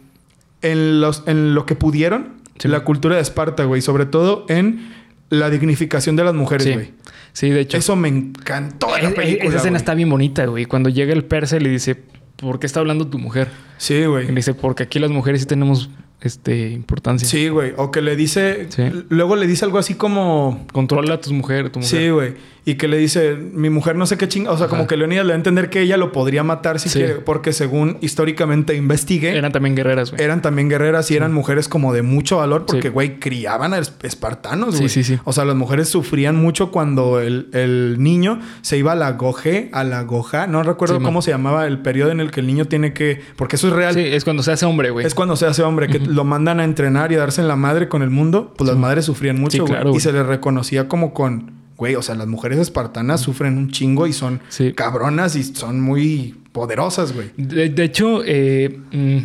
en, 0.62 1.02
los, 1.02 1.24
en 1.28 1.54
lo 1.56 1.66
que 1.66 1.76
pudieron 1.76 2.42
la 2.64 2.80
cultura 2.86 3.16
de 3.18 3.22
Esparta, 3.22 3.66
güey. 3.66 3.82
Sobre 3.82 4.06
todo 4.06 4.46
en 4.48 4.94
la 5.34 5.50
dignificación 5.50 6.16
de 6.16 6.24
las 6.24 6.34
mujeres, 6.34 6.66
Sí. 6.68 6.74
güey. 6.74 6.92
Sí, 7.34 7.50
de 7.50 7.62
hecho. 7.62 7.78
Eso 7.78 7.96
me 7.96 8.08
encantó 8.10 8.94
de 8.96 9.02
la 9.02 9.10
película, 9.12 9.50
esa 9.50 9.58
escena 9.58 9.78
está 9.78 9.94
bien 9.96 10.10
bonita, 10.10 10.46
güey. 10.46 10.66
Cuando 10.66 10.90
llega 10.90 11.14
el 11.14 11.26
persa 11.26 11.58
y 11.58 11.62
le 11.62 11.70
dice, 11.70 11.96
¿por 12.36 12.60
qué 12.60 12.68
está 12.68 12.80
hablando 12.80 13.08
tu 13.08 13.18
mujer? 13.18 13.48
Sí, 13.78 13.96
Y 13.96 14.06
güey. 14.06 14.28
le 14.28 14.34
dice, 14.36 14.54
porque 14.54 14.84
aquí 14.84 15.00
las 15.00 15.10
mujeres 15.10 15.42
sí 15.42 15.48
tenemos 15.48 15.90
este, 16.28 16.70
importancia. 16.72 17.28
Sí, 17.28 17.50
güey. 17.50 17.74
O 17.78 17.92
que 17.92 18.02
le 18.02 18.16
dice... 18.16 18.68
Sí. 18.70 18.84
Luego 19.10 19.36
le 19.36 19.48
dice 19.48 19.66
algo 19.66 19.78
así 19.78 19.96
como... 19.96 20.66
Controla 20.72 21.16
a 21.16 21.22
tu 21.22 21.34
mujer, 21.34 21.70
tu 21.70 21.80
mujer. 21.80 22.00
Sí, 22.02 22.10
güey. 22.10 22.34
Y 22.66 22.76
que 22.76 22.88
le 22.88 22.98
dice, 22.98 23.36
mi 23.36 23.70
mujer 23.70 23.98
no 23.98 24.06
sé 24.06 24.18
qué 24.18 24.30
chinga. 24.30 24.50
O 24.52 24.58
sea, 24.58 24.68
como 24.70 24.88
que 24.88 24.96
Leonidas 24.96 25.26
le 25.26 25.32
da 25.32 25.36
a 25.36 25.38
entender 25.38 25.70
que 25.70 25.82
ella 25.82 25.98
lo 25.98 26.14
podría 26.14 26.44
matar 26.44 26.80
si 26.80 26.88
Sí. 26.88 27.00
quiere. 27.00 27.16
Porque 27.16 27.52
según 27.52 27.98
históricamente 28.00 28.74
investigué, 28.76 29.36
Eran 29.38 29.52
también 29.52 29.76
guerreras, 29.76 30.12
güey. 30.12 30.24
eran 30.24 30.42
también 30.42 30.70
guerreras 30.70 31.12
y 31.12 31.18
eran 31.18 31.34
mujeres 31.34 31.68
como 31.68 31.92
de 31.94 32.04
mucho 32.04 32.38
valor. 32.38 32.66
Porque, 32.66 32.84
Sí. 32.84 32.88
güey, 32.88 33.20
criaban 33.20 33.74
a 33.74 33.80
es- 33.80 33.94
espartanos, 34.04 34.76
Sí, 34.76 34.80
güey. 34.80 34.90
sí, 34.90 35.04
sí. 35.04 35.20
O 35.26 35.34
sea, 35.34 35.44
las 35.44 35.58
mujeres 35.58 35.90
sufrían 35.90 36.38
mucho 36.38 36.72
cuando 36.72 37.20
el, 37.20 37.50
el 37.52 37.98
niño 38.00 38.40
se 38.62 38.78
iba 38.78 38.94
a 38.94 38.96
la 38.96 39.12
goje, 39.12 39.70
a 39.74 39.84
la 39.84 40.04
goja. 40.04 40.48
No 40.48 40.64
recuerdo 40.64 40.96
Sí, 40.96 41.00
man. 41.02 41.06
cómo 41.10 41.22
se 41.22 41.32
llamaba 41.32 41.68
el 41.68 41.80
periodo 41.80 42.12
en 42.12 42.22
el 42.22 42.32
que 42.32 42.40
el 42.40 42.48
niño 42.48 42.64
tiene 42.66 42.94
que... 42.94 43.20
Porque 43.36 43.58
eso 43.58 43.68
es 43.68 43.74
real. 43.74 43.94
Sí, 43.94 44.00
es 44.06 44.24
cuando 44.24 44.42
se 44.42 44.54
hace 44.54 44.66
hombre, 44.66 44.90
güey. 44.90 45.06
Es 45.06 45.14
cuando 45.16 45.36
se 45.36 45.46
hace 45.48 45.64
hombre, 45.64 45.90
que 45.90 46.00
lo 46.14 46.24
mandan 46.24 46.60
a 46.60 46.64
entrenar 46.64 47.12
y 47.12 47.16
a 47.16 47.20
darse 47.20 47.42
en 47.42 47.48
la 47.48 47.56
madre 47.56 47.90
con 47.90 48.02
el 48.02 48.10
mundo. 48.10 48.54
Pues 48.58 48.68
las 48.70 48.78
madres 48.78 49.06
sufrían 49.06 49.40
mucho, 49.40 49.52
Sí, 49.52 49.60
güey. 49.60 49.72
claro, 49.72 49.96
y 49.96 50.00
se 50.00 50.12
les 50.14 50.26
reconocía 50.26 50.88
como 50.88 51.14
con, 51.14 51.52
güey, 51.78 51.96
o 51.96 52.02
sea, 52.02 52.16
las 52.16 52.28
mujeres 52.28 52.60
espartanas 52.60 53.22
sufren 53.22 53.58
un 53.58 53.72
chingo 53.72 54.08
y 54.08 54.14
son 54.14 54.42
Sí. 54.50 54.74
cabronas 54.74 55.36
y 55.36 55.44
son 55.44 55.82
muy 55.82 56.36
poderosas, 56.52 57.14
güey. 57.14 57.32
De, 57.38 57.70
de 57.70 57.84
hecho, 57.84 58.22
eh, 58.26 58.80
mm, 58.92 59.18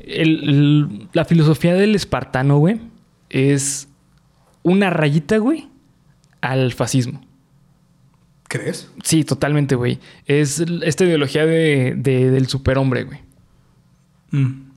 el- 0.00 0.48
el- 0.48 1.08
la 1.12 1.24
filosofía 1.24 1.74
del 1.74 1.94
espartano, 1.94 2.58
güey, 2.58 2.80
es 3.28 3.88
una 4.62 4.90
rayita, 4.90 5.38
güey, 5.38 5.68
al 6.40 6.72
fascismo. 6.72 7.20
¿Crees? 8.48 8.90
Sí, 9.04 9.22
totalmente, 9.22 9.76
güey. 9.76 10.00
Es 10.26 10.58
esta 10.82 11.04
ideología 11.04 11.46
de, 11.46 11.94
de- 11.96 12.30
del 12.32 12.46
superhombre, 12.48 13.04
güey. 13.04 13.20
Mm. 14.32 14.69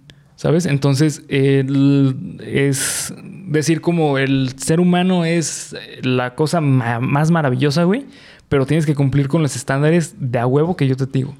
¿Sabes? 0.44 0.66
Entonces, 0.66 1.24
es 1.30 3.14
decir 3.48 3.80
como 3.80 4.18
el 4.18 4.54
ser 4.58 4.82
humano 4.82 5.24
es 5.24 5.74
la 6.02 6.36
cosa 6.36 6.60
más 6.60 7.32
maravillosa, 7.32 7.86
güey, 7.86 8.06
pero 8.50 8.66
tienes 8.66 8.86
que 8.86 8.94
cumplir 8.94 9.30
con 9.30 9.42
los 9.42 9.56
estándares 9.56 10.16
de 10.20 10.40
a 10.40 10.46
huevo 10.46 10.76
que 10.76 10.86
yo 10.86 10.98
te 10.98 11.06
digo. 11.06 11.34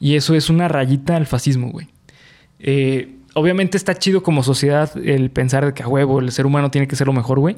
Y 0.00 0.16
eso 0.16 0.34
es 0.34 0.50
una 0.50 0.66
rayita 0.66 1.14
al 1.14 1.26
fascismo, 1.26 1.70
güey. 1.70 1.86
Eh, 2.58 3.14
obviamente 3.34 3.76
está 3.76 3.94
chido 3.94 4.24
como 4.24 4.42
sociedad 4.42 4.90
el 4.98 5.30
pensar 5.30 5.64
de 5.64 5.72
que 5.72 5.84
a 5.84 5.86
huevo 5.86 6.18
el 6.18 6.32
ser 6.32 6.44
humano 6.44 6.68
tiene 6.72 6.88
que 6.88 6.96
ser 6.96 7.06
lo 7.06 7.12
mejor, 7.12 7.38
güey. 7.38 7.54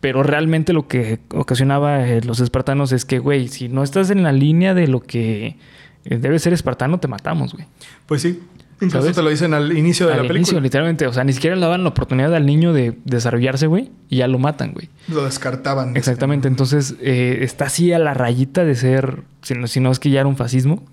Pero 0.00 0.24
realmente 0.24 0.72
lo 0.72 0.88
que 0.88 1.20
ocasionaba 1.32 2.08
eh, 2.08 2.22
los 2.22 2.40
espartanos 2.40 2.90
es 2.90 3.04
que, 3.04 3.20
güey, 3.20 3.46
si 3.46 3.68
no 3.68 3.84
estás 3.84 4.10
en 4.10 4.24
la 4.24 4.32
línea 4.32 4.74
de 4.74 4.88
lo 4.88 4.98
que 4.98 5.58
eh, 6.04 6.18
debe 6.18 6.40
ser 6.40 6.52
espartano, 6.52 6.98
te 6.98 7.06
matamos, 7.06 7.52
güey. 7.52 7.66
Pues 8.06 8.22
sí. 8.22 8.40
Incluso 8.80 9.02
¿Sabes? 9.02 9.16
te 9.16 9.22
lo 9.22 9.30
dicen 9.30 9.54
al 9.54 9.76
inicio 9.76 10.06
de 10.06 10.12
Al 10.12 10.18
la 10.18 10.22
película. 10.22 10.38
inicio, 10.38 10.60
literalmente. 10.60 11.06
O 11.06 11.12
sea, 11.12 11.22
ni 11.24 11.32
siquiera 11.32 11.54
le 11.54 11.62
daban 11.62 11.84
la 11.84 11.90
oportunidad 11.90 12.34
al 12.34 12.44
niño 12.44 12.72
de 12.72 12.98
desarrollarse, 13.04 13.66
güey. 13.66 13.90
Y 14.08 14.16
ya 14.16 14.28
lo 14.28 14.38
matan, 14.38 14.72
güey. 14.72 14.88
Lo 15.08 15.24
descartaban. 15.24 15.96
Exactamente. 15.96 16.48
Entonces, 16.48 16.96
eh, 17.00 17.38
está 17.42 17.66
así 17.66 17.92
a 17.92 17.98
la 17.98 18.14
rayita 18.14 18.64
de 18.64 18.74
ser... 18.74 19.22
Si 19.42 19.54
no, 19.54 19.66
si 19.68 19.80
no 19.80 19.92
es 19.92 19.98
que 20.00 20.10
ya 20.10 20.20
era 20.20 20.28
un 20.28 20.36
fascismo. 20.36 20.84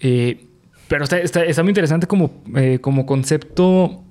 Eh, 0.00 0.46
pero 0.88 1.04
está, 1.04 1.18
está, 1.18 1.44
está 1.44 1.62
muy 1.62 1.70
interesante 1.70 2.06
como, 2.06 2.42
eh, 2.56 2.78
como 2.80 3.04
concepto... 3.06 4.02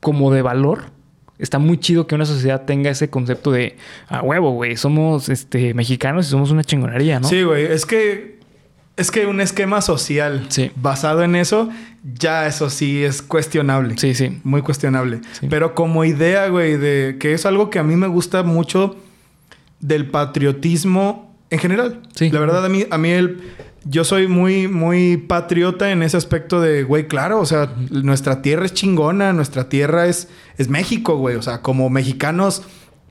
Como 0.00 0.32
de 0.32 0.42
valor. 0.42 0.92
Está 1.38 1.58
muy 1.58 1.78
chido 1.78 2.06
que 2.06 2.14
una 2.14 2.26
sociedad 2.26 2.64
tenga 2.64 2.90
ese 2.90 3.08
concepto 3.08 3.50
de... 3.50 3.76
A 4.08 4.20
huevo, 4.22 4.50
güey. 4.50 4.76
Somos 4.76 5.28
este, 5.28 5.74
mexicanos 5.74 6.26
y 6.26 6.30
somos 6.30 6.50
una 6.50 6.64
chingonería, 6.64 7.20
¿no? 7.20 7.28
Sí, 7.28 7.42
güey. 7.42 7.64
Es 7.64 7.86
que... 7.86 8.33
Es 8.96 9.10
que 9.10 9.26
un 9.26 9.40
esquema 9.40 9.80
social 9.80 10.46
Sí. 10.50 10.70
basado 10.76 11.24
en 11.24 11.34
eso, 11.34 11.68
ya 12.04 12.46
eso 12.46 12.70
sí 12.70 13.02
es 13.02 13.22
cuestionable. 13.22 13.96
Sí, 13.98 14.14
sí. 14.14 14.40
Muy 14.44 14.62
cuestionable. 14.62 15.20
Sí. 15.40 15.48
Pero 15.50 15.74
como 15.74 16.04
idea, 16.04 16.46
güey, 16.48 16.76
de 16.76 17.16
que 17.18 17.32
es 17.32 17.44
algo 17.44 17.70
que 17.70 17.78
a 17.80 17.82
mí 17.82 17.96
me 17.96 18.06
gusta 18.06 18.42
mucho 18.44 18.96
del 19.80 20.06
patriotismo 20.10 21.34
en 21.50 21.58
general. 21.58 22.02
Sí. 22.14 22.30
La 22.30 22.38
verdad, 22.40 22.64
a 22.64 22.68
mí, 22.68 22.86
a 22.88 22.96
mí 22.98 23.10
el, 23.10 23.42
yo 23.84 24.04
soy 24.04 24.28
muy, 24.28 24.68
muy 24.68 25.16
patriota 25.16 25.90
en 25.90 26.02
ese 26.04 26.16
aspecto 26.16 26.60
de, 26.60 26.84
güey, 26.84 27.08
claro, 27.08 27.40
o 27.40 27.46
sea, 27.46 27.72
nuestra 27.90 28.42
tierra 28.42 28.64
es 28.64 28.74
chingona, 28.74 29.32
nuestra 29.32 29.68
tierra 29.68 30.06
es, 30.06 30.28
es 30.56 30.68
México, 30.68 31.16
güey. 31.16 31.34
O 31.36 31.42
sea, 31.42 31.62
como 31.62 31.90
mexicanos 31.90 32.62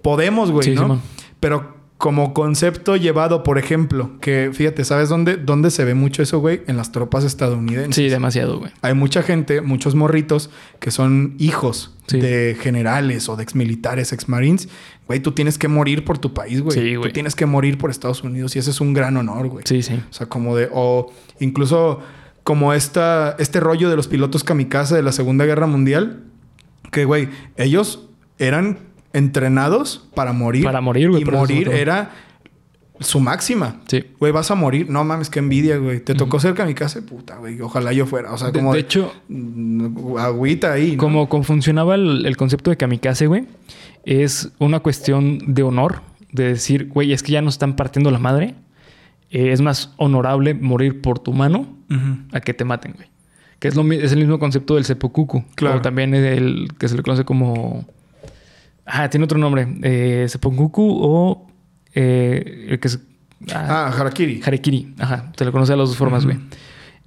podemos, 0.01 0.49
güey, 0.49 0.63
Sí, 0.69 0.75
¿no? 0.75 0.81
Simón. 0.81 1.01
Pero 1.39 1.72
como 2.03 2.33
concepto 2.33 2.97
llevado, 2.97 3.43
por 3.43 3.57
ejemplo, 3.57 4.11
que 4.19 4.49
fíjate, 4.51 4.83
¿sabes 4.83 5.07
dónde, 5.07 5.37
dónde 5.37 5.71
se 5.71 5.85
ve 5.85 5.93
mucho 5.93 6.21
eso, 6.21 6.39
güey? 6.39 6.59
En 6.67 6.75
las 6.75 6.91
tropas 6.91 7.23
estadounidenses. 7.23 7.95
Sí, 7.95 8.09
demasiado, 8.09 8.59
güey. 8.59 8.73
Hay 8.81 8.93
mucha 8.93 9.23
gente, 9.23 9.61
muchos 9.61 9.95
morritos, 9.95 10.49
que 10.81 10.91
son 10.91 11.35
hijos 11.39 11.95
Sí. 12.07 12.19
de 12.19 12.57
generales 12.59 13.29
o 13.29 13.37
de 13.37 13.43
exmilitares, 13.43 14.11
exmarines. 14.11 14.67
Güey, 15.07 15.21
tú 15.21 15.31
tienes 15.31 15.57
que 15.57 15.69
morir 15.69 16.03
por 16.03 16.17
tu 16.17 16.33
país, 16.33 16.59
güey. 16.59 16.77
Sí, 16.77 16.93
tú 16.95 16.99
güey. 16.99 17.13
tienes 17.13 17.35
que 17.35 17.45
morir 17.45 17.77
por 17.77 17.89
Estados 17.89 18.21
Unidos 18.21 18.53
y 18.57 18.59
ese 18.59 18.71
es 18.71 18.81
un 18.81 18.91
gran 18.93 19.15
honor, 19.15 19.47
güey. 19.47 19.63
Sí, 19.65 19.81
sí. 19.81 19.93
O 20.09 20.13
sea, 20.13 20.27
como 20.27 20.57
de... 20.57 20.67
O 20.73 21.09
incluso 21.39 22.01
como 22.43 22.73
esta, 22.73 23.37
este 23.39 23.61
rollo 23.61 23.89
de 23.89 23.95
los 23.95 24.09
pilotos 24.09 24.43
kamikaze 24.43 24.93
de 24.93 25.03
la 25.03 25.13
Segunda 25.13 25.45
Guerra 25.45 25.67
Mundial. 25.67 26.23
Que, 26.91 27.05
güey, 27.05 27.29
ellos 27.55 28.09
eran 28.39 28.91
entrenados 29.13 30.09
para 30.15 30.33
morir. 30.33 30.63
Para 30.63 30.81
morir, 30.81 31.09
güey, 31.09 31.21
Y 31.21 31.25
morir 31.25 31.69
era 31.69 32.11
su 32.99 33.19
máxima. 33.19 33.81
Sí. 33.87 34.05
Güey, 34.19 34.31
vas 34.31 34.51
a 34.51 34.55
morir. 34.55 34.89
No 34.89 35.03
mames, 35.03 35.29
qué 35.29 35.39
envidia, 35.39 35.77
güey. 35.77 35.99
Te 35.99 36.15
tocó 36.15 36.39
ser 36.39 36.53
kamikaze, 36.53 37.01
puta, 37.01 37.37
güey. 37.37 37.59
Ojalá 37.61 37.93
yo 37.93 38.05
fuera. 38.05 38.33
O 38.33 38.37
sea, 38.37 38.51
como 38.51 38.73
de 38.73 38.79
hecho, 38.79 39.13
agüita 40.19 40.73
ahí. 40.73 40.93
¿no? 40.93 40.97
Como, 40.97 41.29
como 41.29 41.43
funcionaba 41.43 41.95
el, 41.95 42.25
el 42.25 42.37
concepto 42.37 42.69
de 42.69 42.77
kamikaze, 42.77 43.27
güey, 43.27 43.45
es 44.03 44.51
una 44.59 44.79
cuestión 44.79 45.39
de 45.53 45.63
honor, 45.63 46.01
de 46.31 46.45
decir, 46.49 46.89
güey, 46.89 47.13
es 47.13 47.23
que 47.23 47.31
ya 47.31 47.41
nos 47.41 47.55
están 47.55 47.75
partiendo 47.75 48.11
la 48.11 48.19
madre. 48.19 48.55
Eh, 49.29 49.51
es 49.51 49.61
más 49.61 49.93
honorable 49.97 50.53
morir 50.53 51.01
por 51.01 51.19
tu 51.19 51.33
mano 51.33 51.67
a 52.31 52.39
que 52.39 52.53
te 52.53 52.65
maten, 52.65 52.93
güey. 52.93 53.07
Que 53.59 53.67
es, 53.67 53.75
lo, 53.75 53.89
es 53.91 54.11
el 54.11 54.19
mismo 54.19 54.39
concepto 54.39 54.75
del 54.75 54.83
seppuku. 54.83 55.43
Claro. 55.55 55.77
O 55.77 55.81
también 55.81 56.13
el 56.13 56.69
que 56.77 56.87
se 56.87 56.95
le 56.95 57.03
conoce 57.03 57.23
como... 57.23 57.85
Ah, 58.85 59.09
tiene 59.09 59.23
otro 59.25 59.37
nombre. 59.37 59.67
Eh, 59.83 60.25
seppuku 60.29 60.99
o... 61.01 61.47
eh, 61.95 62.67
el 62.69 62.79
que 62.79 62.87
es... 62.87 62.99
Ah, 63.53 63.93
Harakiri. 63.97 64.41
Harakiri, 64.45 64.93
ajá, 64.99 65.31
se 65.37 65.43
le 65.45 65.51
conoce 65.51 65.73
de 65.73 65.77
las 65.77 65.89
dos 65.89 65.97
formas, 65.97 66.23
güey. 66.25 66.37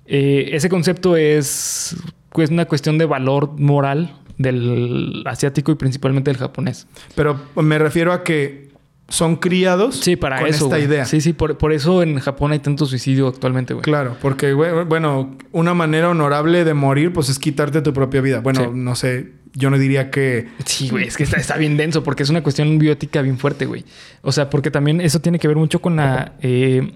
Eh, 0.07 0.51
ese 0.53 0.69
concepto 0.69 1.17
es, 1.17 1.97
es 2.37 2.51
una 2.51 2.67
cuestión 2.67 2.99
de 2.99 3.07
valor 3.07 3.59
moral 3.59 4.17
del 4.39 5.23
asiático 5.27 5.73
y 5.73 5.77
principalmente 5.77 6.31
del 6.31 6.39
japonés. 6.39 6.87
Pero 7.15 7.41
me 7.57 7.79
refiero 7.79 8.12
a 8.12 8.23
que 8.23 8.67
son 9.09 9.37
criados 9.37 9.97
Sí, 9.97 10.17
para 10.17 10.39
con 10.41 10.49
eso. 10.49 10.67
esta 10.67 10.79
idea. 10.79 11.05
Sí, 11.07 11.21
sí, 11.21 11.33
por, 11.33 11.57
por 11.59 11.73
eso 11.73 12.03
en 12.03 12.19
Japón 12.19 12.53
hay 12.53 12.59
tanto 12.59 12.85
suicidio 12.87 13.29
actualmente, 13.29 13.73
güey. 13.73 13.83
Claro, 13.83 14.17
porque, 14.21 14.53
güey, 14.53 14.85
bueno, 14.85 15.37
una 15.53 15.73
manera 15.75 16.11
honorable 16.11 16.65
de 16.65 16.75
morir, 16.75 17.12
pues 17.12 17.29
es 17.31 17.39
quitarte 17.39 17.81
tu 17.83 17.93
propia 17.93 18.21
vida. 18.21 18.41
Bueno, 18.41 18.61
Sí. 18.65 18.71
no 18.75 18.95
sé, 18.95 19.33
yo 19.57 19.71
no 19.71 19.79
diría 19.79 20.11
que. 20.11 20.49
Sí, 20.64 20.90
güey, 20.90 21.09
es 21.09 21.16
que 21.16 21.25
está, 21.25 21.38
está 21.38 21.57
bien 21.57 21.77
denso 21.77 22.05
porque 22.05 22.23
es 22.23 22.31
una 22.31 22.42
cuestión 22.42 22.79
biótica 22.79 23.23
bien 23.23 23.38
fuerte, 23.38 23.66
güey. 23.66 23.85
O 24.23 24.31
sea, 24.31 24.51
porque 24.51 24.71
también 24.71 25.01
eso 25.01 25.21
tiene 25.21 25.38
que 25.38 25.49
ver 25.49 25.57
mucho 25.57 25.81
con 25.81 25.97
la. 25.97 26.35
eh, 26.42 26.92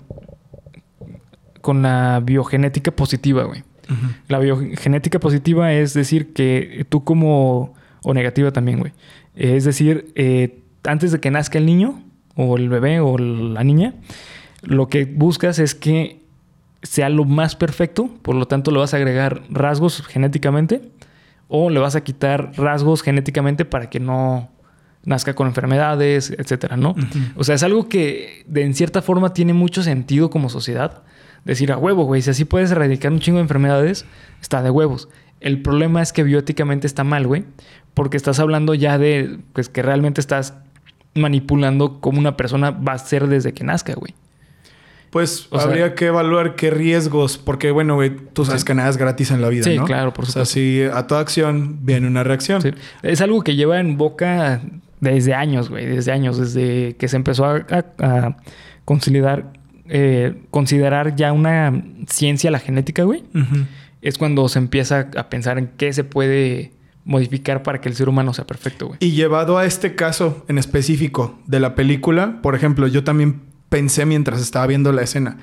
con 1.61 1.83
la 1.83 2.21
biogenética 2.25 2.91
positiva, 2.91 3.45
güey. 3.45 3.63
La 4.29 4.39
biogenética 4.39 5.19
positiva 5.19 5.73
es 5.73 5.95
decir 5.95 6.33
que 6.33 6.87
tú 6.89 7.03
como... 7.03 7.75
o 8.05 8.15
negativa 8.15 8.53
también, 8.53 8.79
güey. 8.79 8.93
Es 9.35 9.65
decir, 9.65 10.13
eh, 10.15 10.61
antes 10.85 11.11
de 11.11 11.19
que 11.19 11.31
nazca 11.31 11.59
el 11.59 11.67
niño 11.67 12.03
o 12.37 12.57
el 12.57 12.69
bebé 12.69 13.01
o 13.01 13.19
la 13.19 13.65
niña, 13.65 13.95
lo 14.63 14.89
que 14.89 15.07
buscas 15.07 15.59
es 15.59 15.75
que 15.75 16.21
sea 16.83 17.09
lo 17.09 17.25
más 17.25 17.57
perfecto, 17.57 18.09
por 18.23 18.37
lo 18.37 18.47
tanto 18.47 18.71
le 18.71 18.79
vas 18.79 18.95
a 18.95 18.97
agregar 18.97 19.43
rasgos 19.51 20.07
genéticamente 20.07 20.83
o 21.51 21.69
le 21.69 21.81
vas 21.81 21.97
a 21.97 22.03
quitar 22.03 22.53
rasgos 22.57 23.03
genéticamente 23.03 23.65
para 23.65 23.91
que 23.91 24.01
no 24.01 24.49
nazca 25.05 25.35
con 25.35 25.49
enfermedades, 25.49 26.31
etcétera, 26.39 26.77
¿no? 26.77 26.95
O 27.35 27.43
sea, 27.43 27.57
es 27.57 27.63
algo 27.63 27.89
que 27.89 28.45
de, 28.47 28.63
en 28.63 28.75
cierta 28.75 29.03
forma 29.03 29.35
tiene 29.35 29.53
mucho 29.53 29.83
sentido 29.83 30.31
como 30.31 30.49
sociedad. 30.49 31.03
Decir 31.45 31.73
a 31.73 31.79
huevo, 31.79 32.05
güey, 32.05 32.23
si 32.23 32.31
así 32.31 32.45
puedes 32.45 32.71
erradicar 32.71 33.11
un 33.13 33.19
chingo 33.19 33.39
de 33.39 33.43
enfermedades, 33.43 34.05
está 34.41 34.63
de 34.63 34.71
huevos. 34.71 35.09
El 35.41 35.61
problema 35.63 36.03
es 36.03 36.13
que 36.13 36.23
bióticamente 36.23 36.87
está 36.87 37.03
mal, 37.03 37.27
güey, 37.27 37.45
porque 37.95 38.17
estás 38.17 38.39
hablando 38.39 38.75
ya 38.75 38.99
de 38.99 39.41
pues 39.53 39.69
que 39.69 39.83
realmente 39.83 40.21
estás 40.21 40.55
manipulando 41.15 42.01
cómo 42.01 42.19
una 42.21 42.37
persona 42.37 42.71
va 42.71 42.93
a 42.93 42.99
ser 42.99 43.27
desde 43.27 43.53
que 43.53 43.65
nazca, 43.65 43.95
güey. 43.95 44.15
Pues 45.11 45.49
O 45.51 45.59
sea- 45.59 45.67
habría 45.69 45.95
que 45.97 46.07
evaluar 46.07 46.55
qué 46.55 46.71
riesgos, 46.71 47.37
porque 47.37 47.71
bueno, 47.73 47.97
güey, 47.97 48.15
tú 48.33 48.45
sabes 48.45 48.61
Sí. 48.63 48.67
que 48.67 48.75
nada 48.75 48.89
es 48.89 48.97
gratis 48.97 49.31
en 49.33 49.43
la 49.43 49.49
vida, 49.49 49.65
Sí, 49.65 49.77
¿no? 49.77 49.85
claro, 49.85 50.13
por 50.13 50.25
O 50.25 50.29
sea, 50.29 50.45
si 50.45 50.83
a 50.83 51.07
toda 51.09 51.21
acción 51.21 51.79
viene 51.85 52.07
una 52.07 52.23
reacción. 52.23 52.63
Sí. 52.63 52.71
Es 53.03 53.21
algo 53.21 53.43
que 53.43 53.57
lleva 53.57 53.81
en 53.81 53.97
boca 53.97 54.61
desde 55.01 55.35
años, 55.35 55.69
güey. 55.69 55.87
Desde 55.87 56.13
años. 56.13 56.39
Desde 56.39 56.95
que 56.97 57.09
se 57.09 57.17
empezó 57.17 57.45
a, 57.47 57.57
a- 57.71 57.85
a 57.99 58.37
considerar, 58.85 59.53
eh, 59.89 60.35
considerar 60.51 61.17
ya 61.17 61.33
una 61.33 61.83
ciencia 62.09 62.51
la 62.51 62.59
genética, 62.61 63.03
güey. 63.05 63.25
Es 64.03 64.17
cuando 64.17 64.49
se 64.49 64.59
empieza 64.61 65.09
a 65.17 65.29
pensar 65.29 65.59
en 65.59 65.71
qué 65.77 65.93
se 65.93 66.05
puede 66.05 66.73
modificar 67.05 67.63
para 67.63 67.81
que 67.81 67.89
el 67.89 67.95
ser 67.97 68.09
humano 68.09 68.33
sea 68.33 68.47
perfecto, 68.47 68.87
güey. 68.89 68.99
Y 69.01 69.11
llevado 69.13 69.59
a 69.59 69.65
este 69.67 69.95
caso 69.97 70.45
en 70.49 70.59
específico 70.59 71.39
de 71.47 71.59
la 71.61 71.75
película, 71.75 72.39
por 72.43 72.55
ejemplo, 72.55 72.87
yo 72.87 73.03
también 73.05 73.41
pensé 73.71 74.05
mientras 74.05 74.43
estaba 74.43 74.67
viendo 74.67 74.93
la 74.93 75.01
escena. 75.03 75.39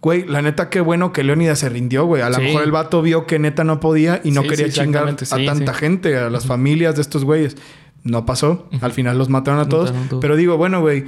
Güey, 0.00 0.26
la 0.26 0.40
neta, 0.42 0.70
qué 0.70 0.80
bueno 0.80 1.12
que 1.12 1.22
Leónidas 1.24 1.58
se 1.58 1.68
rindió, 1.68 2.04
güey. 2.06 2.22
A 2.22 2.28
lo 2.30 2.36
Sí. 2.36 2.42
mejor 2.42 2.62
el 2.62 2.72
vato 2.72 3.02
vio 3.02 3.26
que 3.26 3.38
neta 3.38 3.64
no 3.64 3.80
podía 3.80 4.20
y 4.24 4.30
no 4.30 4.42
Sí, 4.42 4.48
quería 4.48 4.66
sí, 4.66 4.72
chingar 4.72 5.06
a 5.08 5.14
tanta 5.44 5.74
gente, 5.74 6.16
a 6.16 6.30
las 6.30 6.46
familias 6.46 6.94
de 6.96 7.02
estos 7.02 7.24
güeyes. 7.24 7.56
No 8.02 8.26
pasó. 8.26 8.68
Al 8.82 8.92
final 8.92 9.16
los 9.18 9.28
mataron 9.30 9.60
a 9.60 9.68
todos. 9.68 9.92
Mataron. 9.94 10.20
Pero 10.20 10.36
digo, 10.36 10.56
bueno, 10.58 10.80
güey, 10.80 11.04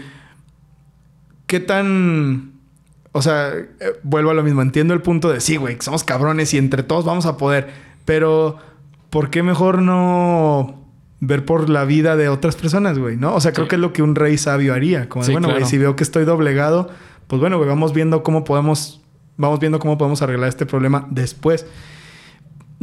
¿qué 1.47 1.61
tan... 1.61 2.53
O 3.12 3.20
sea, 3.22 3.51
eh, 3.55 3.66
vuelvo 4.03 4.31
a 4.31 4.35
lo 4.35 4.43
mismo. 4.43 4.62
Entiendo 4.62 4.95
el 4.95 5.03
punto 5.03 5.31
de 5.31 5.41
sí, 5.41 5.57
güey, 5.57 5.77
que 5.77 5.83
somos 5.83 6.03
cabrones 6.05 6.53
y 6.55 6.59
entre 6.59 6.83
todos 6.83 7.05
vamos 7.05 7.27
a 7.27 7.37
poder. 7.37 7.68
Pero, 8.07 8.57
¿por 9.11 9.29
qué 9.31 9.43
mejor 9.43 9.83
no 9.83 10.86
ver 11.21 11.45
por 11.45 11.69
la 11.71 11.85
vida 11.85 12.17
de 12.17 12.29
otras 12.29 12.57
personas, 12.57 12.99
güey? 12.99 13.17
¿No? 13.17 13.35
O 13.35 13.41
sea, 13.41 13.53
creo 13.53 13.64
Sí. 13.67 13.71
que 13.71 13.77
es 13.77 13.81
lo 13.81 13.93
que 13.93 14.03
un 14.03 14.14
rey 14.14 14.37
sabio 14.39 14.75
haría. 14.75 15.09
Como 15.09 15.23
de, 15.23 15.27
Sí, 15.27 15.33
bueno, 15.33 15.51
güey, 15.51 15.64
si 15.64 15.79
veo 15.79 15.97
que 15.97 16.03
estoy 16.05 16.25
doblegado, 16.25 16.91
pues 17.27 17.41
bueno, 17.41 17.57
güey, 17.57 17.69
vamos 17.69 17.93
viendo 17.95 18.23
cómo 18.23 18.45
podemos... 18.45 19.01
Vamos 19.39 19.61
viendo 19.61 19.79
cómo 19.79 19.99
podemos 19.99 20.23
arreglar 20.23 20.49
este 20.49 20.64
problema 20.64 21.07
después. 21.11 21.67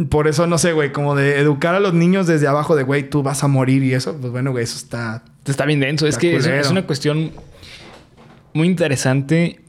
Por 0.10 0.28
eso, 0.28 0.46
no 0.48 0.58
sé, 0.60 0.74
güey, 0.74 0.92
como 0.92 1.16
de 1.16 1.40
educar 1.40 1.74
a 1.76 1.80
los 1.80 1.94
niños 1.96 2.28
desde 2.28 2.48
abajo 2.48 2.76
de, 2.76 2.84
güey, 2.84 3.10
tú 3.10 3.24
vas 3.24 3.44
a 3.44 3.48
morir 3.48 3.84
y 3.84 3.94
eso, 3.94 4.16
pues 4.20 4.32
bueno, 4.32 4.52
güey, 4.52 4.64
eso 4.64 4.78
está... 4.78 5.24
Está 5.46 5.66
bien 5.66 5.80
denso. 5.80 6.08
Es 6.08 6.18
que 6.18 6.36
es, 6.36 6.46
es 6.46 6.70
una 6.72 6.86
cuestión 6.86 7.32
muy 8.54 8.68
interesante 8.68 9.62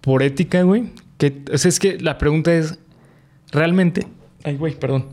por 0.00 0.22
ética, 0.22 0.62
güey. 0.62 0.92
Que, 1.18 1.42
o 1.52 1.58
sea, 1.58 1.68
es 1.68 1.78
que 1.80 1.98
la 2.00 2.18
pregunta 2.18 2.52
es, 2.54 2.78
¿realmente? 3.52 4.06
Ay, 4.44 4.56
güey, 4.56 4.78
perdón. 4.78 5.06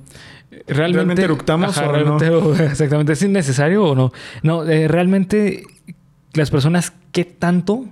¿Realmente, 0.67 0.93
¿Realmente 0.97 1.23
eructamos 1.23 1.77
o 1.77 1.91
realmente, 1.91 2.29
o- 2.29 2.55
exactamente. 2.63 3.13
¿Es 3.13 3.21
innecesario 3.21 3.83
o 3.83 3.95
no? 3.95 4.11
No, 4.41 4.63
eh, 4.67 4.87
realmente 4.87 5.63
las 6.33 6.49
personas, 6.51 6.93
¿qué 7.11 7.25
tanto 7.25 7.85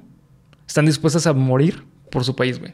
están 0.67 0.85
dispuestas 0.85 1.27
a 1.27 1.33
morir 1.33 1.83
por 2.11 2.23
su 2.23 2.35
país, 2.35 2.59
güey? 2.59 2.73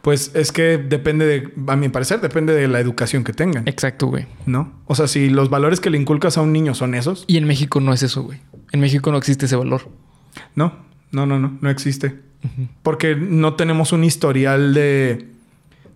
Pues 0.00 0.30
es 0.34 0.50
que 0.52 0.78
depende 0.78 1.26
de, 1.26 1.52
a 1.66 1.76
mi 1.76 1.88
parecer, 1.90 2.20
depende 2.20 2.54
de 2.54 2.68
la 2.68 2.80
educación 2.80 3.22
que 3.22 3.32
tengan, 3.34 3.68
Exacto, 3.68 4.06
güey. 4.06 4.26
¿no? 4.46 4.72
O 4.86 4.94
sea, 4.94 5.08
si 5.08 5.28
los 5.28 5.50
valores 5.50 5.80
que 5.80 5.90
le 5.90 5.98
inculcas 5.98 6.38
a 6.38 6.42
un 6.42 6.52
niño 6.52 6.74
son 6.74 6.94
esos, 6.94 7.24
Y 7.26 7.36
en 7.36 7.44
México 7.44 7.80
no 7.80 7.92
es 7.92 8.02
eso, 8.02 8.22
güey. 8.22 8.40
En 8.72 8.80
México 8.80 9.10
no 9.12 9.18
existe 9.18 9.46
ese 9.46 9.56
valor. 9.56 9.88
no, 10.54 10.84
no, 11.12 11.26
no, 11.26 11.38
no, 11.38 11.58
no 11.60 11.70
existe. 11.70 12.18
Porque 12.82 13.14
no 13.16 13.54
tenemos 13.54 13.92
un 13.92 14.04
historial 14.04 14.74
de, 14.74 15.30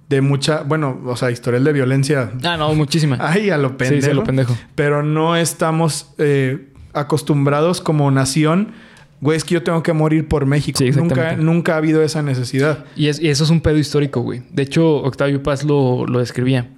de 0.09 0.21
mucha, 0.23 0.63
bueno, 0.63 1.01
o 1.05 1.17
sea, 1.17 1.31
historial 1.31 1.65
de 1.65 1.73
violencia. 1.73 2.33
Ah, 2.45 2.57
no, 2.57 2.75
muchísima. 2.75 3.19
Ay, 3.21 3.51
a 3.51 3.59
lo 3.59 3.77
pendejo. 3.77 4.01
sí, 4.01 4.05
sí, 4.07 4.11
a 4.11 4.15
lo 4.15 4.25
pendejo. 4.25 4.57
Pero 4.75 5.03
no 5.03 5.37
estamos 5.37 6.15
eh, 6.19 6.69
acostumbrados 6.95 7.81
como 7.81 8.11
nación. 8.11 8.73
Güey, 9.21 9.37
es 9.37 9.45
que 9.45 9.55
yo 9.55 9.63
tengo 9.65 9.83
que 9.83 9.93
morir 9.93 10.29
por 10.29 10.47
México. 10.47 10.79
Sí, 10.79 10.91
nunca, 10.93 11.37
nunca 11.37 11.75
ha 11.75 11.77
habido 11.79 12.03
esa 12.03 12.23
necesidad. 12.23 12.85
Y, 12.97 13.09
es- 13.09 13.21
y 13.21 13.29
eso 13.29 13.43
es 13.45 13.51
un 13.51 13.61
pedo 13.61 13.77
histórico, 13.77 14.21
güey. 14.21 14.43
De 14.51 14.63
hecho, 14.63 14.97
Octavio 15.03 15.43
Paz 15.43 15.65
lo, 15.65 16.07
lo 16.07 16.21
describía. 16.21 16.69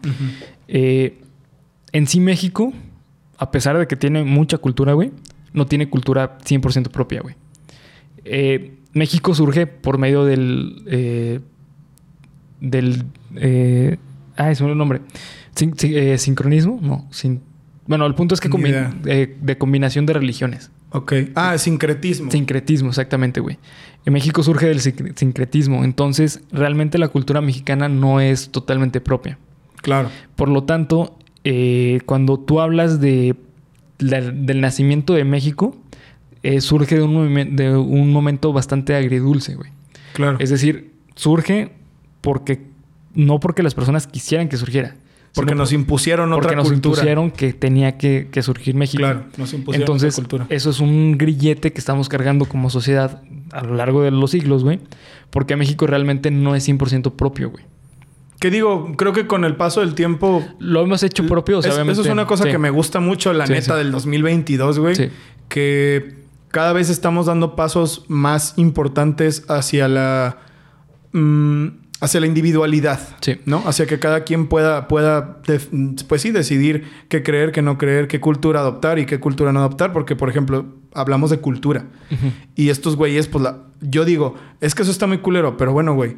Eh, 0.66 1.20
en 1.92 2.06
sí, 2.06 2.18
México, 2.18 2.72
a 3.36 3.50
pesar 3.50 3.76
de 3.78 3.86
que 3.86 3.94
tiene 3.96 4.24
mucha 4.24 4.56
cultura, 4.58 4.94
güey, 4.94 5.12
no 5.52 5.66
tiene 5.66 5.88
cultura 5.90 6.38
100% 6.38 6.88
propia, 6.90 7.20
güey. 7.20 7.34
Eh, 8.24 8.76
México 8.94 9.34
surge 9.34 9.66
por 9.66 9.98
medio 9.98 10.24
del. 10.24 11.36
del. 12.60 13.04
Eh, 13.36 13.96
ah, 14.36 14.50
es 14.50 14.60
un 14.60 14.76
nombre. 14.76 15.00
Sin- 15.54 15.76
sin- 15.76 15.96
eh, 15.96 16.18
¿Sincronismo? 16.18 16.78
No. 16.82 17.06
Sin, 17.10 17.40
bueno, 17.86 18.06
el 18.06 18.14
punto 18.14 18.34
es 18.34 18.40
que 18.40 18.48
combi- 18.50 18.94
eh, 19.06 19.36
de 19.40 19.58
combinación 19.58 20.06
de 20.06 20.12
religiones. 20.14 20.70
Ok. 20.92 21.12
Ah, 21.34 21.56
sincretismo. 21.58 22.30
Sincretismo, 22.30 22.88
exactamente, 22.88 23.40
güey. 23.40 23.58
En 24.06 24.12
México 24.12 24.42
surge 24.42 24.66
del 24.66 24.80
sincre- 24.80 25.12
sincretismo. 25.16 25.84
Entonces, 25.84 26.40
realmente 26.52 26.98
la 26.98 27.08
cultura 27.08 27.40
mexicana 27.40 27.88
no 27.88 28.20
es 28.20 28.50
totalmente 28.50 29.00
propia. 29.00 29.38
Claro. 29.82 30.10
Por 30.36 30.48
lo 30.48 30.64
tanto, 30.64 31.16
eh, 31.44 32.00
cuando 32.06 32.38
tú 32.40 32.60
hablas 32.60 33.00
de, 33.00 33.34
del 33.98 34.60
nacimiento 34.60 35.12
de 35.14 35.24
México, 35.24 35.76
eh, 36.42 36.60
surge 36.60 36.96
de 36.96 37.02
un, 37.02 37.56
de 37.56 37.76
un 37.76 38.12
momento 38.12 38.52
bastante 38.52 38.94
agridulce, 38.94 39.54
güey. 39.56 39.70
Claro. 40.14 40.38
Es 40.40 40.50
decir, 40.50 40.92
surge 41.14 41.72
porque 42.20 42.62
no 43.26 43.40
porque 43.40 43.62
las 43.62 43.74
personas 43.74 44.06
quisieran 44.06 44.48
que 44.48 44.56
surgiera. 44.56 44.96
porque 45.34 45.54
nos 45.54 45.72
impusieron 45.72 46.30
porque 46.30 46.46
otra 46.48 46.56
nos 46.56 46.68
cultura. 46.68 46.92
impusieron 46.94 47.30
que 47.30 47.52
tenía 47.52 47.96
que, 47.96 48.28
que 48.32 48.42
surgir 48.42 48.74
México. 48.74 48.98
Claro, 49.02 49.24
nos 49.36 49.52
impusieron 49.52 49.82
Entonces, 49.82 50.14
otra 50.14 50.22
cultura. 50.28 50.46
eso 50.48 50.70
es 50.70 50.80
un 50.80 51.16
grillete 51.18 51.72
que 51.72 51.78
estamos 51.78 52.08
cargando 52.08 52.46
como 52.46 52.68
sociedad 52.68 53.22
a 53.52 53.62
lo 53.62 53.74
largo 53.76 54.02
de 54.02 54.10
los 54.10 54.32
siglos, 54.32 54.64
güey. 54.64 54.80
Porque 55.30 55.54
México 55.54 55.86
realmente 55.86 56.30
no 56.32 56.56
es 56.56 56.68
100% 56.68 57.12
propio, 57.14 57.50
güey. 57.50 57.64
Que 58.40 58.50
digo, 58.50 58.92
creo 58.96 59.12
que 59.12 59.26
con 59.28 59.44
el 59.44 59.54
paso 59.54 59.80
del 59.80 59.94
tiempo. 59.94 60.42
Lo 60.58 60.82
hemos 60.82 61.02
hecho 61.04 61.26
propio, 61.26 61.58
o 61.58 61.62
sea, 61.62 61.80
es- 61.82 61.88
eso 61.88 62.00
es 62.00 62.08
una 62.08 62.26
cosa 62.26 62.44
Sí. 62.44 62.50
que 62.50 62.58
me 62.58 62.70
gusta 62.70 62.98
mucho, 62.98 63.32
la 63.32 63.46
Sí, 63.46 63.52
neta, 63.52 63.74
sí. 63.74 63.78
del 63.78 63.92
2022, 63.92 64.78
güey. 64.80 64.94
Sí. 64.96 65.10
Que 65.48 66.16
cada 66.48 66.72
vez 66.72 66.88
estamos 66.90 67.26
dando 67.26 67.54
pasos 67.54 68.04
más 68.08 68.54
importantes 68.56 69.44
hacia 69.48 69.86
la. 69.88 70.38
mm, 71.12 71.66
hacia 72.00 72.20
la 72.20 72.26
individualidad. 72.26 73.00
Sí. 73.20 73.40
¿No? 73.46 73.62
Hacia 73.66 73.86
que 73.86 73.98
cada 73.98 74.24
quien 74.24 74.48
pueda, 74.48 74.88
pueda 74.88 75.42
pues 76.08 76.22
sí, 76.22 76.30
decidir 76.30 76.84
qué 77.08 77.22
creer, 77.22 77.52
qué 77.52 77.62
no 77.62 77.78
creer, 77.78 78.08
qué 78.08 78.20
cultura 78.20 78.60
adoptar 78.60 78.98
y 78.98 79.06
qué 79.06 79.20
cultura 79.20 79.52
no 79.52 79.60
adoptar. 79.60 79.92
Porque, 79.92 80.16
por 80.16 80.28
ejemplo, 80.30 80.66
hablamos 80.92 81.30
de 81.30 81.38
cultura. 81.38 81.86
Y 82.54 82.70
estos 82.70 82.96
güeyes, 82.96 83.28
pues 83.28 83.44
la... 83.44 83.58
Yo 83.82 84.04
digo, 84.04 84.34
es 84.60 84.74
que 84.74 84.82
eso 84.82 84.90
está 84.90 85.06
muy 85.06 85.18
culero, 85.18 85.56
pero 85.56 85.72
bueno, 85.72 85.94
güey. 85.94 86.16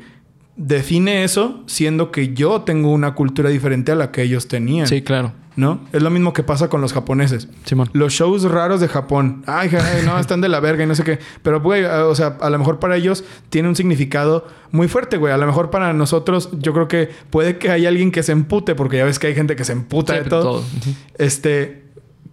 Define 0.56 1.24
eso 1.24 1.62
siendo 1.66 2.10
que 2.10 2.34
yo 2.34 2.60
tengo 2.62 2.90
una 2.92 3.14
cultura 3.14 3.48
diferente 3.48 3.92
a 3.92 3.94
la 3.94 4.10
que 4.10 4.22
ellos 4.22 4.48
tenían. 4.48 4.86
Sí, 4.86 5.02
claro. 5.02 5.32
¿No? 5.54 5.80
Es 5.92 6.02
lo 6.02 6.08
mismo 6.08 6.32
que 6.32 6.42
pasa 6.42 6.68
con 6.68 6.80
los 6.80 6.94
japoneses. 6.94 7.46
Simón. 7.64 7.90
Los 7.92 8.14
shows 8.14 8.42
raros 8.44 8.80
de 8.80 8.88
Japón. 8.88 9.42
Ay, 9.46 9.70
ay, 9.72 10.02
no, 10.04 10.18
están 10.18 10.40
de 10.40 10.48
la 10.48 10.60
verga 10.60 10.84
y 10.84 10.86
no 10.86 10.94
sé 10.94 11.04
qué. 11.04 11.18
Pero, 11.42 11.60
güey, 11.60 11.84
o 11.84 12.14
sea, 12.14 12.38
a 12.40 12.48
lo 12.48 12.58
mejor 12.58 12.78
para 12.78 12.96
ellos 12.96 13.22
tiene 13.50 13.68
un 13.68 13.76
significado 13.76 14.46
muy 14.70 14.88
fuerte, 14.88 15.18
güey. 15.18 15.32
A 15.32 15.36
lo 15.36 15.44
mejor 15.46 15.68
para 15.68 15.92
nosotros, 15.92 16.48
yo 16.58 16.72
creo 16.72 16.88
que 16.88 17.10
puede 17.28 17.58
que 17.58 17.70
haya 17.70 17.88
alguien 17.90 18.12
que 18.12 18.22
se 18.22 18.32
empute, 18.32 18.74
porque 18.74 18.96
ya 18.96 19.04
ves 19.04 19.18
que 19.18 19.26
hay 19.26 19.34
gente 19.34 19.54
que 19.54 19.64
se 19.64 19.72
emputa 19.72 20.14
Sí, 20.14 20.20
de 20.20 20.30
todo. 20.30 20.60
Ujú. 20.60 20.90
Este, 21.18 21.82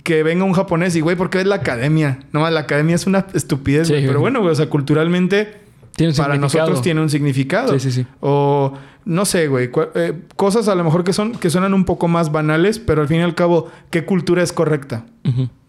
que 0.03 0.24
venga 0.24 0.45
un 0.45 0.53
japonés 0.53 0.95
y, 0.95 1.01
güey, 1.01 1.17
¿por 1.17 1.30
qué 1.30 1.39
es 1.41 1.45
la 1.45 1.55
academia? 1.55 2.20
No, 2.32 2.49
la 2.49 2.61
academia 2.61 2.95
es 2.95 3.05
una 3.05 3.28
estupidez, 3.34 3.88
Sí, 3.88 3.93
güey. 3.95 4.07
Pero 4.07 4.22
bueno, 4.22 4.39
güey, 4.39 4.53
o 4.53 4.55
sea, 4.55 4.70
culturalmente, 4.70 5.55
Tiene 5.96 6.12
un 6.14 6.18
para 6.18 6.38
nosotros 6.38 6.82
tiene 6.82 7.02
un 7.02 7.10
significado. 7.10 7.74
Sí, 7.74 7.80
sí, 7.80 7.92
sí. 7.92 8.08
O, 8.22 8.74
no 9.06 9.26
sé, 9.26 9.48
güey, 9.48 9.70
eh, 9.96 10.22
cosas 10.36 10.68
a 10.68 10.76
lo 10.76 10.84
mejor 10.84 11.04
que, 11.04 11.14
son, 11.14 11.34
que 11.34 11.50
suenan 11.50 11.74
un 11.74 11.84
poco 11.86 12.08
más 12.08 12.32
banales, 12.32 12.80
pero 12.80 13.02
al 13.02 13.08
fin 13.08 13.20
y 13.20 13.24
al 13.24 13.36
cabo, 13.36 13.70
¿qué 13.90 14.06
cultura 14.06 14.44
es 14.44 14.54
correcta? 14.54 15.06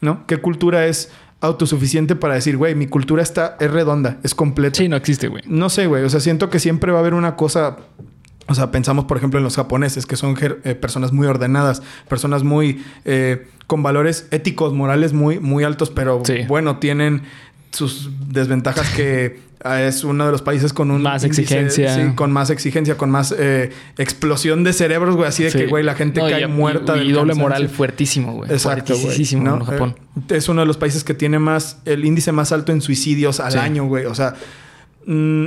¿No? 0.00 0.26
¿Qué 0.26 0.38
cultura 0.38 0.86
es 0.86 1.10
autosuficiente 1.40 2.16
para 2.16 2.34
decir, 2.34 2.56
güey, 2.56 2.74
mi 2.74 2.86
cultura 2.86 3.22
está, 3.22 3.56
es 3.60 3.70
redonda, 3.70 4.18
es 4.22 4.34
completa? 4.34 4.76
Sí, 4.76 4.88
no 4.88 4.96
existe, 4.96 5.28
güey. 5.28 5.42
No 5.46 5.68
sé, 5.70 5.86
güey. 5.86 6.04
O 6.04 6.10
sea, 6.10 6.20
siento 6.20 6.50
que 6.50 6.58
siempre 6.58 6.92
va 6.92 6.98
a 6.98 7.00
haber 7.00 7.14
una 7.14 7.36
cosa. 7.36 7.76
O 8.46 8.54
sea, 8.54 8.70
pensamos, 8.70 9.04
por 9.06 9.16
ejemplo, 9.16 9.38
en 9.38 9.44
los 9.44 9.56
japoneses, 9.56 10.06
que 10.06 10.16
son 10.16 10.36
eh, 10.40 10.74
personas 10.74 11.12
muy 11.12 11.26
ordenadas, 11.26 11.82
personas 12.08 12.42
muy. 12.44 12.82
eh, 13.04 13.46
con 13.66 13.84
valores 13.84 14.26
éticos, 14.32 14.72
morales 14.74 15.12
muy, 15.12 15.38
muy 15.38 15.62
altos, 15.62 15.90
pero 15.90 16.22
Sí. 16.24 16.38
bueno, 16.48 16.78
tienen 16.78 17.22
sus 17.72 18.10
desventajas 18.28 18.88
que 18.90 19.40
ah, 19.62 19.82
es 19.82 20.04
uno 20.04 20.24
de 20.26 20.32
los 20.32 20.42
países 20.42 20.72
con 20.72 20.90
un 20.90 21.02
Más 21.02 21.22
índice- 21.22 21.42
exigencia. 21.42 21.94
sí, 21.94 22.14
con 22.14 22.32
más 22.32 22.50
exigencia, 22.50 22.96
con 22.96 23.10
más 23.10 23.34
eh, 23.38 23.70
explosión 23.98 24.64
de 24.64 24.72
cerebros, 24.72 25.16
güey, 25.16 25.28
así 25.28 25.42
de 25.44 25.50
Sí. 25.50 25.58
que, 25.58 25.66
güey, 25.66 25.84
la 25.84 25.94
gente 25.94 26.20
No, 26.20 26.28
y- 26.28 26.32
cae 26.32 26.46
muerta. 26.46 26.96
Y, 26.96 27.08
y 27.08 27.12
doble 27.12 27.34
moral 27.34 27.68
fuertísimo, 27.68 28.32
güey. 28.34 28.50
Exacto. 28.50 28.94
Fuertísimo 28.96 29.42
¿no? 29.44 29.56
en 29.56 29.64
Japón. 29.64 29.96
Eh, 30.28 30.36
es 30.36 30.48
uno 30.48 30.60
de 30.62 30.66
los 30.66 30.76
países 30.78 31.04
que 31.04 31.14
tiene 31.14 31.38
más, 31.38 31.78
el 31.84 32.04
índice 32.04 32.32
más 32.32 32.52
alto 32.52 32.72
en 32.72 32.80
suicidios 32.80 33.38
al 33.40 33.52
Sí. 33.52 33.58
año, 33.58 33.84
güey. 33.84 34.06
O 34.06 34.14
sea, 34.14 34.34
mm, 35.06 35.46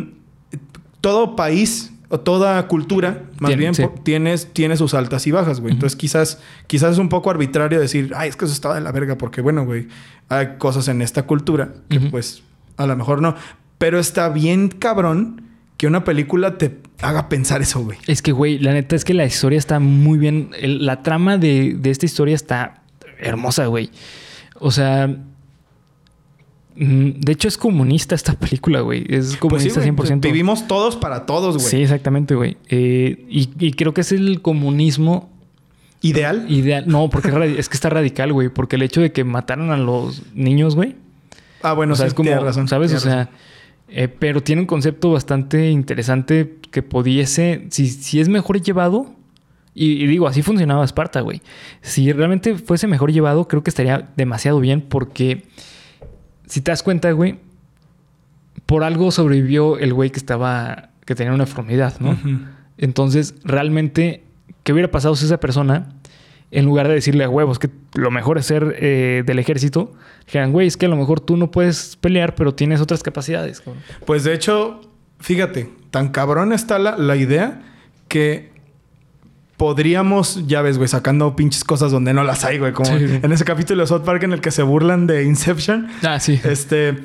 todo 1.02 1.36
país 1.36 1.93
toda 2.20 2.68
cultura, 2.68 3.24
más 3.40 3.56
bien, 3.56 3.74
sí. 3.76 3.84
tienes, 4.04 4.52
tiene 4.54 4.78
sus 4.78 4.94
altas 4.94 5.26
y 5.28 5.32
bajas, 5.32 5.60
güey. 5.62 5.74
Entonces, 5.74 5.96
quizás, 5.96 6.40
quizás 6.68 6.94
es 6.94 6.98
un 6.98 7.10
poco 7.10 7.30
arbitrario 7.30 7.80
decir, 7.80 8.12
ay, 8.16 8.30
es 8.30 8.36
que 8.36 8.46
eso 8.46 8.54
estaba 8.54 8.76
de 8.76 8.82
la 8.82 8.92
verga, 8.92 9.18
porque 9.18 9.42
bueno, 9.42 9.66
güey, 9.66 9.88
hay 10.30 10.56
cosas 10.58 10.88
en 10.88 11.02
esta 11.02 11.24
cultura 11.24 11.74
que, 11.90 12.00
pues, 12.00 12.44
a 12.78 12.86
lo 12.88 12.96
mejor 12.96 13.22
no. 13.22 13.36
Pero 13.78 14.00
está 14.00 14.30
bien 14.30 14.70
cabrón 14.70 15.42
que 15.78 15.88
una 15.88 16.04
película 16.04 16.58
te 16.58 16.78
haga 17.02 17.28
pensar 17.30 17.62
eso, 17.62 17.84
güey. 17.84 17.98
Es 18.08 18.22
que, 18.22 18.32
güey, 18.32 18.60
la 18.60 18.74
neta 18.74 18.96
es 18.96 19.04
que 19.04 19.14
la 19.14 19.26
historia 19.26 19.58
está 19.58 19.80
muy 19.80 20.18
bien. 20.18 20.52
el- 20.60 20.86
la 20.86 21.04
trama 21.04 21.38
de, 21.38 21.76
de 21.78 21.90
esta 21.90 22.06
historia 22.06 22.36
está 22.36 22.84
hermosa, 23.20 23.66
güey. 23.68 23.90
O 24.60 24.72
sea. 24.72 25.16
De 26.76 27.32
hecho, 27.32 27.48
es 27.48 27.58
comunista 27.58 28.16
esta 28.16 28.34
película, 28.34 28.82
güey. 28.82 29.06
Es 29.08 29.10
Pues 29.10 29.30
sí, 29.32 29.38
comunista 29.38 29.80
güey. 29.80 29.92
100%. 29.92 30.22
Vivimos 30.22 30.68
todos 30.68 30.96
para 30.96 31.26
todos, 31.26 31.58
güey. 31.58 31.70
Sí, 31.70 31.82
exactamente, 31.82 32.36
güey. 32.36 32.58
Eh, 32.70 33.26
y, 33.30 33.50
y 33.60 33.74
creo 33.74 33.94
que 33.94 34.02
es 34.02 34.12
el 34.12 34.42
comunismo 34.42 35.30
¿Ideal? 36.04 36.46
Ideal. 36.50 36.84
No, 36.86 37.10
porque 37.10 37.30
es, 37.58 37.70
que 37.70 37.76
está 37.76 37.90
radical, 37.90 38.34
güey. 38.34 38.50
Porque 38.50 38.76
el 38.76 38.82
hecho 38.82 39.00
de 39.00 39.14
que 39.14 39.24
mataran 39.24 39.72
a 39.72 39.78
los 39.78 40.22
niños, 40.36 40.76
güey. 40.76 40.98
Ah, 41.62 41.72
bueno, 41.72 41.94
o 41.94 41.96
sea, 41.96 42.06
sí, 42.06 42.08
es 42.10 42.14
como, 42.14 42.30
razón. 42.36 42.68
¿sabes? 42.68 42.94
O 42.94 43.00
sea, 43.00 43.30
eh, 43.88 44.10
pero 44.10 44.44
tiene 44.44 44.62
un 44.62 44.68
concepto 44.68 45.14
bastante 45.14 45.72
interesante 45.72 46.58
que 46.72 46.84
pudiese, 46.84 47.68
si, 47.70 47.88
si 47.88 48.20
es 48.20 48.28
mejor 48.28 48.62
llevado, 48.62 49.16
y, 49.74 50.04
y 50.04 50.08
digo, 50.08 50.28
así 50.28 50.42
funcionaba 50.42 50.84
Esparta, 50.84 51.22
güey. 51.22 51.42
Si 51.82 52.12
realmente 52.12 52.56
fuese 52.58 52.86
mejor 52.88 53.14
llevado, 53.14 53.48
creo 53.48 53.64
que 53.64 53.70
estaría 53.70 54.10
demasiado 54.18 54.60
bien 54.60 54.82
porque, 54.82 55.46
si 56.48 56.62
te 56.62 56.72
das 56.72 56.84
cuenta, 56.84 57.12
güey, 57.12 57.40
por 58.66 58.84
algo 58.84 59.12
sobrevivió 59.12 59.78
el 59.78 59.94
güey 59.94 60.10
que 60.10 60.20
estaba, 60.20 60.90
que 61.06 61.16
tenía 61.16 61.34
una 61.34 61.44
enfermedad, 61.44 61.96
¿no? 62.00 62.18
Entonces, 62.78 63.36
realmente, 63.44 64.24
¿qué 64.64 64.74
hubiera 64.74 64.90
pasado 64.90 65.16
si 65.16 65.26
esa 65.26 65.40
persona, 65.40 65.90
en 66.52 66.66
lugar 66.66 66.88
de 66.88 66.94
decirle 66.94 67.24
a 67.24 67.30
huevos 67.30 67.60
que 67.60 67.70
lo 67.96 68.12
mejor 68.12 68.38
es 68.38 68.46
ser 68.46 68.76
eh, 68.80 69.24
del 69.26 69.40
ejército, 69.40 69.94
dijeran, 70.26 70.52
güey, 70.52 70.68
es 70.68 70.78
que 70.78 70.86
a 70.86 70.90
lo 70.90 70.96
mejor 70.96 71.20
tú 71.20 71.38
no 71.38 71.52
puedes 71.52 71.98
pelear, 71.98 72.36
pero 72.36 72.54
tienes 72.54 72.82
otras 72.82 73.04
capacidades. 73.04 73.62
cabrón"? 73.62 73.82
Pues 74.06 74.24
de 74.24 74.34
hecho, 74.34 74.82
fíjate, 75.20 75.70
tan 75.92 76.10
cabrón 76.10 76.54
está 76.54 76.80
la, 76.80 76.98
la 76.98 77.16
idea 77.16 77.62
que 78.08 78.53
podríamos, 79.58 80.46
ya 80.48 80.62
ves, 80.62 80.78
güey, 80.78 80.88
sacando 80.88 81.36
pinches 81.36 81.64
cosas 81.64 81.92
donde 81.92 82.14
no 82.14 82.24
las 82.24 82.44
hay, 82.44 82.58
güey. 82.60 82.74
Como 82.74 82.98
Sí, 82.98 83.20
en 83.22 83.32
ese 83.32 83.46
capítulo 83.46 83.82
de 83.84 83.88
South 83.88 84.02
Park 84.04 84.24
en 84.24 84.34
el 84.34 84.42
que 84.42 84.52
se 84.52 84.64
burlan 84.64 85.08
de 85.08 85.24
Inception. 85.24 85.88
Ah, 86.04 86.20
sí. 86.20 86.40
Este. 86.44 86.98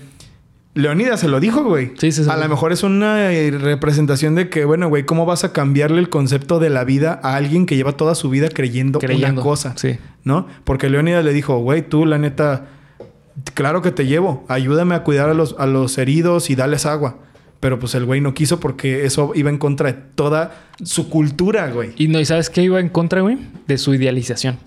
Leonidas 0.74 1.18
se 1.18 1.26
lo 1.28 1.40
dijo, 1.40 1.64
güey. 1.64 1.92
Sí, 1.98 2.12
sí, 2.12 2.22
sí. 2.22 2.30
A 2.30 2.36
lo 2.36 2.48
mejor 2.48 2.72
es 2.72 2.84
una 2.84 3.32
eh, 3.32 3.50
representación 3.50 4.36
de 4.36 4.48
que, 4.48 4.64
bueno, 4.64 4.88
güey, 4.88 5.04
¿cómo 5.04 5.26
vas 5.26 5.42
a 5.42 5.52
cambiarle 5.52 5.98
el 5.98 6.08
concepto 6.08 6.60
de 6.60 6.70
la 6.70 6.84
vida 6.84 7.18
a 7.24 7.34
alguien 7.34 7.66
que 7.66 7.74
lleva 7.74 7.92
toda 7.92 8.14
su 8.14 8.30
vida 8.30 8.48
creyendo, 8.48 9.00
Creyendo. 9.00 9.40
una 9.40 9.42
cosa? 9.42 9.72
Sí. 9.76 9.98
¿No? 10.22 10.46
Porque 10.62 10.88
Leonidas 10.88 11.24
le 11.24 11.32
dijo, 11.32 11.58
güey, 11.58 11.82
tú, 11.88 12.06
la 12.06 12.18
neta, 12.18 12.66
claro 13.54 13.82
que 13.82 13.90
te 13.90 14.06
llevo. 14.06 14.44
Ayúdame 14.48 14.94
a 14.94 15.02
cuidar 15.02 15.28
a 15.30 15.34
los, 15.34 15.56
a 15.58 15.66
los 15.66 15.98
heridos 15.98 16.48
y 16.48 16.54
darles 16.54 16.86
agua. 16.86 17.16
Pero 17.60 17.78
pues 17.78 17.94
el 17.96 18.04
güey 18.04 18.20
no 18.20 18.34
quiso 18.34 18.60
porque 18.60 19.04
eso 19.04 19.32
iba 19.34 19.50
en 19.50 19.58
contra 19.58 19.90
de 19.92 19.98
toda 20.14 20.54
su 20.84 21.08
cultura, 21.08 21.70
güey. 21.72 21.90
Y 21.96 22.08
no, 22.08 22.20
¿y 22.20 22.24
sabes 22.24 22.50
qué 22.50 22.62
iba 22.62 22.78
en 22.78 22.88
contra, 22.88 23.20
güey? 23.22 23.36
De 23.66 23.78
su 23.78 23.94
idealización. 23.94 24.58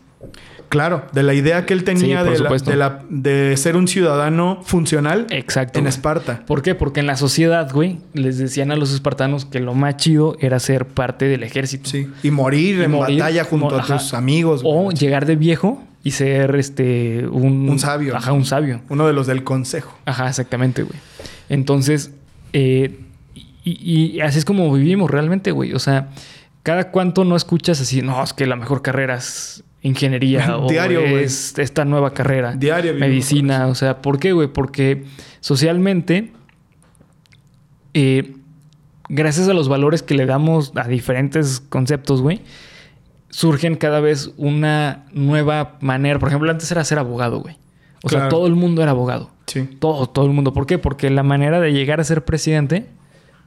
Claro, 0.69 1.03
de 1.11 1.23
la 1.23 1.33
idea 1.33 1.65
que 1.65 1.73
él 1.73 1.83
tenía 1.83 2.23
Sí, 2.23 2.29
de, 2.31 2.39
la- 2.39 2.49
de, 2.57 2.75
la- 2.77 3.03
de 3.09 3.57
ser 3.57 3.75
un 3.75 3.89
ciudadano 3.89 4.61
funcional 4.63 5.27
Exacto. 5.29 5.79
en 5.79 5.83
güey. 5.83 5.89
Esparta. 5.89 6.45
¿Por 6.45 6.61
qué? 6.61 6.75
Porque 6.75 7.01
en 7.01 7.07
la 7.07 7.17
sociedad, 7.17 7.69
güey, 7.73 7.97
les 8.13 8.37
decían 8.37 8.71
a 8.71 8.77
los 8.77 8.93
espartanos 8.93 9.43
que 9.45 9.59
lo 9.59 9.73
más 9.73 9.97
chido 9.97 10.37
era 10.39 10.59
ser 10.59 10.85
parte 10.85 11.25
del 11.25 11.43
ejército. 11.43 11.89
Sí. 11.89 12.07
Y 12.23 12.31
morir 12.31 12.77
Y 12.79 12.83
en 12.83 12.91
morir, 12.91 13.19
batalla 13.19 13.43
junto 13.43 13.75
a 13.75 13.79
ajá. 13.79 13.97
tus 13.97 14.13
amigos. 14.13 14.61
O 14.63 14.83
güey. 14.83 14.95
llegar 14.97 15.25
de 15.25 15.35
viejo 15.35 15.83
y 16.05 16.11
ser 16.11 16.55
este 16.55 17.27
un, 17.29 17.67
Un 17.69 17.79
sabio. 17.79 18.15
Ajá, 18.15 18.31
un 18.31 18.45
sabio. 18.45 18.79
Uno 18.87 19.05
de 19.07 19.11
los 19.13 19.27
del 19.27 19.43
consejo. 19.43 19.97
Ajá, 20.05 20.29
exactamente, 20.29 20.83
güey. 20.83 20.97
Entonces, 21.49 22.11
eh, 22.53 22.99
y, 23.63 24.15
y 24.15 24.21
así 24.21 24.39
es 24.39 24.45
como 24.45 24.71
vivimos 24.73 25.09
realmente, 25.09 25.51
güey. 25.51 25.73
O 25.73 25.79
sea, 25.79 26.09
cada 26.63 26.91
cuánto 26.91 27.25
no 27.25 27.35
escuchas 27.35 27.81
así, 27.81 28.01
no, 28.01 28.23
es 28.23 28.33
que 28.33 28.45
la 28.45 28.55
mejor 28.55 28.81
carrera 28.81 29.15
es 29.15 29.63
ingeniería 29.81 30.57
o 30.59 30.67
Diario, 30.67 31.01
es 31.01 31.57
esta 31.57 31.85
nueva 31.85 32.13
carrera. 32.13 32.53
Diario 32.53 32.93
Medicina, 32.93 33.67
o 33.67 33.75
sea, 33.75 34.01
¿por 34.01 34.19
qué, 34.19 34.33
güey? 34.33 34.47
Porque 34.47 35.05
socialmente, 35.39 36.31
eh, 37.93 38.35
gracias 39.09 39.47
a 39.47 39.53
los 39.53 39.69
valores 39.69 40.03
que 40.03 40.13
le 40.13 40.25
damos 40.25 40.71
a 40.75 40.87
diferentes 40.87 41.59
conceptos, 41.59 42.21
güey, 42.21 42.41
surgen 43.29 43.75
cada 43.75 43.99
vez 43.99 44.31
una 44.37 45.05
nueva 45.13 45.77
manera. 45.81 46.19
Por 46.19 46.29
ejemplo, 46.29 46.51
antes 46.51 46.71
era 46.71 46.83
ser 46.83 46.99
abogado, 46.99 47.39
güey. 47.39 47.57
O 48.03 48.09
sea, 48.09 48.29
todo 48.29 48.47
el 48.47 48.55
mundo 48.55 48.81
era 48.81 48.91
abogado. 48.91 49.30
Sí. 49.47 49.67
Todo, 49.79 50.07
todo 50.07 50.25
el 50.25 50.31
mundo. 50.31 50.53
¿Por 50.53 50.65
qué? 50.65 50.77
Porque 50.77 51.09
la 51.09 51.23
manera 51.23 51.59
de 51.59 51.73
llegar 51.73 51.99
a 51.99 52.03
ser 52.03 52.23
presidente 52.25 52.87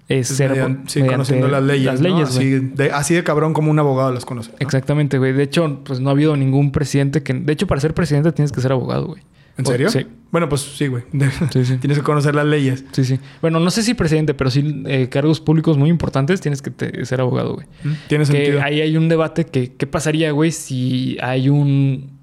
es, 0.09 0.31
Es 0.31 0.37
ser 0.37 0.51
mediante- 0.51 0.91
sí, 0.91 0.99
mediante 1.01 1.15
conociendo 1.15 1.49
las 1.49 1.63
leyes. 1.63 2.29
Así, 2.29 2.51
de, 2.59 2.91
así 2.93 3.15
de 3.15 3.25
cabrón 3.25 3.55
como 3.55 3.71
un 3.71 3.79
abogado 3.79 4.13
las 4.13 4.25
conoce. 4.27 4.51
¿no? 4.51 4.57
Exactamente, 4.61 5.19
güey. 5.19 5.33
De 5.33 5.43
hecho, 5.45 5.81
pues 5.85 6.01
no 6.01 6.11
ha 6.11 6.13
habido 6.13 6.37
ningún 6.37 6.73
presidente 6.73 7.23
que... 7.23 7.33
De 7.33 7.53
hecho, 7.53 7.67
para 7.67 7.81
ser 7.81 7.95
presidente 7.95 8.31
tienes 8.33 8.53
que 8.53 8.61
ser 8.61 8.73
abogado, 8.73 9.07
güey. 9.07 9.23
¿En 9.57 9.65
O- 9.67 9.71
serio? 9.71 9.89
Sí. 9.89 10.05
Bueno, 10.31 10.49
pues 10.49 10.63
sí, 10.63 10.89
güey. 10.89 11.05
Sí, 11.53 11.65
sí. 11.65 11.77
Tienes 11.79 11.97
que 11.99 12.05
conocer 12.05 12.35
las 12.35 12.45
leyes. 12.45 12.85
Sí, 12.93 13.05
sí. 13.05 13.19
Bueno, 13.41 13.61
no 13.61 13.71
sé 13.71 13.83
si 13.85 13.95
presidente, 13.95 14.35
pero 14.35 14.51
sí 14.51 14.83
eh, 14.87 15.09
cargos 15.09 15.41
públicos 15.41 15.79
muy 15.79 15.89
importantes 15.89 16.41
tienes 16.41 16.61
que 16.61 16.71
te- 16.71 17.07
ser 17.07 17.21
abogado, 17.21 17.55
güey. 17.55 17.67
Tiene 18.09 18.25
Que 18.27 18.33
sentido. 18.33 18.61
ahí 18.63 18.81
hay 18.83 18.97
un 18.99 19.09
debate 19.09 19.47
que... 19.47 19.73
¿Qué 19.75 19.87
pasaría, 19.87 20.33
güey, 20.33 20.51
si 20.51 21.17
hay 21.23 21.49
un 21.49 22.14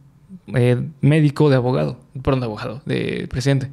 eh, 0.56 0.82
médico 1.02 1.50
de 1.50 1.56
abogado? 1.56 2.00
Perdón, 2.22 2.40
de 2.42 2.46
abogado, 2.46 2.82
de 2.86 3.28
presidente. 3.30 3.70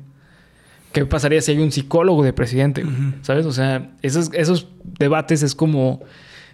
¿Qué 0.92 1.04
pasaría 1.04 1.40
si 1.42 1.52
hay 1.52 1.58
un 1.58 1.70
psicólogo 1.70 2.22
de 2.24 2.32
presidente? 2.32 2.84
¿Sabes? 3.22 3.44
O 3.46 3.52
sea, 3.52 3.90
esos, 4.02 4.30
esos 4.32 4.68
debates 4.98 5.42
es 5.42 5.54
como... 5.54 6.00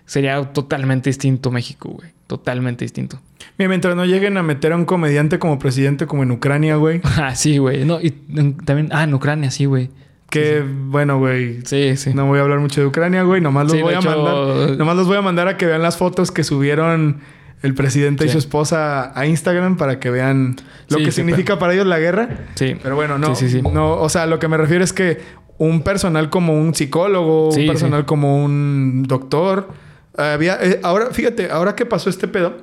Sería 0.06 0.42
totalmente 0.52 1.08
distinto 1.08 1.50
México, 1.50 1.88
güey. 1.88 2.10
Totalmente 2.26 2.84
distinto. 2.84 3.20
Mira, 3.56 3.68
mientras 3.70 3.96
no 3.96 4.04
lleguen 4.04 4.36
a 4.36 4.42
meter 4.42 4.72
a 4.72 4.76
un 4.76 4.84
comediante 4.84 5.38
como 5.38 5.58
presidente 5.58 6.06
como 6.06 6.24
en 6.24 6.30
Ucrania, 6.32 6.76
güey. 6.76 7.00
Ah, 7.16 7.34
sí, 7.34 7.56
güey. 7.58 7.84
No, 7.86 8.00
y 8.02 8.10
también... 8.10 8.88
Ah, 8.92 9.04
en 9.04 9.14
Ucrania, 9.14 9.50
sí, 9.50 9.64
güey. 9.64 9.88
Que, 10.28 10.62
bueno, 10.62 11.18
güey. 11.20 11.60
Sí, 11.64 11.96
sí. 11.96 12.12
No 12.12 12.26
voy 12.26 12.40
a 12.40 12.42
hablar 12.42 12.58
mucho 12.58 12.80
de 12.80 12.88
Ucrania, 12.88 13.22
güey. 13.22 13.40
Nomás 13.40 13.64
los 13.66 13.72
Sí, 13.76 13.82
voy 13.82 13.94
a 13.94 14.00
hecho- 14.00 14.10
mandar. 14.10 14.76
Nomás 14.76 14.96
los 14.96 15.06
voy 15.06 15.16
a 15.16 15.22
mandar 15.22 15.48
a 15.48 15.56
que 15.56 15.64
vean 15.64 15.80
las 15.80 15.96
fotos 15.96 16.30
que 16.32 16.42
subieron 16.44 17.20
el 17.64 17.74
presidente 17.74 18.26
y 18.26 18.28
su 18.28 18.38
esposa 18.38 19.18
a 19.18 19.26
Instagram 19.26 19.76
para 19.76 19.98
que 19.98 20.10
vean 20.10 20.56
lo 20.88 20.98
Sí, 20.98 21.04
que 21.04 21.10
sí, 21.10 21.16
significa 21.16 21.58
para 21.58 21.72
ellos 21.72 21.86
la 21.86 21.98
guerra. 21.98 22.28
Sí. 22.54 22.76
Pero 22.82 22.94
bueno, 22.94 23.16
no, 23.18 23.34
Sí, 23.34 23.48
sí, 23.48 23.60
sí. 23.60 23.62
no, 23.62 23.94
o 23.94 24.08
sea, 24.08 24.26
lo 24.26 24.38
que 24.38 24.48
me 24.48 24.56
refiero 24.58 24.84
es 24.84 24.92
que 24.92 25.22
un 25.56 25.82
personal 25.82 26.28
como 26.30 26.52
un 26.60 26.74
psicólogo, 26.74 27.48
un 27.48 27.66
personal 27.66 28.04
como 28.04 28.44
un 28.44 29.04
doctor, 29.08 29.68
había, 30.16 30.58
eh, 30.62 30.80
ahora, 30.82 31.06
fíjate, 31.10 31.50
ahora 31.50 31.74
que 31.74 31.86
pasó 31.86 32.10
este 32.10 32.28
pedo 32.28 32.58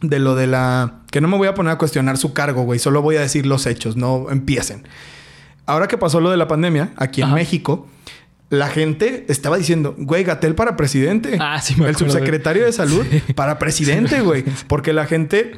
de 0.00 0.18
lo 0.18 0.34
de 0.34 0.46
la, 0.46 1.00
que 1.10 1.20
no 1.20 1.28
me 1.28 1.36
voy 1.36 1.48
a 1.48 1.54
poner 1.54 1.72
a 1.72 1.78
cuestionar 1.78 2.16
su 2.16 2.32
cargo, 2.32 2.62
güey, 2.62 2.78
solo 2.78 3.02
voy 3.02 3.16
a 3.16 3.20
decir 3.20 3.44
los 3.46 3.66
hechos, 3.66 3.96
no 3.96 4.30
empiecen. 4.30 4.86
Ahora 5.66 5.88
que 5.88 5.98
pasó 5.98 6.20
lo 6.20 6.30
de 6.30 6.38
la 6.38 6.48
pandemia 6.48 6.92
aquí 6.96 7.20
en 7.20 7.26
Ajá. 7.26 7.34
México, 7.36 7.86
la 8.50 8.68
gente 8.68 9.26
estaba 9.28 9.58
diciendo, 9.58 9.94
güey, 9.98 10.24
Gatel 10.24 10.54
para 10.54 10.76
presidente. 10.76 11.36
Ah, 11.40 11.60
sí 11.60 11.74
me 11.76 11.88
El 11.88 11.96
subsecretario 11.96 12.64
de 12.64 12.72
salud 12.72 13.04
para 13.34 13.58
presidente, 13.58 14.20
güey. 14.22 14.44
Porque 14.68 14.92
la 14.92 15.04
gente, 15.06 15.52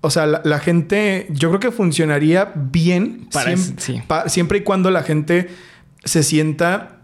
o 0.00 0.10
sea, 0.10 0.26
la, 0.26 0.40
la 0.44 0.58
gente, 0.58 1.26
yo 1.30 1.48
creo 1.50 1.60
que 1.60 1.70
funcionaría 1.70 2.52
bien 2.54 3.28
Para 3.32 3.50
siem- 3.50 3.54
ese- 3.54 3.74
sí. 3.78 4.02
pa- 4.06 4.28
siempre 4.28 4.58
y 4.58 4.60
cuando 4.62 4.90
la 4.90 5.02
gente 5.02 5.48
se 6.04 6.22
sienta 6.22 7.00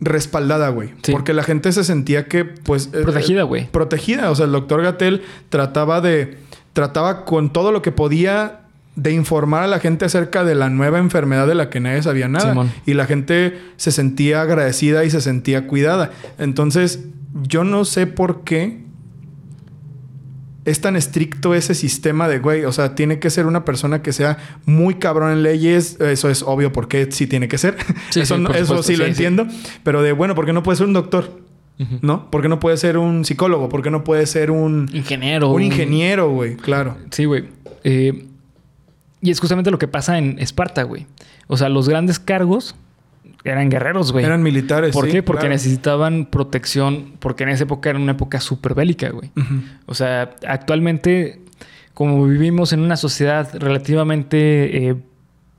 respaldada, 0.00 0.68
güey. 0.70 0.90
Sí. 1.02 1.12
Porque 1.12 1.32
la 1.32 1.42
gente 1.42 1.72
se 1.72 1.84
sentía 1.84 2.26
que, 2.26 2.44
pues... 2.44 2.88
eh, 2.92 3.02
Protegida, 3.02 3.42
güey. 3.44 3.68
protegida. 3.70 4.30
O 4.30 4.34
sea, 4.34 4.46
el 4.46 4.52
doctor 4.52 4.82
Gatel 4.82 5.22
trataba 5.48 6.00
de. 6.00 6.38
trataba 6.72 7.24
con 7.24 7.52
todo 7.52 7.72
lo 7.72 7.82
que 7.82 7.92
podía 7.92 8.59
de 8.96 9.12
informar 9.12 9.62
a 9.62 9.66
la 9.66 9.78
gente 9.78 10.04
acerca 10.04 10.44
de 10.44 10.54
la 10.54 10.68
nueva 10.68 10.98
enfermedad 10.98 11.46
de 11.46 11.54
la 11.54 11.70
que 11.70 11.80
nadie 11.80 12.02
sabía 12.02 12.28
nada. 12.28 12.50
Simón. 12.50 12.70
Y 12.86 12.94
la 12.94 13.06
gente 13.06 13.58
se 13.76 13.92
sentía 13.92 14.42
agradecida 14.42 15.04
y 15.04 15.10
se 15.10 15.20
sentía 15.20 15.66
cuidada. 15.66 16.10
Entonces, 16.38 17.04
yo 17.46 17.64
no 17.64 17.84
sé 17.84 18.06
por 18.06 18.42
qué 18.44 18.80
es 20.66 20.80
tan 20.80 20.94
estricto 20.94 21.54
ese 21.54 21.74
sistema 21.74 22.28
de, 22.28 22.38
güey, 22.38 22.64
o 22.64 22.72
sea, 22.72 22.94
tiene 22.94 23.18
que 23.18 23.30
ser 23.30 23.46
una 23.46 23.64
persona 23.64 24.02
que 24.02 24.12
sea 24.12 24.36
muy 24.66 24.94
cabrón 24.96 25.32
en 25.32 25.42
leyes. 25.42 25.98
Eso 26.00 26.28
es 26.28 26.42
obvio 26.42 26.70
porque 26.72 27.08
sí 27.10 27.26
tiene 27.26 27.48
que 27.48 27.56
ser. 27.58 27.76
Sí, 28.10 28.20
eso 28.20 28.36
sí, 28.36 28.42
no- 28.42 28.48
por 28.48 28.56
eso 28.56 28.66
supuesto. 28.66 28.92
sí 28.92 28.96
lo 28.96 29.06
entiendo. 29.06 29.46
Pero 29.82 30.02
de, 30.02 30.12
bueno, 30.12 30.34
¿por 30.34 30.44
qué 30.44 30.52
no 30.52 30.62
puede 30.62 30.76
ser 30.76 30.86
un 30.86 30.92
doctor? 30.92 31.40
¿No? 32.02 32.30
¿Por 32.30 32.42
qué 32.42 32.48
no 32.50 32.60
puede 32.60 32.76
ser 32.76 32.98
un 32.98 33.24
psicólogo? 33.24 33.70
¿Por 33.70 33.80
qué 33.80 33.90
no 33.90 34.04
puede 34.04 34.26
ser 34.26 34.50
un, 34.50 34.90
Ingeniero. 34.92 35.48
un 35.50 35.62
ingeniero, 35.62 36.28
güey? 36.30 36.56
Claro. 36.56 36.98
Sí, 37.10 37.24
güey. 37.24 37.44
Eh, 37.84 38.26
y 39.22 39.30
es 39.30 39.40
justamente 39.40 39.70
lo 39.70 39.78
que 39.78 39.88
pasa 39.88 40.18
en 40.18 40.38
Esparta, 40.38 40.82
güey. 40.82 41.06
O 41.46 41.56
sea, 41.56 41.68
los 41.68 41.88
grandes 41.88 42.18
cargos 42.18 42.74
eran 43.44 43.70
guerreros, 43.70 44.12
güey. 44.12 44.24
Eran 44.24 44.42
militares. 44.42 44.92
¿Por 44.92 45.06
sí, 45.06 45.12
qué? 45.12 45.22
Porque 45.22 45.40
claro. 45.40 45.54
necesitaban 45.54 46.26
protección, 46.26 47.14
porque 47.18 47.44
en 47.44 47.50
esa 47.50 47.64
época 47.64 47.90
era 47.90 47.98
una 47.98 48.12
época 48.12 48.40
súper 48.40 48.74
bélica, 48.74 49.10
güey. 49.10 49.30
O 49.86 49.94
sea, 49.94 50.34
actualmente, 50.46 51.40
como 51.94 52.24
vivimos 52.26 52.72
en 52.72 52.80
una 52.80 52.96
sociedad 52.96 53.48
relativamente 53.58 54.88
eh, 54.88 54.96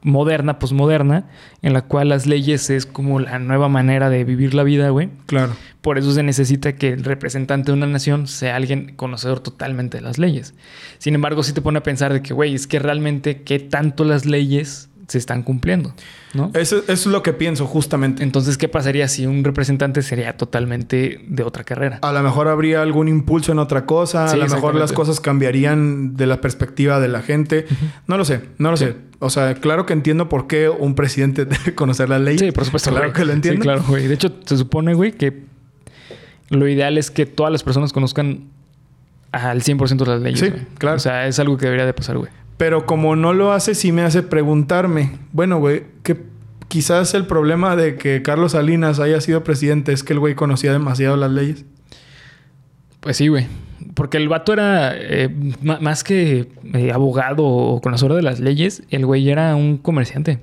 moderna, 0.03 0.59
posmoderna, 0.59 1.25
en 1.61 1.73
la 1.73 1.83
cual 1.83 2.09
las 2.09 2.25
leyes 2.25 2.69
es 2.69 2.85
como 2.85 3.19
la 3.19 3.39
nueva 3.39 3.69
manera 3.69 4.09
de 4.09 4.23
vivir 4.23 4.53
la 4.53 4.63
vida, 4.63 4.89
güey. 4.89 5.09
Claro. 5.25 5.53
Por 5.81 5.97
eso 5.97 6.11
se 6.11 6.23
necesita 6.23 6.75
que 6.75 6.89
el 6.89 7.03
representante 7.03 7.71
de 7.71 7.77
una 7.77 7.87
nación 7.87 8.27
sea 8.27 8.55
alguien 8.55 8.93
conocedor 8.95 9.39
totalmente 9.39 9.97
de 9.97 10.03
las 10.03 10.17
leyes. 10.17 10.53
Sin 10.99 11.15
embargo, 11.15 11.43
sí 11.43 11.53
te 11.53 11.61
pone 11.61 11.79
a 11.79 11.83
pensar 11.83 12.13
de 12.13 12.21
que, 12.21 12.33
güey, 12.33 12.53
es 12.53 12.67
que 12.67 12.79
realmente 12.79 13.41
qué 13.41 13.59
tanto 13.59 14.03
las 14.03 14.25
leyes 14.25 14.90
se 15.11 15.17
están 15.17 15.43
cumpliendo, 15.43 15.93
¿no? 16.33 16.51
Eso, 16.53 16.77
eso 16.77 16.91
es 16.93 17.05
lo 17.07 17.21
que 17.21 17.33
pienso, 17.33 17.67
justamente. 17.67 18.23
Entonces, 18.23 18.57
¿qué 18.57 18.69
pasaría 18.69 19.07
si 19.09 19.25
un 19.25 19.43
representante 19.43 20.01
sería 20.01 20.37
totalmente 20.37 21.19
de 21.27 21.43
otra 21.43 21.65
carrera? 21.65 21.99
A 22.01 22.13
lo 22.13 22.23
mejor 22.23 22.47
habría 22.47 22.81
algún 22.81 23.09
impulso 23.09 23.51
en 23.51 23.59
otra 23.59 23.85
cosa, 23.85 24.29
Sí, 24.29 24.35
a 24.35 24.37
lo 24.45 24.47
mejor 24.47 24.75
las 24.75 24.93
cosas 24.93 25.19
cambiarían 25.19 26.15
de 26.15 26.25
la 26.27 26.39
perspectiva 26.39 26.99
de 27.01 27.09
la 27.09 27.21
gente. 27.21 27.65
No 28.07 28.17
lo 28.17 28.23
sé, 28.23 28.41
no 28.57 28.71
lo 28.71 28.77
Sí. 28.77 28.85
sé. 28.85 28.95
O 29.19 29.29
sea, 29.29 29.53
claro 29.55 29.85
que 29.85 29.91
entiendo 29.93 30.29
por 30.29 30.47
qué 30.47 30.69
un 30.69 30.95
presidente 30.95 31.43
debe 31.45 31.75
conocer 31.75 32.07
la 32.07 32.17
ley. 32.19 32.37
Sí, 32.39 32.51
por 32.51 32.63
supuesto. 32.63 32.89
Claro 32.91 33.11
que 33.11 33.25
lo 33.25 33.33
entiendo. 33.33 33.59
Sí, 33.61 33.63
claro, 33.63 33.83
güey. 33.87 34.07
De 34.07 34.13
hecho, 34.13 34.33
se 34.45 34.55
supone, 34.57 34.93
güey, 34.93 35.11
que 35.11 35.43
lo 36.49 36.67
ideal 36.69 36.97
es 36.97 37.11
que 37.11 37.25
todas 37.25 37.51
las 37.51 37.63
personas 37.63 37.91
conozcan 37.93 38.45
al 39.31 39.61
100% 39.61 40.05
de 40.05 40.11
las 40.11 40.21
leyes. 40.21 40.39
Sí, 40.39 40.51
claro. 40.77 40.97
O 40.97 40.99
sea, 40.99 41.27
es 41.27 41.37
algo 41.39 41.57
que 41.57 41.65
debería 41.65 41.85
de 41.85 41.93
pasar, 41.93 42.17
güey. 42.17 42.31
Pero 42.61 42.85
como 42.85 43.15
no 43.15 43.33
lo 43.33 43.53
hace, 43.53 43.73
sí 43.73 43.91
me 43.91 44.03
hace 44.03 44.21
preguntarme. 44.21 45.17
Bueno, 45.33 45.57
güey, 45.57 45.81
que 46.03 46.21
quizás 46.67 47.15
el 47.15 47.25
problema 47.25 47.75
de 47.75 47.95
que 47.95 48.21
Carlos 48.21 48.51
Salinas 48.51 48.99
haya 48.99 49.19
sido 49.19 49.43
presidente 49.43 49.93
es 49.93 50.03
que 50.03 50.13
el 50.13 50.19
güey 50.19 50.35
conocía 50.35 50.71
demasiado 50.71 51.17
las 51.17 51.31
leyes. 51.31 51.65
Pues 52.99 53.17
sí, 53.17 53.29
güey. 53.29 53.47
Porque 53.95 54.17
el 54.17 54.29
vato 54.29 54.53
era 54.53 54.91
eh, 54.95 55.27
más 55.63 56.03
que 56.03 56.49
eh, 56.75 56.91
abogado 56.91 57.43
o 57.47 57.81
conocedor 57.81 58.13
de 58.15 58.21
las 58.21 58.39
leyes, 58.39 58.83
el 58.91 59.07
güey 59.07 59.27
era 59.27 59.55
un 59.55 59.79
comerciante. 59.79 60.37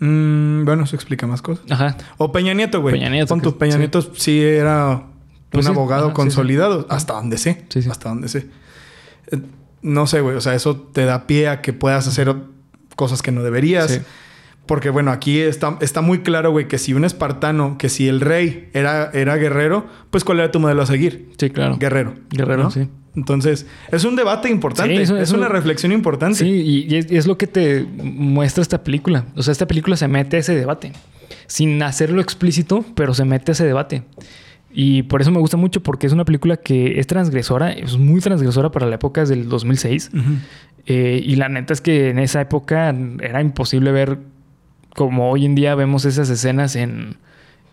Mm, 0.00 0.64
bueno, 0.64 0.82
eso 0.82 0.96
explica 0.96 1.28
más 1.28 1.40
cosas. 1.40 1.64
Ajá. 1.70 1.96
O 2.18 2.32
Peña 2.32 2.52
Nieto, 2.52 2.80
güey. 2.80 2.96
Peña 2.96 3.10
Nieto, 3.10 3.28
Pon 3.28 3.38
que- 3.42 3.44
tu 3.44 3.58
Peña 3.58 3.74
sí. 3.74 3.78
Nieto 3.78 4.02
sí 4.16 4.42
era 4.42 5.04
Pues 5.50 5.66
un 5.68 5.72
sí, 5.72 5.78
abogado 5.78 6.06
ajá, 6.06 6.14
sí, 6.14 6.16
consolidado. 6.16 6.84
Hasta 6.90 7.12
donde 7.12 7.38
sé. 7.38 7.64
Sí, 7.68 7.80
sí. 7.80 7.88
Hasta 7.88 8.08
donde 8.08 8.26
sé. 8.26 8.48
No 9.82 10.06
sé, 10.06 10.20
güey. 10.20 10.36
O 10.36 10.40
sea, 10.40 10.54
eso 10.54 10.76
te 10.76 11.04
da 11.04 11.26
pie 11.26 11.48
a 11.48 11.60
que 11.60 11.72
puedas 11.72 12.06
hacer 12.08 12.34
cosas 12.96 13.20
que 13.22 13.32
no 13.32 13.42
deberías. 13.42 13.90
Sí. 13.90 14.00
Porque, 14.66 14.90
bueno, 14.90 15.10
aquí 15.10 15.40
está, 15.40 15.76
está 15.80 16.00
muy 16.02 16.20
claro, 16.20 16.52
güey, 16.52 16.68
que 16.68 16.78
si 16.78 16.94
un 16.94 17.04
espartano, 17.04 17.76
que 17.78 17.88
si 17.88 18.06
el 18.08 18.20
rey 18.20 18.70
era, 18.74 19.10
era 19.12 19.36
guerrero, 19.36 19.86
pues 20.10 20.22
¿cuál 20.24 20.38
era 20.38 20.52
tu 20.52 20.60
modelo 20.60 20.82
a 20.82 20.86
seguir? 20.86 21.30
Sí, 21.36 21.50
claro. 21.50 21.76
Guerrero. 21.78 22.14
Guerrero, 22.30 22.62
¿no? 22.64 22.70
sí. 22.70 22.88
Entonces, 23.14 23.66
es 23.90 24.04
un 24.04 24.16
debate 24.16 24.48
importante. 24.48 24.96
Sí, 24.96 25.02
eso- 25.02 25.16
es 25.16 25.24
eso- 25.28 25.36
una 25.36 25.48
reflexión 25.48 25.92
importante. 25.92 26.38
Sí, 26.38 26.46
y, 26.48 26.94
y 26.94 26.96
es, 26.96 27.10
y 27.12 27.16
es 27.16 27.26
lo 27.26 27.36
que 27.36 27.46
te 27.46 27.82
muestra 27.84 28.62
esta 28.62 28.82
película. 28.84 29.26
O 29.36 29.42
sea, 29.42 29.52
esta 29.52 29.66
película 29.66 29.96
se 29.96 30.08
mete 30.08 30.36
a 30.36 30.40
ese 30.40 30.54
debate. 30.54 30.92
Sin 31.46 31.82
hacerlo 31.82 32.22
explícito, 32.22 32.84
pero 32.94 33.12
se 33.12 33.24
mete 33.26 33.50
a 33.50 33.54
ese 33.54 33.64
debate. 33.66 34.04
Y 34.72 35.02
por 35.04 35.20
eso 35.20 35.30
me 35.30 35.38
gusta 35.38 35.56
mucho, 35.56 35.82
porque 35.82 36.06
es 36.06 36.12
una 36.12 36.24
película 36.24 36.56
que 36.56 36.98
es 36.98 37.06
transgresora, 37.06 37.72
es 37.72 37.98
muy 37.98 38.20
transgresora 38.20 38.70
para 38.70 38.86
la 38.86 38.94
época, 38.94 39.22
es 39.22 39.28
del 39.28 39.48
2006. 39.48 40.10
Ujú. 40.14 40.22
Eh, 40.86 41.22
y 41.24 41.36
la 41.36 41.48
neta 41.48 41.72
es 41.72 41.80
que 41.80 42.10
en 42.10 42.18
esa 42.18 42.40
época 42.40 42.94
era 43.20 43.40
imposible 43.40 43.92
ver 43.92 44.18
como 44.94 45.30
hoy 45.30 45.44
en 45.44 45.54
día 45.54 45.74
vemos 45.74 46.04
esas 46.04 46.28
escenas 46.28 46.76
en, 46.76 47.16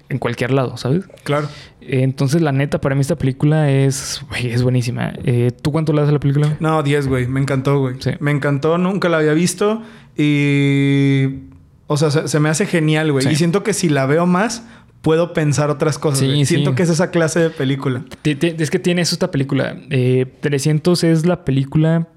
en 0.10 0.18
cualquier 0.20 0.52
lado, 0.52 0.78
¿sabes? 0.78 1.06
Claro. 1.24 1.48
Eh, 1.82 2.02
entonces, 2.04 2.42
la 2.42 2.52
neta, 2.52 2.82
para 2.82 2.96
mí 2.96 3.02
esta 3.02 3.18
película 3.18 3.72
es, 3.72 4.22
güey, 4.30 4.48
es 4.48 4.64
buenísima. 4.64 5.14
Eh, 5.24 5.52
¿Tú 5.62 5.72
cuánto 5.72 5.94
le 5.94 6.02
das 6.02 6.10
a 6.10 6.14
la 6.14 6.20
película? 6.20 6.58
No, 6.60 6.84
10, 6.84 7.08
güey. 7.08 7.28
Me 7.28 7.40
encantó, 7.40 7.80
güey. 7.80 7.96
Sí. 8.00 8.12
Me 8.20 8.32
encantó, 8.32 8.78
nunca 8.78 9.10
la 9.10 9.18
había 9.18 9.34
visto. 9.34 9.82
Y. 10.18 11.48
O 11.88 11.98
sea, 11.98 12.12
se, 12.12 12.28
se 12.28 12.40
me 12.40 12.50
hace 12.50 12.66
genial, 12.66 13.12
güey. 13.12 13.26
Sí. 13.26 13.32
Y 13.32 13.36
siento 13.36 13.64
que 13.64 13.74
si 13.74 13.90
la 13.90 14.06
veo 14.06 14.28
más, 14.28 14.68
puedo 15.02 15.34
pensar 15.34 15.70
otras 15.70 15.98
cosas. 15.98 16.20
Sí, 16.20 16.32
sí. 16.38 16.46
Siento 16.46 16.76
que 16.76 16.84
es 16.84 16.90
esa 16.90 17.12
clase 17.12 17.40
de 17.40 17.50
película. 17.50 18.04
Es 18.24 18.70
que 18.70 18.80
tiene 18.80 19.02
eso 19.02 19.16
esta 19.16 19.32
película. 19.32 19.78
Eh, 19.90 20.26
300 20.42 21.04
es 21.04 21.26
la 21.26 21.46
película 21.46 22.08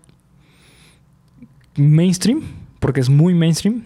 mainstream, 1.77 2.43
porque 2.81 3.01
es 3.01 3.09
muy 3.09 3.35
mainstream, 3.35 3.83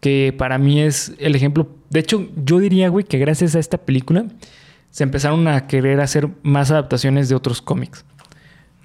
que 0.00 0.34
para 0.36 0.58
mí 0.58 0.80
es 0.80 1.12
el 1.18 1.34
ejemplo. 1.34 1.68
De 1.90 2.00
hecho, 2.00 2.28
yo 2.44 2.58
diría, 2.58 2.88
güey, 2.88 3.04
que 3.04 3.18
gracias 3.18 3.54
a 3.54 3.58
esta 3.58 3.78
película 3.78 4.26
se 4.90 5.04
empezaron 5.04 5.46
a 5.48 5.66
querer 5.66 6.00
hacer 6.00 6.28
más 6.42 6.70
adaptaciones 6.70 7.28
de 7.28 7.34
otros 7.34 7.62
cómics. 7.62 8.04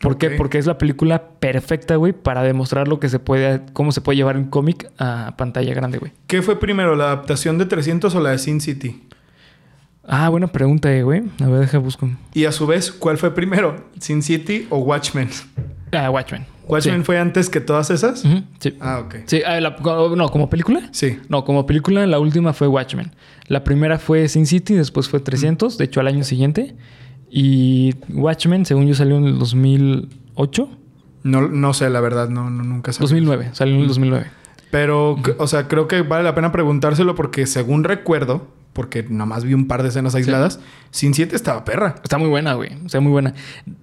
¿Por 0.02 0.18
qué? 0.18 0.30
Porque 0.32 0.58
es 0.58 0.66
la 0.66 0.78
película 0.78 1.30
perfecta, 1.40 1.98
güey, 1.98 2.14
para 2.14 2.42
demostrar 2.42 2.88
lo 2.88 3.02
que 3.02 3.10
se 3.10 3.20
puede, 3.20 3.62
cómo 3.74 3.92
se 3.92 4.00
puede 4.00 4.16
llevar 4.16 4.38
un 4.38 4.46
cómic 4.46 4.90
a 4.98 5.36
pantalla 5.38 5.74
grande, 5.74 5.98
güey. 5.98 6.14
¿Qué 6.26 6.42
fue 6.42 6.58
primero, 6.58 6.96
la 6.96 7.06
adaptación 7.06 7.58
de 7.58 7.66
300 7.66 8.16
o 8.16 8.20
la 8.22 8.32
de 8.32 8.38
Sin 8.38 8.62
City? 8.62 9.04
Ah, 10.12 10.28
buena 10.30 10.48
pregunta, 10.48 10.92
eh, 10.92 11.04
güey. 11.04 11.22
A 11.40 11.48
ver, 11.48 11.62
deja 11.62 11.78
busco. 11.78 12.10
Y 12.34 12.46
a 12.46 12.52
su 12.52 12.66
vez, 12.66 12.92
¿cuál 12.92 13.18
fue 13.20 13.34
primero? 13.36 13.86
¿Sin 14.00 14.24
City 14.24 14.66
o 14.72 14.80
Watchmen? 14.80 15.30
Ah, 15.92 16.10
Watchmen. 16.10 16.46
¿Watchmen 16.68 17.00
Sí. 17.02 17.04
fue 17.06 17.20
antes 17.20 17.50
que 17.50 17.60
todas 17.62 17.90
esas? 17.92 18.24
Sí. 18.60 18.76
Ah, 18.80 19.00
ok. 19.06 19.16
Sí, 19.26 19.42
ah, 19.46 19.60
la- 19.60 19.76
no, 19.80 20.30
como 20.30 20.50
película. 20.50 20.90
Sí. 20.92 21.18
No, 21.30 21.44
como 21.46 21.66
película, 21.66 22.06
la 22.08 22.20
última 22.20 22.54
fue 22.54 22.68
Watchmen. 22.68 23.12
La 23.48 23.64
primera 23.64 23.98
fue 24.00 24.28
Sin 24.28 24.46
City, 24.46 24.74
después 24.76 25.08
fue 25.10 25.20
300, 25.20 25.78
de 25.78 25.86
hecho 25.86 26.00
al 26.00 26.08
año 26.08 26.24
siguiente. 26.24 26.76
Y 27.32 27.94
Watchmen, 28.10 28.66
según 28.66 28.88
yo, 28.88 28.96
salió 28.96 29.18
en 29.18 29.26
el 29.26 29.38
2008. 29.40 30.70
No, 31.24 31.48
no 31.48 31.74
sé, 31.74 31.90
la 31.90 32.00
verdad, 32.02 32.30
no, 32.30 32.50
no 32.50 32.64
nunca 32.64 32.94
sé. 32.94 33.00
2009, 33.02 33.50
salió 33.54 33.76
en 33.76 33.82
el 33.82 33.88
2009. 33.88 34.28
Pero, 34.72 35.18
o 35.38 35.48
sea, 35.48 35.68
creo 35.68 35.88
que 35.88 36.02
vale 36.02 36.24
la 36.24 36.36
pena 36.36 36.52
preguntárselo 36.52 37.16
porque 37.16 37.46
según 37.48 37.84
recuerdo, 37.84 38.48
porque 38.80 39.04
nada 39.04 39.26
más 39.26 39.44
vi 39.44 39.54
un 39.54 39.68
par 39.68 39.84
de 39.84 39.90
escenas 39.90 40.16
aisladas, 40.16 40.62
Sin 40.90 41.14
7 41.14 41.36
estaba 41.36 41.66
perra. 41.66 41.96
Está 42.02 42.18
muy 42.18 42.30
buena, 42.30 42.54
güey. 42.54 42.70
O 42.86 42.88
sea, 42.88 43.02
muy 43.02 43.12
buena. 43.12 43.34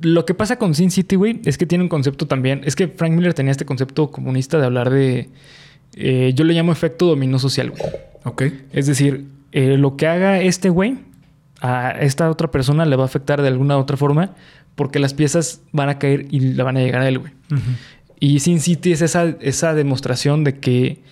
Lo 0.00 0.24
que 0.24 0.32
pasa 0.32 0.56
con 0.56 0.74
Sin 0.74 0.90
City, 0.90 1.16
güey, 1.16 1.42
es 1.44 1.58
que 1.58 1.66
tiene 1.66 1.84
un 1.84 1.90
concepto 1.90 2.26
también. 2.26 2.62
Es 2.64 2.76
que 2.76 2.88
Frank 2.88 3.12
Miller 3.12 3.34
tenía 3.34 3.52
este 3.52 3.66
concepto 3.66 4.10
comunista 4.10 4.58
de 4.58 4.64
hablar 4.64 4.88
de. 4.88 5.28
eh, 5.96 6.32
yo 6.34 6.44
le 6.44 6.54
llamo 6.54 6.72
efecto 6.72 7.04
dominó 7.04 7.38
social, 7.38 7.72
güey. 7.72 7.82
Ok. 8.24 8.44
Es 8.72 8.86
decir, 8.86 9.26
eh, 9.52 9.76
lo 9.76 9.98
que 9.98 10.06
haga 10.06 10.40
este 10.40 10.70
güey 10.70 10.96
a 11.60 11.90
esta 11.90 12.30
otra 12.30 12.50
persona 12.50 12.86
le 12.86 12.96
va 12.96 13.02
a 13.02 13.06
afectar 13.06 13.42
de 13.42 13.48
alguna 13.48 13.76
otra 13.76 13.98
forma 13.98 14.30
porque 14.76 14.98
las 14.98 15.12
piezas 15.12 15.60
van 15.72 15.90
a 15.90 15.98
caer 15.98 16.24
y 16.30 16.40
le 16.40 16.62
van 16.62 16.78
a 16.78 16.80
llegar 16.80 17.02
a 17.02 17.08
él, 17.08 17.18
güey. 17.18 17.34
Y 18.18 18.40
Sin 18.40 18.60
City 18.60 18.92
es 18.92 19.02
esa, 19.02 19.36
esa 19.42 19.74
demostración 19.74 20.42
de 20.42 20.58
que 20.58 21.02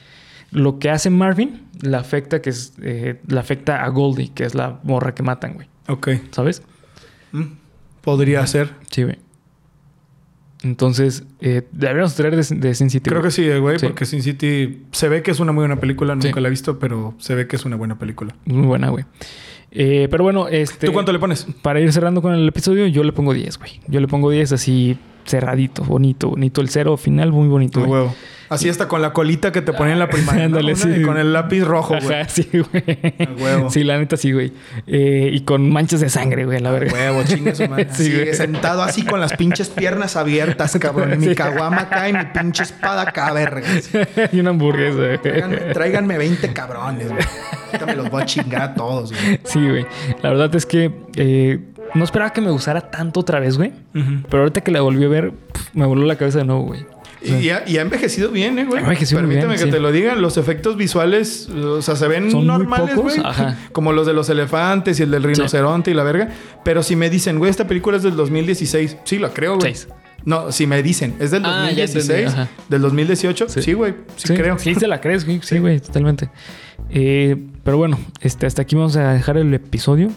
lo 0.55 0.78
que 0.78 0.88
hace 0.88 1.11
Marvin 1.11 1.62
le 1.82 1.96
afecta, 1.96 2.40
que 2.40 2.48
es, 2.50 2.72
eh, 2.82 3.20
le 3.26 3.38
afecta 3.38 3.84
a 3.84 3.88
Goldie, 3.88 4.30
que 4.32 4.44
es 4.44 4.55
la 4.55 4.80
morra 4.84 5.14
que 5.14 5.22
matan, 5.22 5.52
güey. 5.55 5.66
Ok. 5.88 6.09
¿Sabes? 6.30 6.62
Mm. 7.32 7.42
Podría 8.00 8.46
ser. 8.46 8.70
Sí, 8.90 9.02
güey. 9.02 9.18
Entonces, 10.62 11.24
eh, 11.40 11.62
deberíamos 11.72 12.14
traer 12.14 12.36
de, 12.36 12.57
de 12.57 12.74
Sin 12.74 12.88
City. 12.88 13.11
Creo 13.11 13.20
que 13.22 13.30
sí, 13.30 13.42
eh, 13.46 13.59
güey, 13.59 13.78
Sí. 13.78 13.86
porque 13.86 14.07
Sin 14.07 14.22
City 14.22 14.82
se 14.92 15.09
ve 15.11 15.22
que 15.22 15.30
es 15.30 15.40
una 15.40 15.52
muy 15.52 15.62
buena 15.62 15.78
película. 15.78 16.14
Nunca 16.14 16.28
Sí. 16.32 16.40
la 16.40 16.48
he 16.48 16.50
visto, 16.50 16.78
pero 16.78 17.14
se 17.18 17.34
ve 17.34 17.46
que 17.46 17.57
es 17.57 17.66
una 17.66 17.76
buena 17.76 17.98
película. 17.98 18.34
Muy 18.46 18.66
buena, 18.66 18.88
güey. 18.88 19.05
Eh, 19.72 20.09
pero 20.11 20.24
bueno, 20.24 20.48
este... 20.48 20.86
¿Tú 20.86 20.92
cuánto 20.94 21.12
le 21.12 21.18
pones? 21.18 21.46
Para 21.61 21.80
ir 21.80 21.92
cerrando 21.92 22.22
con 22.22 22.32
el 22.32 22.48
episodio, 22.48 22.86
yo 22.86 23.02
le 23.05 23.12
pongo 23.12 23.34
10, 23.34 23.59
güey. 23.59 23.80
Yo 23.88 24.00
le 24.00 24.09
pongo 24.09 24.30
10 24.30 24.52
así 24.52 24.96
cerradito, 25.27 25.83
bonito, 25.85 26.31
bonito. 26.31 26.61
El 26.61 26.68
cero 26.68 26.97
final, 26.97 27.33
muy 27.33 27.49
bonito, 27.49 27.81
güey. 27.81 27.91
huevo. 27.93 28.14
Así 28.51 28.68
hasta 28.68 28.87
con 28.89 29.01
la 29.01 29.14
colita 29.14 29.53
que 29.53 29.62
te 29.62 29.72
ponían 29.72 29.95
en 29.95 29.99
la 30.01 30.11
primaria. 30.11 30.49
sí. 30.77 30.89
y 30.99 31.03
Con 31.03 31.16
el 31.16 31.33
lápiz 31.33 31.62
rojo, 31.64 31.95
güey. 32.01 32.20
Ajá, 32.20 32.29
sí, 32.29 32.47
güey. 32.53 32.85
Huevo. 33.41 33.70
Sí, 33.70 33.85
la 33.85 33.99
neta 33.99 34.18
sí, 34.18 34.33
güey. 34.33 34.53
Eh, 34.87 35.31
y 35.33 35.41
con 35.41 35.70
manchas 35.70 36.01
de 36.01 36.11
sangre, 36.11 36.45
güey, 36.45 36.61
la 36.61 36.70
verga. 36.70 36.93
Huevo, 36.93 37.22
madre. 37.70 37.89
Sí, 37.93 38.12
güey. 38.14 38.35
sentado 38.35 38.83
así 38.83 39.03
con 39.03 39.18
las 39.18 39.33
pinches 39.33 39.70
piernas 39.70 40.14
abiertas, 40.16 40.77
cabrón. 40.79 41.14
Y 41.14 41.16
mi 41.16 41.27
Sí. 41.29 41.35
caguama 41.35 41.81
acá 41.83 42.09
y 42.09 42.12
mi 42.12 42.25
pinche 42.27 42.64
espada 42.64 43.03
acá, 43.03 43.33
verga. 43.33 43.62
y 44.33 44.39
una 44.41 44.51
hamburguesa, 44.51 44.99
güey. 44.99 45.18
Tráiganme, 45.22 45.57
tráiganme 45.72 46.18
20 46.18 46.53
cabrones, 46.53 47.09
güey. 47.09 47.25
Ahorita 47.66 47.87
me 47.87 47.97
los 47.97 48.11
voy 48.11 48.22
a 48.22 48.27
chingar 48.27 48.62
a 48.62 48.75
todos, 48.75 49.11
güey. 49.11 49.41
Sí, 49.45 49.59
güey. 49.66 49.87
La 50.22 50.31
verdad 50.31 50.55
es 50.55 50.66
que 50.66 50.93
eh, 51.16 51.61
no 51.95 52.05
esperaba 52.05 52.32
que 52.32 52.40
me 52.40 52.51
gustara 52.51 52.80
tanto 52.90 53.20
otra 53.20 53.40
vez, 53.40 53.57
güey. 53.57 53.72
Pero 53.92 54.42
ahorita 54.42 54.62
que 54.62 54.70
la 54.70 54.80
volví 54.80 55.05
a 55.05 55.09
ver, 55.09 55.32
me 55.72 55.86
voló 55.86 56.05
la 56.07 56.16
cabeza 56.16 56.38
de 56.38 56.45
nuevo, 56.45 56.62
güey. 56.62 56.84
Y, 57.22 57.49
ha, 57.49 57.62
y 57.66 57.78
ha 57.78 57.80
envejecido 57.80 58.30
bien, 58.30 58.59
¿eh, 58.59 58.66
güey? 58.66 58.80
Ha 58.80 58.82
envejecido 58.82 59.18
Permíteme 59.20 59.47
bien, 59.55 59.59
que 59.59 59.64
sí. 59.64 59.70
te 59.70 59.80
lo 59.80 59.90
digan. 59.92 60.20
Los 60.20 60.36
efectos 60.36 60.76
visuales, 60.76 61.49
o 61.49 61.80
sea, 61.80 61.97
se 61.97 62.07
ven 62.07 62.30
Son 62.30 62.47
normales, 62.47 62.95
güey. 62.97 63.16
ajá. 63.24 63.57
Como 63.72 63.92
los 63.92 64.07
de 64.07 64.12
los 64.12 64.28
elefantes 64.28 65.01
y 65.01 65.05
el 65.05 65.11
del 65.11 65.22
rinoceronte 65.22 65.90
y 65.90 65.95
la 65.95 66.03
verga. 66.05 66.28
Pero 66.64 66.82
si 66.82 66.97
me 66.97 67.09
dicen, 67.09 67.38
güey, 67.38 67.51
esta 67.51 67.66
película 67.66 67.97
es 67.97 68.03
del 68.03 68.14
2016. 68.16 68.99
Sí, 69.05 69.18
la 69.18 69.30
creo, 69.30 69.57
güey. 69.59 69.74
No, 70.26 70.53
si 70.53 70.66
me 70.66 70.82
dicen, 70.82 71.14
es 71.18 71.30
del 71.30 71.45
Ah, 71.47 71.70
ya 71.70 71.84
2016, 71.86 72.11
entendí, 72.11 72.24
ajá. 72.42 72.49
del 72.68 72.82
2018. 72.82 73.49
Sí. 73.49 73.72
Güey. 73.72 73.95
Sí, 74.16 74.34
creo. 74.34 74.59
Sí, 74.59 74.74
te 74.74 74.86
la 74.86 75.01
crees, 75.01 75.24
güey. 75.24 75.40
Sí, 75.42 75.59
güey, 75.61 75.80
totalmente. 75.80 76.28
Eh, 76.90 77.36
pero 77.62 77.78
bueno, 77.78 77.99
este, 78.20 78.45
hasta 78.47 78.61
aquí 78.62 78.76
vamos 78.76 78.97
a 78.97 79.14
dejar 79.14 79.38
el 79.38 79.53
episodio. 79.55 80.11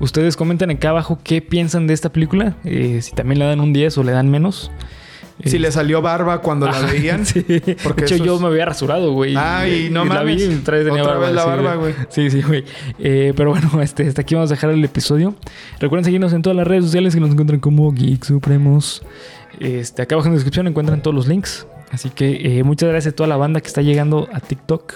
Ustedes 0.00 0.36
comenten 0.36 0.70
acá 0.70 0.90
abajo 0.90 1.18
qué 1.22 1.42
piensan 1.42 1.86
de 1.86 1.94
esta 1.94 2.10
película. 2.12 2.56
eh, 2.64 3.00
si 3.02 3.12
también 3.12 3.38
le 3.40 3.44
dan 3.46 3.60
un 3.60 3.72
10 3.72 3.98
o 3.98 4.02
le 4.04 4.12
dan 4.12 4.30
menos. 4.30 4.70
Si 5.44 5.56
Eh, 5.56 5.60
le 5.60 5.70
salió 5.70 6.02
barba 6.02 6.40
cuando 6.40 6.66
la 6.66 6.80
veían. 6.80 7.24
Sí. 7.26 7.44
Porque 7.84 8.04
de 8.04 8.14
hecho, 8.14 8.24
yo 8.24 8.34
es- 8.36 8.40
me 8.40 8.48
había 8.48 8.64
rasurado, 8.64 9.12
güey. 9.12 9.34
Ay, 9.36 9.88
no 9.90 10.04
la 10.04 10.22
vi 10.24 10.34
mames. 10.34 10.50
y 10.50 10.54
otra 10.60 10.76
vez 10.78 10.86
tenía 10.86 11.02
Otra 11.02 11.18
vez 11.18 11.32
la 11.32 11.44
barba, 11.44 11.74
güey. 11.76 11.94
Sí, 12.08 12.28
sí, 12.30 12.42
güey. 12.42 12.64
Eh, 12.98 13.32
pero 13.36 13.50
bueno, 13.50 13.70
este, 13.82 14.06
hasta 14.08 14.22
aquí 14.22 14.34
vamos 14.34 14.50
a 14.50 14.54
dejar 14.54 14.70
el 14.70 14.84
episodio. 14.84 15.34
Recuerden 15.78 16.04
seguirnos 16.04 16.32
en 16.32 16.42
todas 16.42 16.56
las 16.56 16.66
redes 16.66 16.84
sociales 16.84 17.14
que 17.14 17.20
nos 17.20 17.30
encuentran 17.30 17.60
como 17.60 17.92
Geek 17.92 18.24
Supremos. 18.24 19.02
Este, 19.60 20.02
acá 20.02 20.14
abajo 20.16 20.26
en 20.28 20.32
la 20.32 20.36
descripción 20.36 20.66
encuentran 20.66 21.02
todos 21.02 21.14
los 21.14 21.26
links. 21.28 21.66
Así 21.90 22.10
que 22.10 22.58
eh, 22.58 22.64
muchas 22.64 22.88
gracias 22.88 23.12
a 23.12 23.16
toda 23.16 23.28
la 23.28 23.36
banda 23.36 23.60
que 23.60 23.66
está 23.68 23.80
llegando 23.82 24.28
a 24.32 24.40
TikTok. 24.40 24.94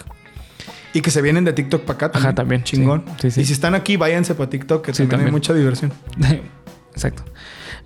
Y 0.94 1.00
que 1.00 1.10
se 1.10 1.22
vienen 1.22 1.44
de 1.44 1.52
TikTok 1.52 1.82
para 1.84 1.96
acá 1.96 2.10
también. 2.12 2.26
Ajá, 2.28 2.34
también. 2.34 2.64
Chingón. 2.64 3.04
Sí, 3.20 3.30
sí, 3.30 3.30
sí. 3.30 3.40
Y 3.40 3.44
si 3.46 3.52
están 3.54 3.74
aquí, 3.74 3.96
váyanse 3.96 4.34
para 4.34 4.50
TikTok, 4.50 4.84
que 4.84 4.92
Sí, 4.92 4.98
también, 5.04 5.12
hay 5.12 5.16
también. 5.26 5.32
mucha 5.32 5.54
diversión. 5.54 5.92
Exacto. 6.92 7.24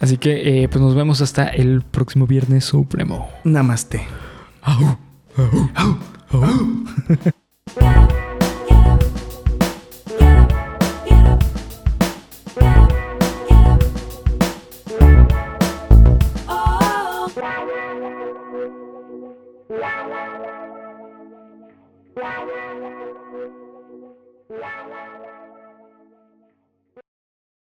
Así 0.01 0.19
que 0.19 0.65
eh, 0.65 0.69
pues 0.69 0.83
nos 0.83 0.95
vemos 0.95 1.21
hasta 1.21 1.47
el 1.49 1.83
próximo 1.83 2.27
Viernes 2.27 2.65
Supremo. 2.65 3.31
Namaste. 3.45 4.03
La 22.17 22.45
la 22.47 22.75
la. 22.81 22.91
La 24.49 24.87
la 24.89 25.19
la. 25.19 25.46